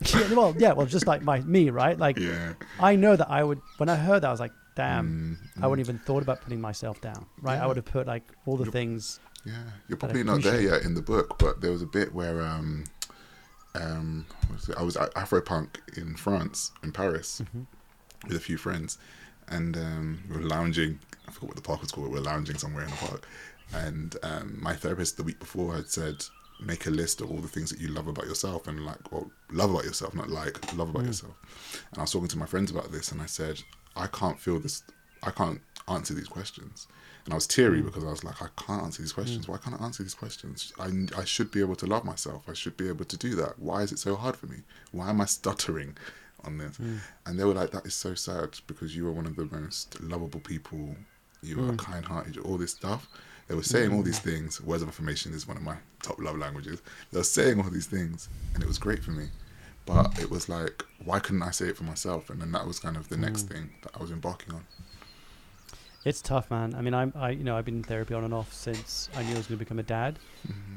yeah, 0.14 0.32
well, 0.34 0.54
yeah, 0.58 0.72
well, 0.72 0.86
just 0.86 1.08
like 1.08 1.22
my 1.22 1.40
me, 1.40 1.70
right? 1.70 1.98
Like 1.98 2.18
yeah 2.18 2.52
I 2.78 2.94
know 2.94 3.16
that 3.16 3.28
I 3.28 3.42
would. 3.42 3.60
When 3.78 3.88
I 3.88 3.96
heard 3.96 4.22
that, 4.22 4.28
I 4.28 4.30
was 4.30 4.38
like, 4.38 4.52
"Damn." 4.76 5.38
Mm, 5.56 5.64
I 5.64 5.66
wouldn't 5.66 5.84
even 5.84 5.98
thought 5.98 6.22
about 6.22 6.40
putting 6.40 6.60
myself 6.60 7.00
down, 7.00 7.26
right? 7.42 7.54
Yeah. 7.56 7.64
I 7.64 7.66
would 7.66 7.74
have 7.76 7.84
put 7.84 8.06
like 8.06 8.22
all 8.46 8.56
the 8.56 8.62
You're- 8.62 8.70
things. 8.72 9.18
Yeah, 9.44 9.54
you're 9.88 9.98
probably 9.98 10.22
not 10.22 10.42
there 10.42 10.60
yet 10.60 10.82
in 10.82 10.94
the 10.94 11.02
book, 11.02 11.36
but 11.38 11.60
there 11.60 11.72
was 11.72 11.82
a 11.82 11.86
bit 11.86 12.14
where 12.14 12.42
um, 12.42 12.84
um, 13.74 14.26
was? 14.52 14.70
I 14.76 14.82
was 14.82 14.96
at 14.96 15.12
Afropunk 15.14 15.76
in 15.96 16.16
France, 16.16 16.72
in 16.82 16.92
Paris, 16.92 17.42
Mhm. 17.54 17.66
with 18.26 18.36
a 18.36 18.40
few 18.40 18.56
friends, 18.58 18.98
and 19.48 19.76
um, 19.76 20.22
we 20.28 20.36
were 20.36 20.42
lounging. 20.42 20.98
I 21.26 21.30
forgot 21.30 21.48
what 21.48 21.56
the 21.56 21.62
park 21.62 21.80
was 21.82 21.92
called. 21.92 22.08
We 22.08 22.14
were 22.14 22.20
lounging 22.24 22.58
somewhere 22.58 22.84
in 22.84 22.90
the 22.90 22.96
park, 22.96 23.26
and 23.72 24.16
um, 24.22 24.58
my 24.60 24.74
therapist 24.74 25.16
the 25.16 25.22
week 25.22 25.38
before 25.38 25.74
had 25.74 25.88
said, 25.88 26.24
make 26.60 26.86
a 26.86 26.90
list 26.90 27.20
of 27.20 27.30
all 27.30 27.38
the 27.38 27.46
things 27.46 27.70
that 27.70 27.80
you 27.80 27.86
love 27.88 28.08
about 28.08 28.26
yourself, 28.26 28.66
and 28.66 28.84
like, 28.84 29.12
well, 29.12 29.30
love 29.52 29.70
about 29.70 29.84
yourself, 29.84 30.12
not 30.14 30.28
like 30.28 30.72
love 30.74 30.88
about 30.90 31.04
yourself. 31.04 31.34
And 31.92 31.98
I 31.98 32.00
was 32.02 32.10
talking 32.10 32.28
to 32.28 32.38
my 32.38 32.46
friends 32.46 32.70
about 32.70 32.90
this, 32.90 33.12
and 33.12 33.20
I 33.22 33.26
said, 33.26 33.62
I 33.94 34.06
can't 34.08 34.40
feel 34.40 34.58
this. 34.58 34.82
I 35.22 35.30
can't 35.30 35.60
answer 35.90 36.14
these 36.14 36.28
questions. 36.28 36.86
And 37.24 37.34
I 37.34 37.36
was 37.36 37.46
teary 37.46 37.80
hmm. 37.80 37.86
because 37.86 38.04
I 38.04 38.10
was 38.10 38.24
like, 38.24 38.40
I 38.40 38.48
can't 38.56 38.82
answer 38.82 39.02
these 39.02 39.12
questions. 39.12 39.46
Hmm. 39.46 39.52
Why 39.52 39.58
can't 39.58 39.80
I 39.80 39.84
answer 39.84 40.02
these 40.02 40.14
questions? 40.14 40.72
I, 40.78 40.90
I 41.16 41.24
should 41.24 41.50
be 41.50 41.60
able 41.60 41.76
to 41.76 41.86
love 41.86 42.04
myself. 42.04 42.48
I 42.48 42.54
should 42.54 42.76
be 42.76 42.88
able 42.88 43.04
to 43.04 43.16
do 43.16 43.34
that. 43.36 43.58
Why 43.58 43.82
is 43.82 43.92
it 43.92 43.98
so 43.98 44.16
hard 44.16 44.36
for 44.36 44.46
me? 44.46 44.58
Why 44.92 45.10
am 45.10 45.20
I 45.20 45.26
stuttering 45.26 45.96
on 46.44 46.58
this? 46.58 46.76
Hmm. 46.76 46.96
And 47.26 47.38
they 47.38 47.44
were 47.44 47.54
like, 47.54 47.70
that 47.72 47.86
is 47.86 47.94
so 47.94 48.14
sad 48.14 48.58
because 48.66 48.96
you 48.96 49.06
are 49.08 49.12
one 49.12 49.26
of 49.26 49.36
the 49.36 49.46
most 49.46 50.00
lovable 50.00 50.40
people. 50.40 50.96
You 51.42 51.68
are 51.68 51.76
kind 51.76 52.04
hearted, 52.04 52.38
all 52.38 52.58
this 52.58 52.72
stuff. 52.72 53.08
They 53.46 53.54
were 53.54 53.62
saying 53.62 53.92
all 53.92 54.02
these 54.02 54.18
things. 54.18 54.60
Words 54.60 54.82
of 54.82 54.88
affirmation 54.88 55.32
is 55.32 55.48
one 55.48 55.56
of 55.56 55.62
my 55.62 55.76
top 56.02 56.20
love 56.20 56.36
languages. 56.36 56.82
They 57.12 57.18
were 57.18 57.24
saying 57.24 57.60
all 57.60 57.70
these 57.70 57.86
things, 57.86 58.28
and 58.54 58.62
it 58.62 58.66
was 58.66 58.78
great 58.78 59.02
for 59.02 59.12
me. 59.12 59.28
But 59.86 60.18
it 60.18 60.30
was 60.30 60.50
like, 60.50 60.84
why 61.02 61.18
couldn't 61.18 61.42
I 61.42 61.50
say 61.50 61.68
it 61.68 61.76
for 61.78 61.84
myself? 61.84 62.28
And 62.28 62.42
then 62.42 62.52
that 62.52 62.66
was 62.66 62.78
kind 62.78 62.96
of 62.96 63.08
the 63.08 63.16
next 63.16 63.48
thing 63.48 63.70
that 63.82 63.92
I 63.96 64.02
was 64.02 64.10
embarking 64.10 64.54
on. 64.54 64.66
It's 66.08 66.22
tough, 66.22 66.50
man. 66.50 66.74
I 66.74 66.80
mean, 66.80 66.94
I'm, 66.94 67.12
I, 67.14 67.30
you 67.30 67.44
know, 67.44 67.54
I've 67.54 67.66
been 67.66 67.76
in 67.76 67.82
therapy 67.82 68.14
on 68.14 68.24
and 68.24 68.32
off 68.32 68.50
since 68.50 69.10
I 69.14 69.22
knew 69.22 69.34
I 69.34 69.36
was 69.36 69.46
going 69.46 69.58
to 69.58 69.64
become 69.64 69.78
a 69.78 69.82
dad. 69.82 70.18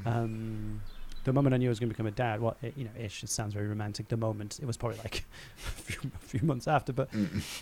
Um, 0.05 0.81
the 1.23 1.31
moment 1.31 1.53
I 1.53 1.57
knew 1.57 1.67
I 1.67 1.69
was 1.69 1.79
going 1.79 1.87
to 1.89 1.93
become 1.93 2.07
a 2.07 2.11
dad, 2.11 2.41
well, 2.41 2.57
it, 2.61 2.73
you 2.75 2.83
know, 2.83 2.89
ish, 2.99 3.23
it 3.23 3.29
sounds 3.29 3.53
very 3.53 3.67
romantic. 3.67 4.09
The 4.09 4.17
moment 4.17 4.59
it 4.61 4.65
was 4.65 4.75
probably 4.75 4.97
like 4.97 5.23
a 5.57 5.69
few, 5.69 6.11
a 6.13 6.17
few 6.25 6.41
months 6.41 6.67
after, 6.67 6.91
but 6.91 7.07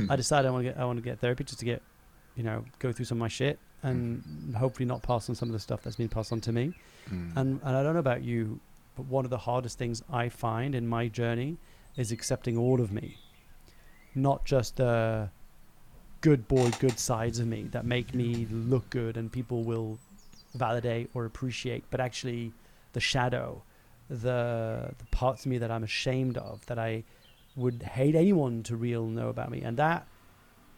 I 0.10 0.16
decided 0.16 0.48
I 0.48 0.52
want 0.52 0.66
to 0.66 0.72
get, 0.72 0.80
I 0.80 0.86
want 0.86 0.98
to 0.98 1.04
get 1.04 1.20
therapy 1.20 1.44
just 1.44 1.60
to 1.60 1.66
get, 1.66 1.84
you 2.36 2.42
know, 2.42 2.66
go 2.80 2.92
through 2.92 3.06
some 3.06 3.18
of 3.18 3.20
my 3.20 3.28
shit 3.28 3.60
and 3.84 4.56
hopefully 4.56 4.88
not 4.88 5.04
pass 5.04 5.30
on 5.30 5.36
some 5.36 5.50
of 5.50 5.54
the 5.54 5.60
stuff 5.60 5.84
that's 5.84 5.98
been 5.98 6.10
passed 6.10 6.32
on 6.32 6.42
to 6.42 6.52
me. 6.52 6.74
Mm. 7.12 7.38
And 7.38 7.62
and 7.64 7.78
I 7.78 7.84
don't 7.84 7.94
know 7.94 8.00
about 8.00 8.24
you, 8.24 8.60
but 8.96 9.06
one 9.06 9.26
of 9.26 9.30
the 9.30 9.38
hardest 9.38 9.78
things 9.78 10.02
I 10.12 10.30
find 10.30 10.74
in 10.74 10.88
my 10.88 11.08
journey 11.08 11.58
is 11.98 12.12
accepting 12.12 12.58
all 12.58 12.82
of 12.82 12.92
me, 12.92 13.18
not 14.16 14.44
just 14.46 14.78
the 14.78 15.30
good 16.22 16.48
boy, 16.48 16.70
good 16.80 17.00
sides 17.00 17.40
of 17.40 17.48
me 17.48 17.64
that 17.72 17.86
make 17.86 18.14
me 18.14 18.46
look 18.50 18.90
good 18.90 19.18
and 19.18 19.32
people 19.32 19.64
will 19.64 20.00
validate 20.54 21.10
or 21.14 21.26
appreciate, 21.26 21.84
but 21.90 22.00
actually 22.00 22.52
the 22.94 23.00
shadow, 23.00 23.64
the 24.10 24.94
the 24.98 25.06
parts 25.12 25.46
of 25.46 25.50
me 25.52 25.58
that 25.58 25.72
I'm 25.72 25.84
ashamed 25.84 26.38
of, 26.38 26.66
that 26.66 26.80
I 26.80 27.04
would 27.56 27.84
hate 27.84 28.16
anyone 28.16 28.64
to 28.64 28.76
real 28.76 29.06
know 29.06 29.30
about 29.30 29.52
me, 29.52 29.62
and 29.62 29.78
that 29.78 30.08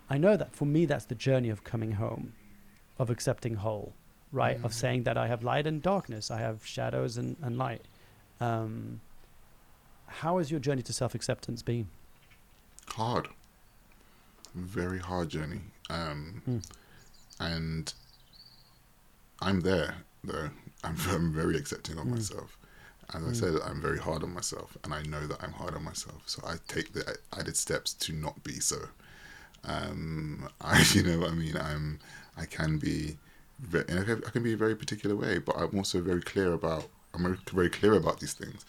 I 0.09 0.17
know 0.17 0.35
that 0.35 0.55
for 0.55 0.65
me, 0.65 0.85
that's 0.85 1.05
the 1.05 1.15
journey 1.15 1.49
of 1.49 1.63
coming 1.63 1.93
home, 1.93 2.33
of 2.99 3.09
accepting 3.09 3.55
whole, 3.55 3.93
right? 4.31 4.57
Of 4.63 4.71
Mm. 4.71 4.75
saying 4.75 5.03
that 5.03 5.17
I 5.17 5.27
have 5.27 5.43
light 5.43 5.65
and 5.65 5.81
darkness, 5.81 6.29
I 6.29 6.39
have 6.39 6.65
shadows 6.65 7.17
and, 7.17 7.37
and 7.41 7.57
light. 7.57 7.81
Um, 8.39 8.99
how 10.07 10.37
has 10.39 10.51
your 10.51 10.59
journey 10.59 10.81
to 10.83 10.93
self 10.93 11.15
acceptance 11.15 11.61
been? 11.63 11.87
hard 12.89 13.29
very 14.55 14.99
hard 14.99 15.29
journey 15.29 15.61
um 15.89 16.41
Mm. 16.47 16.63
and 17.39 17.93
i'm 19.41 19.61
there 19.61 19.95
though 20.23 20.49
i'm, 20.83 20.95
I'm 21.09 21.31
very 21.33 21.55
accepting 21.57 21.97
of 21.97 22.05
Mm. 22.05 22.11
myself 22.11 22.57
as 23.13 23.23
i 23.23 23.27
Mm. 23.27 23.35
said 23.35 23.53
i'm 23.65 23.81
very 23.81 23.97
hard 23.99 24.23
on 24.23 24.33
myself 24.33 24.77
and 24.83 24.93
i 24.93 25.01
know 25.03 25.25
that 25.27 25.41
i'm 25.43 25.53
hard 25.53 25.73
on 25.75 25.83
myself 25.83 26.23
so 26.27 26.41
i 26.45 26.55
take 26.67 26.93
the 26.93 27.17
added 27.37 27.55
steps 27.57 27.93
to 27.95 28.13
not 28.13 28.43
be 28.43 28.59
so 28.59 28.77
um 29.65 30.47
i 30.61 30.83
you 30.93 31.03
know 31.03 31.19
what 31.19 31.29
i 31.31 31.33
mean 31.33 31.57
i'm 31.57 31.99
i 32.37 32.45
can 32.45 32.77
be 32.77 33.17
ve- 33.59 33.83
and 33.87 33.99
I 33.99 34.03
can- 34.03 34.23
I 34.25 34.29
can 34.31 34.43
be 34.43 34.53
a 34.53 34.57
very 34.57 34.75
particular 34.75 35.15
way 35.15 35.37
but 35.39 35.55
i'm 35.57 35.75
also 35.77 36.01
very 36.01 36.21
clear 36.21 36.53
about 36.53 36.85
i'm 37.13 37.37
very- 37.53 37.69
clear 37.69 37.93
about 37.93 38.19
these 38.19 38.33
things 38.33 38.65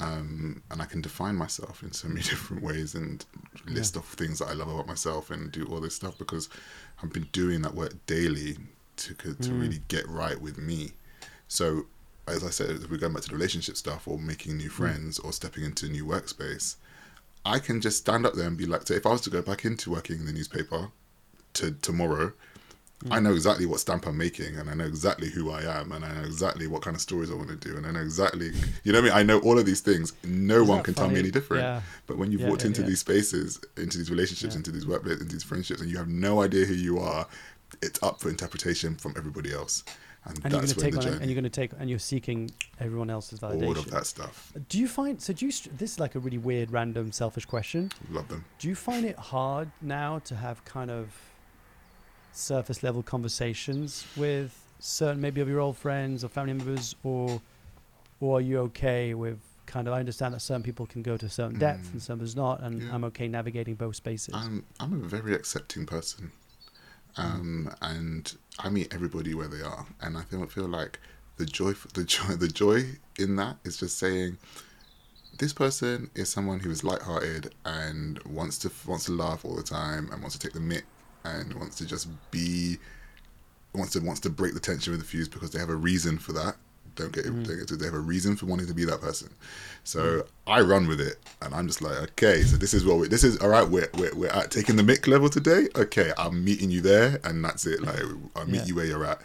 um, 0.00 0.62
and 0.70 0.80
I 0.80 0.84
can 0.84 1.00
define 1.00 1.34
myself 1.34 1.82
in 1.82 1.90
so 1.92 2.06
many 2.06 2.20
different 2.32 2.62
ways 2.62 2.94
and 2.94 3.24
list 3.66 3.96
off 3.96 4.12
things 4.12 4.38
that 4.38 4.46
I 4.48 4.52
love 4.52 4.68
about 4.68 4.86
myself 4.86 5.30
and 5.30 5.50
do 5.50 5.64
all 5.64 5.80
this 5.80 5.96
stuff 5.96 6.16
because 6.16 6.48
I've 7.02 7.12
been 7.12 7.28
doing 7.32 7.62
that 7.62 7.74
work 7.74 7.94
daily 8.06 8.58
to 8.98 9.14
to 9.14 9.28
Mm. 9.34 9.60
really 9.60 9.80
get 9.88 10.06
right 10.08 10.40
with 10.40 10.56
me. 10.56 10.92
So, 11.48 11.86
as 12.28 12.44
I 12.44 12.50
said, 12.50 12.70
if 12.70 12.88
we're 12.90 12.98
going 12.98 13.12
back 13.12 13.22
to 13.22 13.28
the 13.30 13.34
relationship 13.34 13.76
stuff 13.76 14.06
or 14.06 14.18
making 14.20 14.56
new 14.58 14.68
friends 14.68 15.18
or 15.18 15.32
stepping 15.32 15.64
into 15.64 15.86
a 15.86 15.88
new 15.88 16.04
workspace, 16.06 16.76
I 17.44 17.58
can 17.58 17.80
just 17.80 17.98
stand 17.98 18.24
up 18.24 18.34
there 18.34 18.46
and 18.46 18.56
be 18.56 18.66
like, 18.66 18.86
so 18.86 18.94
if 18.94 19.04
I 19.04 19.10
was 19.10 19.22
to 19.22 19.30
go 19.30 19.42
back 19.42 19.64
into 19.64 19.90
working 19.90 20.20
in 20.20 20.26
the 20.26 20.32
newspaper 20.32 20.92
to 21.54 21.72
tomorrow, 21.72 22.32
I 23.10 23.20
know 23.20 23.32
exactly 23.32 23.64
what 23.64 23.78
stamp 23.78 24.06
I'm 24.06 24.18
making, 24.18 24.56
and 24.56 24.68
I 24.68 24.74
know 24.74 24.84
exactly 24.84 25.30
who 25.30 25.50
I 25.52 25.62
am, 25.62 25.92
and 25.92 26.04
I 26.04 26.12
know 26.14 26.24
exactly 26.24 26.66
what 26.66 26.82
kind 26.82 26.96
of 26.96 27.00
stories 27.00 27.30
I 27.30 27.34
want 27.34 27.48
to 27.48 27.56
do, 27.56 27.76
and 27.76 27.86
I 27.86 27.92
know 27.92 28.00
exactly, 28.00 28.50
you 28.82 28.92
know 28.92 29.00
what 29.00 29.12
I 29.12 29.14
mean? 29.14 29.18
I 29.18 29.22
know 29.22 29.38
all 29.40 29.56
of 29.58 29.66
these 29.66 29.80
things. 29.80 30.12
No 30.24 30.56
Isn't 30.56 30.68
one 30.68 30.82
can 30.82 30.94
tell 30.94 31.08
me 31.08 31.18
any 31.18 31.30
different. 31.30 31.62
Yeah. 31.62 31.82
But 32.08 32.18
when 32.18 32.32
you've 32.32 32.40
Yeah, 32.40 32.48
walked 32.48 32.62
yeah, 32.62 32.68
into 32.68 32.82
these 32.82 32.98
spaces, 32.98 33.60
into 33.76 33.98
these 33.98 34.10
relationships, 34.10 34.56
into 34.56 34.72
these 34.72 34.84
workplaces, 34.84 35.20
into 35.20 35.32
these 35.32 35.44
friendships, 35.44 35.80
and 35.80 35.88
you 35.90 35.96
have 35.96 36.08
no 36.08 36.42
idea 36.42 36.64
who 36.66 36.74
you 36.74 36.98
are, 36.98 37.28
it's 37.82 38.02
up 38.02 38.18
for 38.20 38.30
interpretation 38.30 38.96
from 38.96 39.14
everybody 39.16 39.52
else, 39.52 39.84
and, 40.24 40.34
And 40.38 40.44
you're 40.44 40.50
going 40.50 40.60
that's 40.62 40.72
to 40.72 40.78
where 40.80 40.84
take 40.84 40.92
the 40.94 40.98
on, 40.98 41.04
journey, 41.04 41.16
and 41.18 41.26
you're 41.26 41.40
going 41.40 41.44
to 41.44 41.50
take, 41.50 41.70
and 41.78 41.88
you're 41.88 41.98
seeking 42.00 42.50
everyone 42.80 43.10
else's 43.10 43.38
validation. 43.38 43.66
all 43.66 43.78
of 43.78 43.90
that 43.92 44.06
stuff. 44.06 44.52
Do 44.68 44.78
you 44.78 44.88
find 44.88 45.22
so? 45.22 45.32
Do 45.32 45.46
you? 45.46 45.52
This 45.52 45.92
is 45.92 46.00
like 46.00 46.16
a 46.16 46.18
really 46.18 46.38
weird, 46.38 46.72
random, 46.72 47.12
selfish 47.12 47.44
question. 47.44 47.92
Love 48.10 48.26
them. 48.28 48.44
Do 48.58 48.66
you 48.68 48.74
find 48.74 49.06
it 49.06 49.16
hard 49.16 49.70
now 49.80 50.18
to 50.20 50.34
have 50.34 50.64
kind 50.64 50.90
of 50.90 51.14
surface 52.32 52.82
level 52.82 53.02
conversations 53.02 54.06
with 54.16 54.56
certain 54.80 55.20
maybe 55.20 55.40
of 55.40 55.48
your 55.48 55.60
old 55.60 55.76
friends 55.76 56.24
or 56.24 56.28
family 56.28 56.52
members, 56.54 56.94
or 57.02 57.40
or 58.20 58.38
are 58.38 58.40
you 58.40 58.58
okay 58.58 59.14
with 59.14 59.38
kind 59.66 59.86
of? 59.88 59.94
I 59.94 60.00
understand 60.00 60.34
that 60.34 60.40
certain 60.40 60.62
people 60.62 60.86
can 60.86 61.02
go 61.02 61.16
to 61.16 61.26
a 61.26 61.30
certain 61.30 61.58
depth 61.58 61.88
Mm. 61.88 61.92
and 61.94 62.02
some 62.02 62.20
is 62.20 62.34
not, 62.36 62.60
and 62.62 62.82
Yeah. 62.82 62.94
I'm 62.94 63.04
okay 63.04 63.28
navigating 63.28 63.74
both 63.74 63.96
spaces. 63.96 64.34
I'm 64.34 64.64
I'm 64.80 64.92
a 64.92 65.06
very 65.08 65.34
accepting 65.34 65.86
person, 65.86 66.32
um, 67.16 67.72
and 67.82 68.34
I 68.58 68.68
meet 68.70 68.92
everybody 68.94 69.34
where 69.34 69.48
they 69.48 69.62
are, 69.62 69.86
and 70.00 70.16
I 70.16 70.22
feel 70.22 70.46
feel 70.46 70.68
like 70.68 70.98
the 71.36 71.46
joy 71.46 71.72
the 71.94 72.04
joy 72.04 72.34
the 72.34 72.48
joy 72.48 72.96
in 73.18 73.36
that 73.36 73.56
is 73.64 73.78
just 73.78 73.98
saying. 73.98 74.38
This 75.38 75.52
person 75.52 76.10
is 76.16 76.28
someone 76.28 76.58
who 76.58 76.70
is 76.70 76.82
lighthearted 76.82 77.54
and 77.64 78.20
wants 78.24 78.58
to 78.58 78.72
wants 78.86 79.04
to 79.04 79.12
laugh 79.12 79.44
all 79.44 79.54
the 79.54 79.62
time 79.62 80.10
and 80.10 80.20
wants 80.20 80.36
to 80.36 80.40
take 80.44 80.52
the 80.52 80.58
mick 80.58 80.82
and 81.24 81.54
wants 81.54 81.76
to 81.76 81.86
just 81.86 82.08
be 82.30 82.78
wants 83.74 83.92
to 83.92 84.00
wants 84.00 84.20
to 84.20 84.30
break 84.30 84.54
the 84.54 84.60
tension 84.60 84.92
with 84.92 85.00
the 85.00 85.06
fuse 85.06 85.28
because 85.28 85.50
they 85.50 85.58
have 85.58 85.68
a 85.70 85.76
reason 85.76 86.18
for 86.18 86.32
that. 86.32 86.56
Don't 86.96 87.12
get, 87.12 87.26
Mm. 87.26 87.46
don't 87.46 87.58
get 87.58 87.68
to, 87.68 87.76
they 87.76 87.84
have 87.84 87.94
a 87.94 87.98
reason 88.00 88.34
for 88.34 88.46
wanting 88.46 88.66
to 88.66 88.74
be 88.74 88.84
that 88.86 89.00
person. 89.00 89.28
So 89.84 90.26
I 90.48 90.62
run 90.62 90.88
with 90.88 91.00
it, 91.00 91.16
and 91.40 91.54
I'm 91.54 91.68
just 91.68 91.80
like, 91.80 91.96
okay, 91.96 92.42
so 92.42 92.56
this 92.56 92.74
is 92.74 92.84
what 92.84 92.98
we, 92.98 93.06
this 93.06 93.22
is. 93.22 93.36
All 93.38 93.48
right, 93.48 93.68
we're 93.68 93.88
we're, 93.94 94.14
we're 94.16 94.30
at 94.30 94.50
taking 94.50 94.74
the 94.76 94.82
mick 94.82 95.06
level 95.06 95.28
today. 95.28 95.68
Okay, 95.76 96.12
I'm 96.18 96.44
meeting 96.44 96.70
you 96.72 96.80
there, 96.80 97.20
and 97.22 97.44
that's 97.44 97.66
it. 97.66 97.82
Like 97.82 98.00
I'll 98.34 98.46
meet 98.46 98.56
Yeah. 98.62 98.64
you 98.64 98.74
where 98.74 98.84
you're 98.86 99.04
at. 99.04 99.20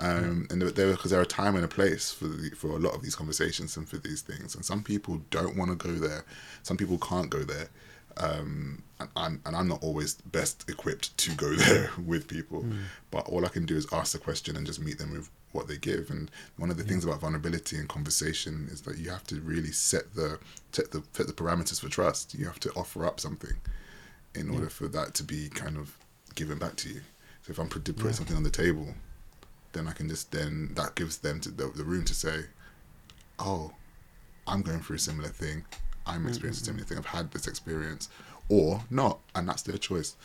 Um, 0.00 0.48
and 0.50 0.60
there 0.60 0.90
because 0.92 1.12
there 1.12 1.20
are 1.20 1.22
a 1.22 1.26
time 1.26 1.54
and 1.54 1.64
a 1.64 1.68
place 1.68 2.10
for 2.12 2.26
the, 2.26 2.50
for 2.50 2.68
a 2.72 2.78
lot 2.78 2.94
of 2.94 3.02
these 3.02 3.14
conversations 3.14 3.76
and 3.76 3.88
for 3.88 3.96
these 3.96 4.20
things, 4.22 4.54
and 4.54 4.64
some 4.64 4.82
people 4.82 5.22
don't 5.30 5.56
want 5.56 5.70
to 5.70 5.76
go 5.76 5.94
there. 5.94 6.24
Some 6.62 6.76
people 6.76 6.98
can't 6.98 7.30
go 7.30 7.38
there. 7.44 7.68
Um, 8.16 8.82
and 9.00 9.08
I'm 9.16 9.40
and 9.44 9.56
I'm 9.56 9.66
not 9.68 9.82
always 9.82 10.14
best 10.14 10.68
equipped 10.70 11.16
to 11.18 11.30
go 11.34 11.52
there 11.54 11.90
with 12.06 12.28
people, 12.28 12.64
but 13.10 13.26
all 13.28 13.44
I 13.44 13.48
can 13.48 13.66
do 13.66 13.76
is 13.76 13.86
ask 13.92 14.12
the 14.12 14.18
question 14.18 14.56
and 14.56 14.66
just 14.66 14.80
meet 14.80 14.98
them 14.98 15.12
with 15.12 15.30
what 15.52 15.66
they 15.68 15.76
give. 15.76 16.10
And 16.10 16.30
one 16.56 16.70
of 16.70 16.76
the 16.76 16.84
things 16.84 17.04
about 17.04 17.20
vulnerability 17.20 17.76
and 17.76 17.88
conversation 17.88 18.68
is 18.70 18.82
that 18.82 18.98
you 18.98 19.10
have 19.10 19.24
to 19.28 19.40
really 19.40 19.72
set 19.72 20.14
the 20.14 20.38
set 20.72 20.90
the 20.92 21.02
set 21.12 21.26
the 21.26 21.32
parameters 21.32 21.80
for 21.80 21.88
trust. 21.88 22.34
You 22.34 22.46
have 22.46 22.60
to 22.60 22.70
offer 22.74 23.04
up 23.04 23.18
something 23.20 23.56
in 24.34 24.50
order 24.50 24.68
for 24.68 24.88
that 24.88 25.14
to 25.14 25.22
be 25.24 25.48
kind 25.48 25.76
of 25.76 25.96
given 26.34 26.58
back 26.58 26.76
to 26.76 26.88
you. 26.88 27.00
So 27.42 27.50
if 27.52 27.58
I'm 27.58 27.68
put, 27.68 27.84
putting 27.84 28.06
Yeah. 28.06 28.12
something 28.12 28.36
on 28.36 28.42
the 28.42 28.50
table, 28.50 28.94
then 29.72 29.86
I 29.88 29.92
can 29.92 30.08
just 30.08 30.30
then 30.32 30.72
that 30.74 30.94
gives 30.94 31.18
them 31.18 31.40
to 31.40 31.50
the, 31.50 31.66
the 31.68 31.84
room 31.84 32.04
to 32.06 32.14
say, 32.14 32.46
"Oh, 33.38 33.72
I'm 34.46 34.62
going 34.62 34.80
through 34.80 34.96
a 34.96 35.00
similar 35.00 35.28
thing. 35.28 35.64
I'm 36.06 36.26
experiencing 36.26 36.62
a 36.62 36.66
similar 36.66 36.84
thing. 36.84 36.98
I've 36.98 37.06
had 37.06 37.30
this 37.32 37.46
experience, 37.46 38.08
or 38.48 38.82
not, 38.90 39.20
and 39.34 39.48
that's 39.48 39.62
their 39.62 39.78
choice." 39.78 40.16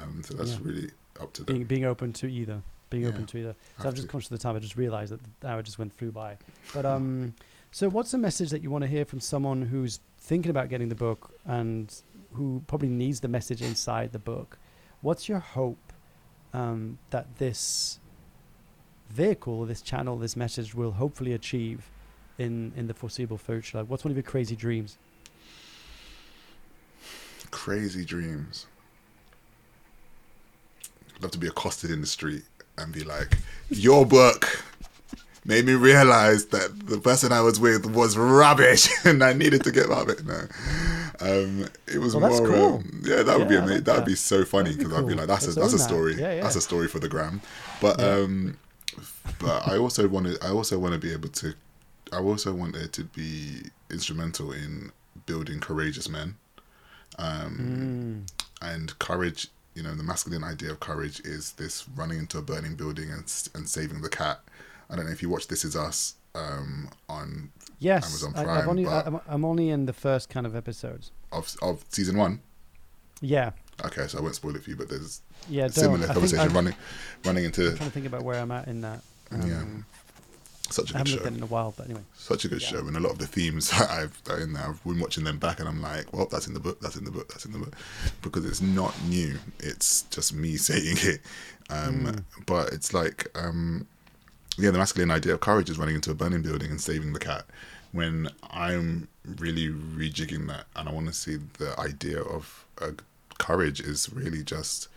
Um, 0.00 0.22
so 0.24 0.34
that's 0.34 0.52
Yeah. 0.52 0.58
really 0.62 0.90
up 1.20 1.32
to 1.34 1.44
them. 1.44 1.54
being 1.54 1.64
being 1.66 1.84
open 1.84 2.12
to 2.14 2.26
either. 2.26 2.62
Being 2.90 3.04
Yeah, 3.04 3.10
open 3.10 3.26
to 3.26 3.38
either. 3.38 3.56
So 3.80 3.88
I'm 3.88 3.94
just 3.94 4.06
to. 4.06 4.10
conscious 4.12 4.30
of 4.30 4.38
the 4.38 4.42
time. 4.42 4.56
I 4.56 4.58
just 4.60 4.76
realised 4.76 5.12
that 5.12 5.20
the 5.40 5.48
hour 5.48 5.62
just 5.62 5.78
went 5.78 5.92
through 5.92 6.12
by. 6.12 6.36
But 6.72 6.84
um, 6.86 7.34
so 7.72 7.88
what's 7.88 8.12
a 8.14 8.18
message 8.18 8.50
that 8.50 8.62
you 8.62 8.70
want 8.70 8.82
to 8.82 8.88
hear 8.88 9.04
from 9.04 9.20
someone 9.20 9.62
who's 9.62 10.00
thinking 10.18 10.50
about 10.50 10.68
getting 10.68 10.88
the 10.88 10.94
book 10.94 11.32
and 11.44 11.92
who 12.32 12.62
probably 12.66 12.88
needs 12.88 13.20
the 13.20 13.28
message 13.28 13.62
inside 13.62 14.12
the 14.12 14.18
book? 14.18 14.58
What's 15.00 15.28
your 15.28 15.38
hope 15.40 15.92
um, 16.52 16.98
that 17.10 17.36
this 17.38 17.98
vehicle, 19.10 19.64
this 19.66 19.82
channel, 19.82 20.16
this 20.16 20.36
message 20.36 20.74
will 20.74 20.92
hopefully 20.92 21.32
achieve 21.32 21.90
in 22.38 22.72
in 22.76 22.86
the 22.86 22.94
foreseeable 22.94 23.38
future? 23.38 23.78
Like, 23.78 23.88
what's 23.88 24.04
one 24.04 24.10
of 24.10 24.16
your 24.16 24.22
crazy 24.24 24.56
dreams? 24.56 24.98
Crazy 27.54 28.04
dreams. 28.04 28.66
I'd 31.16 31.22
love 31.22 31.30
to 31.30 31.38
be 31.38 31.46
accosted 31.46 31.90
in 31.90 32.00
the 32.00 32.06
street 32.06 32.42
and 32.76 32.92
be 32.92 33.04
like, 33.04 33.38
"Your 33.70 34.04
book 34.04 34.64
made 35.44 35.64
me 35.64 35.74
realize 35.74 36.46
that 36.46 36.86
the 36.88 36.98
person 36.98 37.30
I 37.32 37.40
was 37.42 37.60
with 37.60 37.86
was 37.86 38.16
rubbish, 38.16 38.88
and 39.04 39.22
I 39.22 39.32
needed 39.34 39.62
to 39.64 39.70
get 39.70 39.88
out 39.90 40.10
of 40.10 40.18
it." 40.18 40.26
No, 40.26 40.40
um, 41.20 41.66
it 41.86 41.98
was 41.98 42.16
Well, 42.16 42.28
that's 42.28 42.40
more. 42.40 42.48
cool. 42.50 42.74
Um, 42.78 43.02
yeah, 43.04 43.22
that 43.22 43.38
would 43.38 43.48
be 43.48 43.54
Yeah, 43.54 43.62
amazing. 43.62 43.84
that 43.84 43.96
would 43.96 44.04
be 44.04 44.16
so 44.16 44.44
funny 44.44 44.74
because 44.76 44.92
I'd 44.92 45.06
be 45.06 45.14
like, 45.14 45.28
"That's 45.28 45.46
a 45.46 45.52
that's 45.52 45.58
a 45.58 45.62
own 45.62 45.70
that. 45.70 45.78
story. 45.78 46.14
Yeah, 46.16 46.34
yeah. 46.34 46.42
That's 46.42 46.56
a 46.56 46.60
story 46.60 46.88
for 46.88 46.98
the 46.98 47.08
gram." 47.08 47.40
But 47.80 48.02
um, 48.02 48.58
but 49.38 49.66
I 49.68 49.78
also 49.78 50.08
want 50.08 50.26
to. 50.26 50.38
I 50.44 50.50
also 50.50 50.78
want 50.78 50.92
to 50.94 50.98
be 51.00 51.12
able 51.12 51.28
to. 51.28 51.54
I 52.12 52.18
also 52.18 52.52
want 52.52 52.74
there 52.74 52.88
to 52.88 53.04
be 53.04 53.62
instrumental 53.90 54.52
in 54.52 54.90
building 55.26 55.60
courageous 55.60 56.08
men. 56.08 56.34
Um, 57.18 58.24
Mm. 58.62 58.70
and 58.72 58.98
courage 58.98 59.48
you 59.74 59.82
know 59.82 59.94
the 59.94 60.02
masculine 60.02 60.44
idea 60.44 60.70
of 60.70 60.80
courage 60.80 61.20
is 61.20 61.52
this 61.52 61.88
running 61.96 62.18
into 62.18 62.38
a 62.38 62.42
burning 62.42 62.74
building 62.76 63.10
and 63.10 63.24
and 63.54 63.68
saving 63.68 64.00
the 64.02 64.08
cat 64.08 64.40
i 64.88 64.94
don't 64.96 65.04
know 65.06 65.10
if 65.12 65.20
you 65.22 65.28
watch 65.28 65.48
this 65.48 65.64
is 65.64 65.74
us 65.76 66.14
um 66.34 66.88
on 67.08 67.50
Yes, 67.80 68.06
Amazon 68.06 68.32
I, 68.36 68.40
I've 68.40 68.46
Prime, 68.64 68.68
only, 68.68 68.86
I'm, 68.86 69.20
I'm 69.28 69.44
only 69.44 69.68
in 69.70 69.86
the 69.86 69.92
first 69.92 70.28
kind 70.30 70.46
of 70.46 70.54
episodes. 70.56 71.10
of 71.32 71.54
of 71.60 71.84
season 71.88 72.16
one 72.16 72.40
Yeah, 73.20 73.50
okay 73.84 74.06
so 74.06 74.18
i 74.18 74.20
won't 74.22 74.34
spoil 74.36 74.54
it 74.56 74.62
for 74.62 74.70
you 74.70 74.76
but 74.76 74.88
there's 74.88 75.20
yeah. 75.48 75.64
a 75.66 75.68
similar 75.70 76.06
conversation 76.06 76.52
running 76.52 76.74
running 77.24 77.44
into 77.44 77.70
I'm 77.70 77.76
trying 77.76 77.90
to 77.90 77.94
think 77.94 78.06
about 78.06 78.22
where 78.22 78.40
I'm 78.40 78.50
at 78.52 78.68
in 78.68 78.80
that. 78.82 79.00
Yeah. 79.32 79.64
Such 80.70 80.90
a 80.92 80.94
I 80.94 80.98
good 80.98 80.98
haven't 80.98 81.06
show 81.06 81.14
looked 81.16 81.26
at 81.26 81.32
it 81.34 81.36
in 81.36 81.42
a 81.42 81.46
while, 81.46 81.74
but 81.76 81.86
anyway. 81.86 82.00
such 82.16 82.44
a 82.44 82.48
good 82.48 82.62
Yeah. 82.62 82.68
show 82.68 82.78
and 82.78 82.96
a 82.96 83.00
lot 83.00 83.12
of 83.12 83.18
the 83.18 83.26
themes 83.26 83.70
that 83.78 83.90
I've 83.90 84.24
that 84.24 84.38
in 84.40 84.54
there 84.54 84.64
I've 84.66 84.82
been 84.82 84.98
watching 84.98 85.24
them 85.24 85.38
back 85.38 85.60
and 85.60 85.68
I'm 85.68 85.80
like 85.82 86.12
well 86.12 86.26
that's 86.26 86.46
in 86.46 86.54
the 86.54 86.60
book 86.60 86.80
that's 86.80 86.96
in 86.96 87.04
the 87.04 87.10
book 87.10 87.28
that's 87.28 87.44
in 87.44 87.52
the 87.52 87.58
book 87.58 87.74
because 88.22 88.44
it's 88.46 88.60
not 88.62 88.94
new 89.04 89.38
it's 89.60 90.02
just 90.10 90.32
me 90.34 90.56
saying 90.68 90.96
it 91.00 91.20
um 91.70 92.06
Mm. 92.06 92.24
but 92.46 92.72
it's 92.72 92.92
like 92.94 93.26
um 93.34 93.86
yeah 94.58 94.70
the 94.70 94.78
masculine 94.78 95.10
idea 95.10 95.34
of 95.34 95.40
courage 95.40 95.68
is 95.70 95.78
running 95.78 95.94
into 95.96 96.10
a 96.10 96.14
burning 96.14 96.42
building 96.42 96.70
and 96.70 96.80
saving 96.80 97.12
the 97.12 97.20
cat 97.20 97.44
when 97.92 98.28
I'm 98.50 99.08
really 99.38 99.68
rejigging 99.68 100.48
that 100.48 100.64
and 100.76 100.88
I 100.88 100.92
want 100.92 101.06
to 101.06 101.12
see 101.12 101.36
the 101.58 101.78
idea 101.78 102.20
of 102.22 102.64
uh, 102.80 102.90
courage 103.38 103.80
is 103.80 104.10
really 104.12 104.42
just 104.42 104.88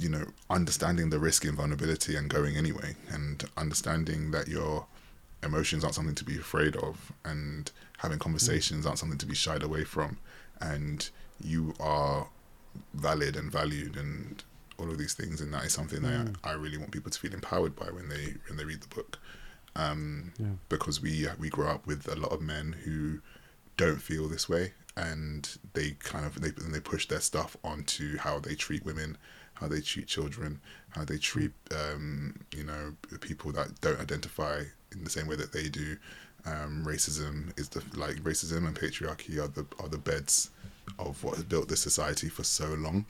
you 0.00 0.08
know 0.08 0.24
understanding 0.48 1.10
the 1.10 1.18
risk 1.18 1.44
and 1.44 1.56
vulnerability 1.56 2.16
and 2.16 2.30
going 2.30 2.56
anyway 2.56 2.94
and 3.10 3.44
understanding 3.56 4.30
that 4.30 4.48
your 4.48 4.86
emotions 5.42 5.82
aren't 5.84 5.94
something 5.94 6.14
to 6.14 6.24
be 6.24 6.36
afraid 6.36 6.76
of 6.76 7.12
and 7.24 7.70
having 7.98 8.18
conversations 8.18 8.86
aren't 8.86 8.98
something 8.98 9.18
to 9.18 9.26
be 9.26 9.34
shied 9.34 9.62
away 9.62 9.84
from 9.84 10.16
and 10.60 11.10
you 11.40 11.74
are 11.80 12.28
valid 12.94 13.36
and 13.36 13.50
valued 13.52 13.96
and 13.96 14.44
all 14.78 14.88
of 14.90 14.96
these 14.98 15.14
things 15.14 15.40
and 15.40 15.52
that 15.52 15.64
is 15.64 15.72
something 15.72 16.00
that 16.02 16.26
Mm. 16.26 16.36
I 16.44 16.52
really 16.52 16.78
want 16.78 16.90
people 16.92 17.10
to 17.10 17.18
feel 17.18 17.34
empowered 17.34 17.76
by 17.76 17.86
when 17.90 18.08
they 18.08 18.34
when 18.48 18.56
they 18.56 18.64
read 18.64 18.80
the 18.80 18.94
book 18.94 19.18
um, 19.76 20.32
Yeah. 20.38 20.46
because 20.68 21.00
we 21.02 21.26
we 21.38 21.48
grow 21.50 21.68
up 21.68 21.86
with 21.86 22.08
a 22.08 22.16
lot 22.16 22.32
of 22.32 22.40
men 22.40 22.76
who 22.84 23.20
don't 23.76 24.00
feel 24.00 24.28
this 24.28 24.48
way 24.48 24.72
and 24.96 25.56
they 25.74 25.92
kind 26.00 26.24
of 26.26 26.40
they 26.40 26.48
and 26.64 26.74
they 26.74 26.80
push 26.80 27.06
their 27.08 27.20
stuff 27.20 27.56
onto 27.64 28.16
how 28.18 28.38
they 28.38 28.54
treat 28.54 28.84
women 28.84 29.16
how 29.54 29.68
they 29.68 29.80
treat 29.80 30.06
children 30.06 30.60
how 30.92 31.04
they 31.04 31.18
treat 31.18 31.52
um, 31.70 32.38
you 32.54 32.64
know 32.64 32.94
people 33.20 33.52
that 33.52 33.80
don't 33.80 34.00
identify 34.00 34.62
in 34.92 35.04
the 35.04 35.10
same 35.10 35.26
way 35.26 35.36
that 35.36 35.52
they 35.52 35.68
do. 35.68 35.96
Um, 36.44 36.84
racism 36.86 37.58
is 37.58 37.68
the 37.68 37.82
like 37.96 38.16
racism 38.16 38.66
and 38.66 38.78
patriarchy 38.78 39.38
are 39.38 39.48
the 39.48 39.66
are 39.80 39.88
the 39.88 39.98
beds 39.98 40.50
of 40.98 41.22
what 41.24 41.36
has 41.36 41.44
built 41.44 41.68
this 41.68 41.80
society 41.80 42.28
for 42.28 42.44
so 42.44 42.66
long. 42.74 43.06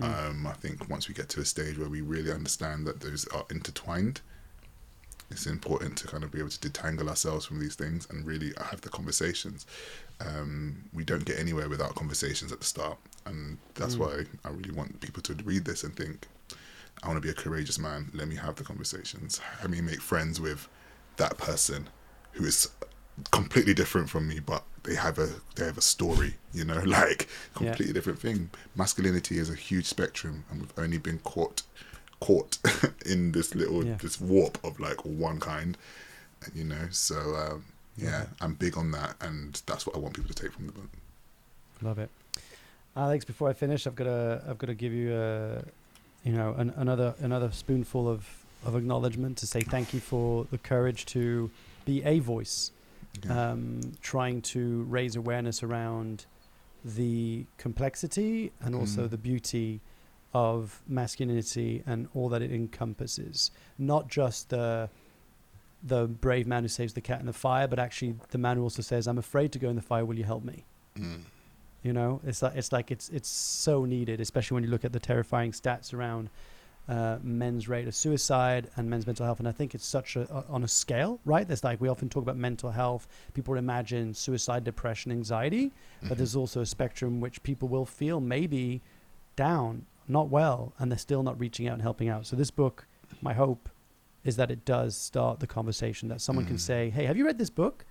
Um, 0.00 0.46
I 0.46 0.54
think 0.54 0.88
once 0.88 1.06
we 1.06 1.14
get 1.14 1.28
to 1.30 1.40
a 1.40 1.44
stage 1.44 1.78
where 1.78 1.88
we 1.88 2.00
really 2.00 2.32
understand 2.32 2.86
that 2.86 3.00
those 3.00 3.26
are 3.28 3.44
intertwined 3.50 4.22
it's 5.32 5.46
important 5.46 5.96
to 5.96 6.06
kind 6.06 6.22
of 6.22 6.30
be 6.30 6.38
able 6.38 6.50
to 6.50 6.68
detangle 6.68 7.08
ourselves 7.08 7.46
from 7.46 7.58
these 7.58 7.74
things 7.74 8.06
and 8.10 8.24
really 8.24 8.52
have 8.70 8.82
the 8.82 8.90
conversations. 8.90 9.66
Um, 10.20 10.84
we 10.92 11.04
don't 11.04 11.24
get 11.24 11.38
anywhere 11.38 11.68
without 11.68 11.94
conversations 11.94 12.52
at 12.52 12.60
the 12.60 12.66
start, 12.66 12.98
and 13.26 13.58
that's 13.74 13.96
why 13.96 14.24
I 14.44 14.50
really 14.50 14.72
want 14.72 15.00
people 15.00 15.22
to 15.22 15.34
read 15.44 15.64
this 15.64 15.84
and 15.84 15.94
think, 15.96 16.26
"I 17.02 17.08
want 17.08 17.16
to 17.16 17.20
be 17.20 17.30
a 17.30 17.34
courageous 17.34 17.78
man. 17.78 18.10
Let 18.14 18.28
me 18.28 18.36
have 18.36 18.56
the 18.56 18.64
conversations. 18.64 19.40
Let 19.60 19.70
me 19.70 19.80
make 19.80 20.00
friends 20.00 20.40
with 20.40 20.68
that 21.16 21.38
person 21.38 21.88
who 22.32 22.44
is 22.44 22.68
completely 23.30 23.74
different 23.74 24.08
from 24.10 24.26
me, 24.28 24.40
but 24.40 24.64
they 24.84 24.94
have 24.94 25.18
a 25.18 25.28
they 25.56 25.64
have 25.66 25.78
a 25.78 25.82
story. 25.82 26.36
You 26.52 26.64
know, 26.64 26.80
like 26.86 27.28
completely 27.54 27.92
different 27.92 28.18
thing. 28.18 28.50
Masculinity 28.74 29.38
is 29.38 29.50
a 29.50 29.54
huge 29.54 29.86
spectrum, 29.86 30.44
and 30.50 30.60
we've 30.60 30.78
only 30.78 30.98
been 30.98 31.18
caught 31.20 31.62
caught 32.20 32.58
in 33.06 33.32
this 33.32 33.54
little 33.54 33.84
Yeah. 33.84 33.96
this 33.96 34.20
warp 34.20 34.62
of 34.64 34.78
like 34.78 35.04
one 35.04 35.40
kind 35.40 35.76
you 36.54 36.62
know 36.64 36.86
so 36.90 37.16
um, 37.36 37.64
yeah 37.96 38.26
i'm 38.40 38.54
big 38.54 38.76
on 38.78 38.92
that 38.92 39.16
and 39.20 39.60
that's 39.66 39.86
what 39.86 39.96
i 39.96 39.98
want 39.98 40.14
people 40.14 40.32
to 40.32 40.42
take 40.42 40.52
from 40.52 40.66
the 40.66 40.72
book 40.72 40.88
Love 41.82 41.98
it, 41.98 42.10
Alex. 42.96 43.24
Before 43.24 43.48
I 43.48 43.52
finish, 43.52 43.86
I've 43.86 43.94
got 43.94 44.04
to 44.04 44.42
I've 44.48 44.58
got 44.58 44.66
to 44.66 44.74
give 44.74 44.92
you 44.92 45.14
a 45.14 45.62
you 46.24 46.32
know 46.32 46.54
an, 46.54 46.72
another 46.76 47.14
another 47.20 47.50
spoonful 47.52 48.08
of 48.08 48.44
of 48.64 48.76
acknowledgement 48.76 49.38
to 49.38 49.46
say 49.46 49.60
thank 49.60 49.92
you 49.92 50.00
for 50.00 50.46
the 50.50 50.58
courage 50.58 51.04
to 51.06 51.50
be 51.84 52.02
a 52.04 52.20
voice, 52.20 52.70
yeah. 53.24 53.50
um, 53.50 53.80
trying 54.02 54.40
to 54.40 54.82
raise 54.84 55.16
awareness 55.16 55.62
around 55.64 56.26
the 56.84 57.44
complexity 57.58 58.52
and 58.60 58.74
also 58.74 59.06
Mm. 59.06 59.10
the 59.10 59.16
beauty 59.18 59.80
of 60.34 60.80
masculinity 60.88 61.82
and 61.86 62.08
all 62.14 62.28
that 62.28 62.40
it 62.42 62.52
encompasses. 62.52 63.50
Not 63.78 64.08
just 64.08 64.50
the 64.50 64.88
the 65.82 66.06
brave 66.06 66.46
man 66.46 66.62
who 66.62 66.68
saves 66.68 66.92
the 66.92 67.00
cat 67.00 67.18
in 67.20 67.26
the 67.26 67.32
fire, 67.32 67.66
but 67.66 67.78
actually 67.80 68.14
the 68.30 68.38
man 68.38 68.56
who 68.56 68.62
also 68.62 68.82
says, 68.82 69.08
"I'm 69.08 69.18
afraid 69.18 69.50
to 69.52 69.58
go 69.58 69.68
in 69.68 69.76
the 69.76 69.82
fire. 69.82 70.04
Will 70.04 70.16
you 70.18 70.24
help 70.24 70.44
me?" 70.44 70.64
Mm. 70.96 71.22
You 71.82 71.92
know, 71.92 72.20
it's 72.24 72.42
like 72.42 72.54
it's 72.54 72.70
like 72.72 72.90
it's 72.90 73.08
it's 73.08 73.28
so 73.28 73.84
needed, 73.84 74.20
especially 74.20 74.54
when 74.56 74.64
you 74.64 74.70
look 74.70 74.84
at 74.84 74.92
the 74.92 75.00
terrifying 75.00 75.50
stats 75.52 75.92
around 75.92 76.30
uh, 76.88 77.18
men's 77.22 77.68
rate 77.68 77.88
of 77.88 77.94
suicide 77.94 78.70
and 78.76 78.88
men's 78.88 79.06
mental 79.06 79.26
health. 79.26 79.38
And 79.40 79.48
I 79.48 79.52
think 79.52 79.74
it's 79.74 79.86
such 79.86 80.14
a, 80.16 80.22
a 80.32 80.44
on 80.48 80.62
a 80.62 80.68
scale, 80.68 81.18
right? 81.24 81.46
There's 81.46 81.64
like 81.64 81.80
we 81.80 81.88
often 81.88 82.08
talk 82.08 82.22
about 82.22 82.36
mental 82.36 82.70
health. 82.70 83.08
People 83.34 83.54
imagine 83.56 84.14
suicide, 84.14 84.62
depression, 84.64 85.10
anxiety, 85.10 85.72
but 86.02 86.14
Mhm. 86.14 86.16
there's 86.18 86.36
also 86.36 86.60
a 86.60 86.66
spectrum 86.66 87.20
which 87.20 87.42
people 87.42 87.68
will 87.68 87.86
feel 87.86 88.20
maybe 88.20 88.80
down, 89.34 89.86
not 90.06 90.28
well, 90.28 90.74
and 90.78 90.90
they're 90.90 90.98
still 90.98 91.22
not 91.24 91.38
reaching 91.40 91.66
out 91.66 91.74
and 91.74 91.82
helping 91.82 92.08
out. 92.08 92.26
So 92.26 92.36
this 92.36 92.50
book, 92.52 92.86
my 93.20 93.32
hope 93.32 93.68
is 94.24 94.36
that 94.36 94.52
it 94.52 94.64
does 94.64 94.96
start 94.96 95.40
the 95.40 95.48
conversation. 95.48 96.08
That 96.08 96.20
someone 96.20 96.44
can 96.44 96.56
Mhm. 96.56 96.60
say, 96.60 96.90
"Hey, 96.90 97.06
have 97.06 97.16
you 97.16 97.26
read 97.26 97.38
this 97.38 97.50
book? 97.50 97.86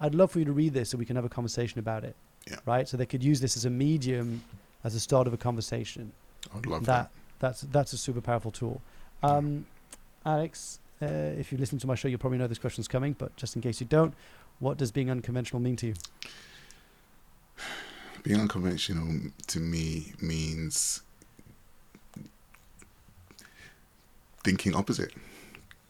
I'd 0.00 0.14
love 0.14 0.30
for 0.30 0.38
you 0.38 0.46
to 0.46 0.52
read 0.52 0.72
this 0.72 0.88
so 0.90 0.96
we 0.96 1.04
can 1.04 1.16
have 1.16 1.24
a 1.26 1.28
conversation 1.28 1.78
about 1.78 2.02
it." 2.02 2.16
Yeah. 2.50 2.56
Right. 2.64 2.88
So 2.88 2.96
they 2.96 3.06
could 3.06 3.22
use 3.22 3.40
this 3.40 3.56
as 3.56 3.64
a 3.64 3.70
medium, 3.70 4.42
as 4.84 4.94
a 4.94 5.00
start 5.00 5.26
of 5.26 5.32
a 5.32 5.36
conversation. 5.36 6.12
i'd 6.54 6.66
love 6.66 6.86
that 6.86 7.10
that, 7.10 7.10
that's 7.38 7.60
that's 7.62 7.92
a 7.92 7.98
super 7.98 8.20
powerful 8.20 8.50
tool. 8.50 8.80
Um, 9.22 9.66
Alex, 10.24 10.78
uh, 11.02 11.06
if 11.06 11.52
you 11.52 11.58
listen 11.58 11.78
to 11.78 11.86
my 11.86 11.94
show, 11.94 12.08
you'll 12.08 12.18
probably 12.18 12.38
know 12.38 12.46
this 12.46 12.58
question's 12.58 12.88
coming, 12.88 13.14
but 13.18 13.34
just 13.36 13.56
in 13.56 13.62
case 13.62 13.80
you 13.80 13.86
don't, 13.86 14.14
what 14.58 14.78
does 14.78 14.90
being 14.90 15.10
unconventional 15.10 15.60
mean 15.60 15.76
to 15.76 15.88
you? 15.88 15.94
being 18.22 18.40
unconventional 18.40 19.30
to 19.46 19.60
me 19.60 20.12
means 20.20 21.02
thinking 24.42 24.74
opposite 24.74 25.12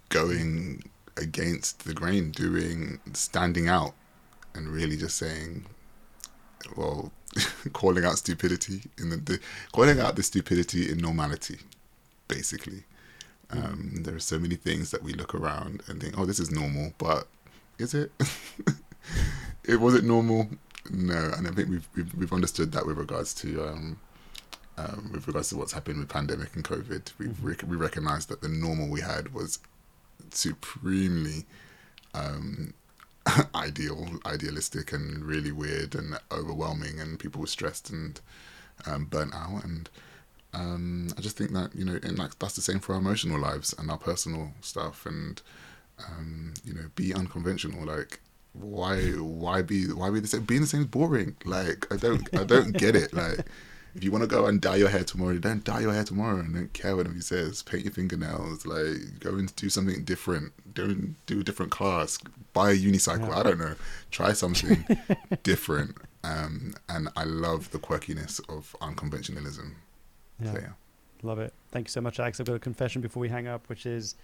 going 0.09 0.83
against 1.17 1.85
the 1.85 1.95
grain 1.95 2.31
doing 2.31 2.99
standing 3.13 3.69
out 3.69 3.95
and 4.55 4.69
really 4.69 4.97
just 4.97 5.17
saying 5.17 5.67
well 6.77 7.13
calling 7.73 8.05
out 8.05 8.19
stupidity 8.19 8.83
in 8.99 9.11
the, 9.11 9.17
the 9.17 9.41
calling 9.73 10.01
out 10.01 10.17
the 10.17 10.23
stupidity 10.23 10.91
in 10.91 10.99
normality 10.99 11.59
basically. 12.29 12.85
Um, 13.51 14.03
there 14.03 14.17
are 14.17 14.21
so 14.21 14.39
many 14.41 14.57
things 14.57 14.91
that 14.91 15.03
we 15.05 15.13
look 15.13 15.33
around 15.35 15.83
and 15.87 16.01
think 16.01 16.19
oh 16.19 16.25
this 16.27 16.41
is 16.41 16.51
normal 16.51 16.93
but 16.99 17.27
is 17.79 17.95
it? 17.95 18.11
It 19.65 19.81
was 19.81 19.95
it 19.95 20.05
normal? 20.05 20.49
No 20.91 21.33
and 21.37 21.47
i 21.49 21.51
think 21.51 21.69
we've 21.69 21.89
we've, 21.97 22.15
we've 22.15 22.33
understood 22.33 22.73
that 22.73 22.87
with 22.87 22.97
regards 22.99 23.35
to 23.35 23.65
um, 23.69 23.99
um, 24.79 25.11
with 25.13 25.27
regards 25.27 25.49
to 25.51 25.57
what's 25.57 25.73
happened 25.73 25.99
with 25.99 26.09
pandemic 26.09 26.55
and 26.55 26.65
covid 26.65 27.13
we've 27.19 27.31
Mhm. 27.31 27.43
rec- 27.43 27.63
we 27.69 27.77
recognized 27.77 28.29
that 28.29 28.41
the 28.41 28.49
normal 28.49 28.89
we 28.89 29.01
had 29.01 29.33
was 29.35 29.59
supremely 30.31 31.45
um, 32.15 32.73
ideal 33.55 34.19
idealistic 34.25 34.93
and 34.93 35.25
really 35.25 35.53
weird 35.53 35.95
and 35.95 36.19
overwhelming 36.33 37.01
and 37.01 37.19
people 37.19 37.41
were 37.41 37.47
stressed 37.47 37.91
and 37.91 38.21
um, 38.87 39.05
burnt 39.07 39.35
out 39.35 39.65
and 39.65 39.89
um, 40.57 41.09
I 41.17 41.21
just 41.21 41.37
think 41.37 41.53
that 41.53 41.75
you 41.75 41.85
know, 41.85 41.99
and 42.03 42.19
like 42.19 42.39
that's 42.39 42.55
the 42.55 42.63
same 42.63 42.81
for 42.81 42.95
our 42.95 42.99
emotional 42.99 43.39
lives 43.39 43.75
and 43.79 43.91
our 43.91 43.99
personal 43.99 44.53
stuff, 44.61 45.05
and 45.05 45.41
um, 46.09 46.55
you 46.65 46.73
know, 46.73 46.89
be 46.95 47.15
unconventional. 47.15 47.85
Like, 47.85 48.21
why, 48.53 49.03
why 49.13 49.63
be, 49.63 49.93
why 49.93 50.11
be 50.11 50.21
the 50.21 50.29
same? 50.29 50.45
Being 50.45 50.63
the 50.63 50.67
same 50.67 50.83
is 50.83 50.87
boring. 50.87 51.37
Like, 51.45 51.87
I 51.93 51.97
don't, 51.97 52.29
I 52.35 52.45
don't 52.45 52.73
get 52.73 52.97
it. 52.97 53.13
Like, 53.13 53.41
if 53.97 54.05
you 54.05 54.13
want 54.13 54.23
to 54.23 54.29
go 54.29 54.47
and 54.47 54.61
dye 54.61 54.77
your 54.77 54.91
hair 54.91 55.05
tomorrow, 55.05 55.39
don't 55.39 55.65
dye 55.65 55.81
your 55.81 55.93
hair 55.93 56.05
tomorrow, 56.05 56.39
and 56.39 56.55
don't 56.55 56.73
care 56.75 56.95
what 56.95 57.07
anybody 57.07 57.23
says. 57.23 57.63
Paint 57.63 57.85
your 57.85 57.93
fingernails. 57.93 58.67
Like, 58.67 59.21
go 59.21 59.31
and 59.31 59.55
do 59.57 59.71
something 59.71 60.05
different. 60.05 60.53
Don't 60.75 61.17
do 61.25 61.41
a 61.41 61.43
different 61.43 61.73
class. 61.73 62.19
Buy 62.53 62.73
a 62.73 62.77
unicycle. 62.77 63.29
Yeah. 63.29 63.39
I 63.39 63.43
don't 63.43 63.59
know. 63.59 63.75
Try 64.11 64.33
something 64.33 64.85
different. 65.43 65.97
Um, 66.23 66.75
and 66.89 67.09
I 67.17 67.25
love 67.25 67.71
the 67.71 67.79
quirkiness 67.79 68.41
of 68.49 68.77
unconventionalism. 68.83 69.73
Yeah. 70.43 70.53
So, 70.53 70.59
yeah. 70.59 70.69
Love 71.23 71.39
it. 71.39 71.55
Thank 71.71 71.87
you 71.87 71.91
so 71.91 72.03
much, 72.03 72.21
Alex. 72.21 72.39
I've 72.39 72.47
got 72.47 72.57
a 72.57 72.59
confession 72.59 73.01
before 73.01 73.21
we 73.23 73.31
hang 73.31 73.47
up, 73.47 73.69
which 73.69 73.87
is 73.87 74.15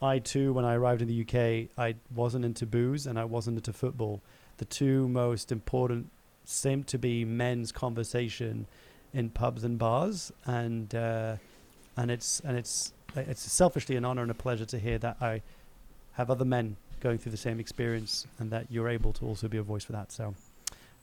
I 0.00 0.20
too, 0.20 0.52
when 0.54 0.64
I 0.64 0.74
arrived 0.74 1.02
in 1.02 1.08
the 1.08 1.20
UK, 1.20 1.70
I 1.76 1.96
wasn't 2.14 2.44
into 2.44 2.64
booze 2.64 3.06
and 3.06 3.18
I 3.18 3.24
wasn't 3.24 3.58
into 3.58 3.72
football. 3.72 4.22
The 4.56 4.64
two 4.64 5.08
most 5.08 5.52
important 5.52 6.10
seem 6.44 6.82
to 6.84 6.98
be 6.98 7.26
men's 7.26 7.72
conversation 7.72 8.66
in 9.14 9.30
pubs 9.30 9.64
and 9.64 9.78
bars, 9.78 10.32
and 10.46 10.94
uh, 10.94 11.36
and 11.96 12.10
it's 12.10 12.40
and 12.40 12.56
it's 12.56 12.92
it's 13.16 13.40
selfishly 13.50 13.96
an 13.96 14.04
honor 14.04 14.22
and 14.22 14.30
a 14.30 14.34
pleasure 14.34 14.66
to 14.66 14.78
hear 14.78 14.98
that 14.98 15.16
I 15.20 15.42
have 16.12 16.30
other 16.30 16.44
men 16.44 16.76
going 17.00 17.18
through 17.18 17.32
the 17.32 17.38
same 17.38 17.58
experience 17.60 18.26
and 18.38 18.50
that 18.50 18.66
you're 18.70 18.88
able 18.88 19.12
to 19.14 19.24
also 19.24 19.48
be 19.48 19.56
a 19.58 19.62
voice 19.62 19.84
for 19.84 19.92
that. 19.92 20.12
So. 20.12 20.34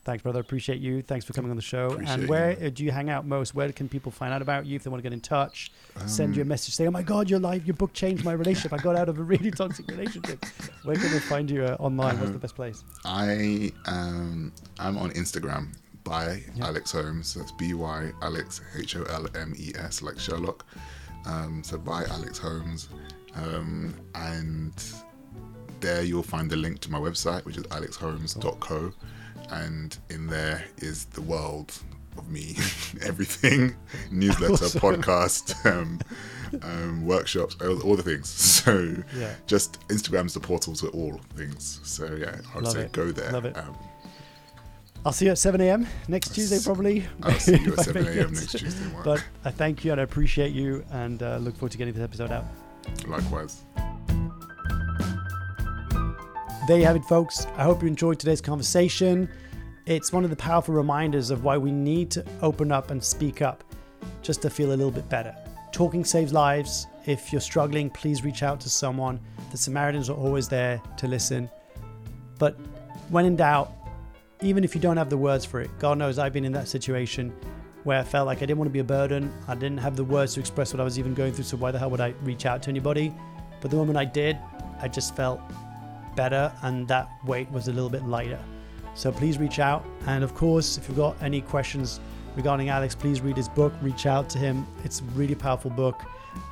Thanks, 0.04 0.22
brother. 0.22 0.38
Appreciate 0.38 0.78
you. 0.78 1.02
Thanks 1.02 1.24
for 1.24 1.32
coming 1.32 1.50
on 1.50 1.56
the 1.56 1.62
show. 1.62 1.86
Appreciate 1.88 2.14
and 2.20 2.28
where 2.28 2.54
man. 2.54 2.66
uh, 2.66 2.70
do 2.72 2.84
you 2.84 2.92
hang 2.92 3.10
out 3.10 3.26
most? 3.26 3.56
Where 3.56 3.72
can 3.72 3.88
people 3.88 4.12
find 4.12 4.32
out 4.32 4.40
about 4.40 4.64
you 4.64 4.76
if 4.76 4.84
they 4.84 4.88
want 4.90 5.00
to 5.00 5.02
get 5.02 5.12
in 5.12 5.20
touch? 5.20 5.72
send 6.06 6.36
you 6.36 6.42
a 6.42 6.44
Um, 6.44 6.48
message, 6.48 6.74
say, 6.76 6.86
"Oh 6.86 6.92
my 6.92 7.02
God, 7.02 7.28
your 7.28 7.40
life, 7.40 7.66
your 7.66 7.74
book 7.74 7.92
changed 7.92 8.24
my 8.24 8.30
relationship. 8.32 8.72
I 8.72 8.76
got 8.76 8.94
out 8.94 9.08
of 9.08 9.18
a 9.18 9.22
really 9.24 9.50
toxic 9.62 9.88
relationship." 9.88 10.44
Where 10.84 10.94
can 10.94 11.10
they 11.10 11.18
find 11.18 11.50
you 11.50 11.64
uh, 11.64 11.76
online? 11.80 12.18
What's 12.20 12.28
the 12.30 12.34
Um, 12.34 12.38
best 12.38 12.54
place? 12.54 12.84
I 13.04 13.72
um 13.86 14.52
I'm 14.78 14.96
on 14.96 15.10
Instagram 15.10 15.74
by 16.06 16.42
Yeah. 16.54 16.66
Alex 16.68 16.92
Holmes. 16.92 17.34
That's 17.34 17.52
B 17.52 17.74
Y 17.74 18.12
Alex 18.22 18.60
H 18.76 18.96
O 18.96 19.02
L 19.04 19.26
M 19.34 19.54
E 19.58 19.72
S 19.78 20.00
like 20.02 20.18
Sherlock. 20.18 20.64
Um, 21.26 21.62
so 21.64 21.76
by 21.76 22.04
Alex 22.04 22.38
Holmes, 22.38 22.88
um, 23.34 23.94
and 24.14 24.72
there 25.80 26.02
you'll 26.02 26.22
find 26.22 26.48
the 26.48 26.56
link 26.56 26.78
to 26.80 26.90
my 26.90 26.98
website, 26.98 27.44
which 27.44 27.56
is 27.56 27.64
alexholmes.co, 27.64 28.92
and 29.50 29.98
in 30.08 30.26
there 30.28 30.64
is 30.78 31.06
the 31.06 31.20
world 31.22 31.72
of 32.16 32.30
me, 32.30 32.56
everything, 33.02 33.74
newsletter, 34.10 34.66
podcast, 34.78 35.54
um, 35.66 35.98
um, 36.62 37.04
workshops, 37.04 37.56
all, 37.60 37.80
all 37.82 37.96
the 37.96 38.02
things. 38.02 38.28
So 38.66 38.96
Yeah, 39.16 39.34
just 39.46 39.80
Instagram's 39.88 40.34
the 40.34 40.40
portal 40.40 40.74
to 40.76 40.88
all 40.88 41.20
things. 41.36 41.80
So 41.84 42.06
yeah, 42.14 42.36
I 42.52 42.54
would 42.56 42.64
Love 42.64 42.72
say 42.72 42.80
it. 42.82 42.92
go 42.92 43.12
there. 43.12 43.30
Love 43.32 43.44
it. 43.44 43.56
Um, 43.56 43.76
I'll 45.06 45.12
see 45.12 45.26
you 45.26 45.30
at 45.30 45.38
7 45.38 45.60
a.m. 45.60 45.86
next 46.08 46.34
Tuesday, 46.34 46.58
probably. 46.64 47.06
I'll 47.22 47.30
see 47.38 47.58
you 47.58 47.74
at 47.74 47.84
7 47.84 48.06
a.m. 48.08 48.16
next 48.32 48.58
Tuesday, 48.58 48.92
Mark. 48.92 49.04
But 49.04 49.24
I 49.44 49.52
thank 49.52 49.84
you 49.84 49.92
and 49.92 50.00
I 50.00 50.04
appreciate 50.04 50.50
you 50.50 50.84
and 50.90 51.22
uh, 51.22 51.36
look 51.36 51.54
forward 51.54 51.70
to 51.70 51.78
getting 51.78 51.94
this 51.94 52.02
episode 52.02 52.32
out. 52.32 52.44
Likewise. 53.06 53.62
There 56.66 56.76
you 56.76 56.84
have 56.84 56.96
it, 56.96 57.04
folks. 57.04 57.46
I 57.56 57.62
hope 57.62 57.82
you 57.82 57.88
enjoyed 57.88 58.18
today's 58.18 58.40
conversation. 58.40 59.28
It's 59.86 60.12
one 60.12 60.24
of 60.24 60.30
the 60.30 60.36
powerful 60.36 60.74
reminders 60.74 61.30
of 61.30 61.44
why 61.44 61.56
we 61.56 61.70
need 61.70 62.10
to 62.10 62.24
open 62.42 62.72
up 62.72 62.90
and 62.90 63.02
speak 63.02 63.42
up 63.42 63.62
just 64.22 64.42
to 64.42 64.50
feel 64.50 64.70
a 64.70 64.74
little 64.74 64.90
bit 64.90 65.08
better. 65.08 65.36
Talking 65.70 66.04
saves 66.04 66.32
lives. 66.32 66.88
If 67.06 67.30
you're 67.30 67.40
struggling, 67.40 67.90
please 67.90 68.24
reach 68.24 68.42
out 68.42 68.58
to 68.62 68.68
someone. 68.68 69.20
The 69.52 69.56
Samaritans 69.56 70.10
are 70.10 70.16
always 70.16 70.48
there 70.48 70.82
to 70.96 71.06
listen. 71.06 71.48
But 72.40 72.58
when 73.08 73.24
in 73.24 73.36
doubt, 73.36 73.72
even 74.42 74.64
if 74.64 74.74
you 74.74 74.80
don't 74.80 74.96
have 74.96 75.10
the 75.10 75.16
words 75.16 75.44
for 75.44 75.60
it, 75.60 75.70
God 75.78 75.98
knows 75.98 76.18
I've 76.18 76.32
been 76.32 76.44
in 76.44 76.52
that 76.52 76.68
situation 76.68 77.32
where 77.84 77.98
I 77.98 78.02
felt 78.02 78.26
like 78.26 78.38
I 78.38 78.40
didn't 78.40 78.58
want 78.58 78.68
to 78.68 78.72
be 78.72 78.80
a 78.80 78.84
burden. 78.84 79.32
I 79.48 79.54
didn't 79.54 79.78
have 79.78 79.96
the 79.96 80.04
words 80.04 80.34
to 80.34 80.40
express 80.40 80.72
what 80.72 80.80
I 80.80 80.84
was 80.84 80.98
even 80.98 81.14
going 81.14 81.32
through, 81.32 81.44
so 81.44 81.56
why 81.56 81.70
the 81.70 81.78
hell 81.78 81.90
would 81.90 82.00
I 82.00 82.14
reach 82.22 82.44
out 82.44 82.62
to 82.64 82.70
anybody? 82.70 83.14
But 83.60 83.70
the 83.70 83.76
moment 83.76 83.96
I 83.96 84.04
did, 84.04 84.36
I 84.80 84.88
just 84.88 85.16
felt 85.16 85.40
better 86.16 86.52
and 86.62 86.88
that 86.88 87.08
weight 87.24 87.50
was 87.50 87.68
a 87.68 87.72
little 87.72 87.90
bit 87.90 88.04
lighter. 88.04 88.40
So 88.94 89.12
please 89.12 89.38
reach 89.38 89.58
out. 89.58 89.84
And 90.06 90.24
of 90.24 90.34
course, 90.34 90.78
if 90.78 90.88
you've 90.88 90.96
got 90.96 91.20
any 91.22 91.40
questions 91.40 92.00
regarding 92.34 92.68
Alex, 92.68 92.94
please 92.94 93.20
read 93.20 93.36
his 93.36 93.48
book, 93.48 93.72
reach 93.82 94.06
out 94.06 94.28
to 94.30 94.38
him. 94.38 94.66
It's 94.84 95.00
a 95.00 95.04
really 95.14 95.34
powerful 95.34 95.70
book. 95.70 96.02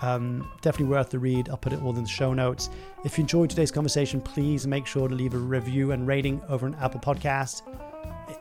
Um, 0.02 0.50
definitely 0.60 0.92
worth 0.92 1.10
the 1.10 1.18
read. 1.18 1.48
I'll 1.48 1.56
put 1.56 1.72
it 1.72 1.82
all 1.82 1.96
in 1.96 2.02
the 2.02 2.08
show 2.08 2.32
notes. 2.32 2.70
If 3.04 3.18
you 3.18 3.22
enjoyed 3.22 3.50
today's 3.50 3.70
conversation, 3.70 4.20
please 4.20 4.66
make 4.66 4.86
sure 4.86 5.08
to 5.08 5.14
leave 5.14 5.34
a 5.34 5.38
review 5.38 5.92
and 5.92 6.06
rating 6.06 6.42
over 6.48 6.66
on 6.66 6.74
Apple 6.76 7.00
Podcast. 7.00 7.62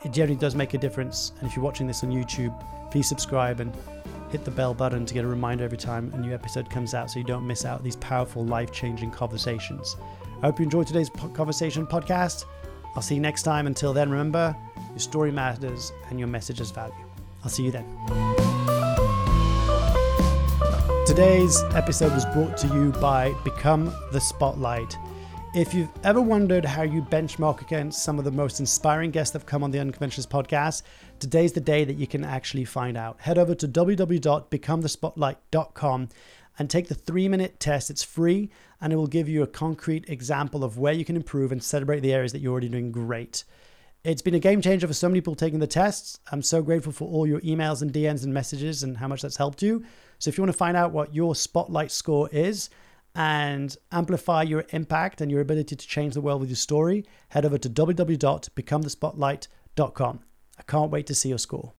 It 0.03 0.11
generally 0.11 0.39
does 0.39 0.55
make 0.55 0.73
a 0.73 0.77
difference. 0.77 1.33
And 1.39 1.47
if 1.47 1.55
you're 1.55 1.65
watching 1.65 1.87
this 1.87 2.03
on 2.03 2.11
YouTube, 2.11 2.53
please 2.91 3.07
subscribe 3.07 3.59
and 3.59 3.73
hit 4.31 4.43
the 4.43 4.51
bell 4.51 4.73
button 4.73 5.05
to 5.05 5.13
get 5.13 5.23
a 5.23 5.27
reminder 5.27 5.63
every 5.63 5.77
time 5.77 6.11
a 6.13 6.17
new 6.17 6.33
episode 6.33 6.69
comes 6.69 6.93
out 6.93 7.09
so 7.09 7.19
you 7.19 7.25
don't 7.25 7.45
miss 7.45 7.65
out 7.65 7.83
these 7.83 7.95
powerful, 7.97 8.43
life 8.43 8.71
changing 8.71 9.11
conversations. 9.11 9.95
I 10.41 10.47
hope 10.47 10.59
you 10.59 10.65
enjoyed 10.65 10.87
today's 10.87 11.09
conversation 11.33 11.87
podcast. 11.87 12.45
I'll 12.95 13.01
see 13.01 13.15
you 13.15 13.21
next 13.21 13.43
time. 13.43 13.67
Until 13.67 13.93
then, 13.93 14.09
remember 14.09 14.55
your 14.89 14.99
story 14.99 15.31
matters 15.31 15.93
and 16.09 16.19
your 16.19 16.27
message 16.27 16.59
has 16.59 16.71
value. 16.71 16.93
I'll 17.43 17.49
see 17.49 17.63
you 17.63 17.71
then. 17.71 18.42
Today's 21.13 21.61
episode 21.75 22.11
was 22.11 22.25
brought 22.25 22.57
to 22.57 22.65
you 22.69 22.91
by 22.93 23.35
Become 23.43 23.93
the 24.11 24.19
Spotlight. 24.19 24.97
If 25.53 25.71
you've 25.71 25.91
ever 26.03 26.19
wondered 26.19 26.65
how 26.65 26.81
you 26.81 27.03
benchmark 27.03 27.61
against 27.61 28.03
some 28.03 28.17
of 28.17 28.25
the 28.25 28.31
most 28.31 28.59
inspiring 28.59 29.11
guests 29.11 29.31
that 29.31 29.41
have 29.41 29.45
come 29.45 29.63
on 29.63 29.69
the 29.69 29.77
Unconventionalists 29.77 30.33
podcast, 30.33 30.81
today's 31.19 31.53
the 31.53 31.61
day 31.61 31.85
that 31.85 31.97
you 31.97 32.07
can 32.07 32.23
actually 32.23 32.65
find 32.65 32.97
out. 32.97 33.21
Head 33.21 33.37
over 33.37 33.53
to 33.53 33.67
www.becomethespotlight.com 33.67 36.09
and 36.57 36.67
take 36.67 36.87
the 36.87 36.95
three 36.95 37.29
minute 37.29 37.59
test. 37.59 37.91
It's 37.91 38.01
free 38.01 38.49
and 38.81 38.91
it 38.91 38.95
will 38.95 39.05
give 39.05 39.29
you 39.29 39.43
a 39.43 39.47
concrete 39.47 40.09
example 40.09 40.63
of 40.63 40.79
where 40.79 40.93
you 40.93 41.05
can 41.05 41.15
improve 41.15 41.51
and 41.51 41.61
celebrate 41.61 41.99
the 41.99 42.11
areas 42.11 42.31
that 42.31 42.39
you're 42.39 42.53
already 42.53 42.69
doing 42.69 42.91
great. 42.91 43.43
It's 44.03 44.23
been 44.23 44.35
a 44.35 44.39
game 44.39 44.61
changer 44.61 44.87
for 44.87 44.93
so 44.93 45.07
many 45.07 45.21
people 45.21 45.35
taking 45.35 45.59
the 45.59 45.67
tests. 45.67 46.19
I'm 46.31 46.41
so 46.41 46.61
grateful 46.61 46.91
for 46.91 47.07
all 47.07 47.25
your 47.27 47.39
emails 47.41 47.83
and 47.83 47.93
DMs 47.93 48.23
and 48.23 48.33
messages 48.33 48.83
and 48.83 48.97
how 48.97 49.07
much 49.07 49.21
that's 49.21 49.37
helped 49.37 49.61
you. 49.61 49.85
So 50.23 50.29
if 50.29 50.37
you 50.37 50.41
want 50.41 50.53
to 50.53 50.57
find 50.57 50.77
out 50.77 50.93
what 50.93 51.13
your 51.13 51.35
spotlight 51.35 51.91
score 51.91 52.29
is 52.31 52.69
and 53.13 53.75
amplify 53.91 54.43
your 54.43 54.63
impact 54.69 55.19
and 55.19 55.29
your 55.29 55.41
ability 55.41 55.75
to 55.75 55.85
change 55.85 56.13
the 56.13 56.21
world 56.21 56.39
with 56.39 56.49
your 56.49 56.55
story, 56.55 57.03
head 57.27 57.45
over 57.45 57.57
to 57.57 57.69
www.becomethespotlight.com. 57.69 60.19
I 60.57 60.63
can't 60.63 60.91
wait 60.91 61.07
to 61.07 61.13
see 61.13 61.27
your 61.27 61.39
score. 61.39 61.71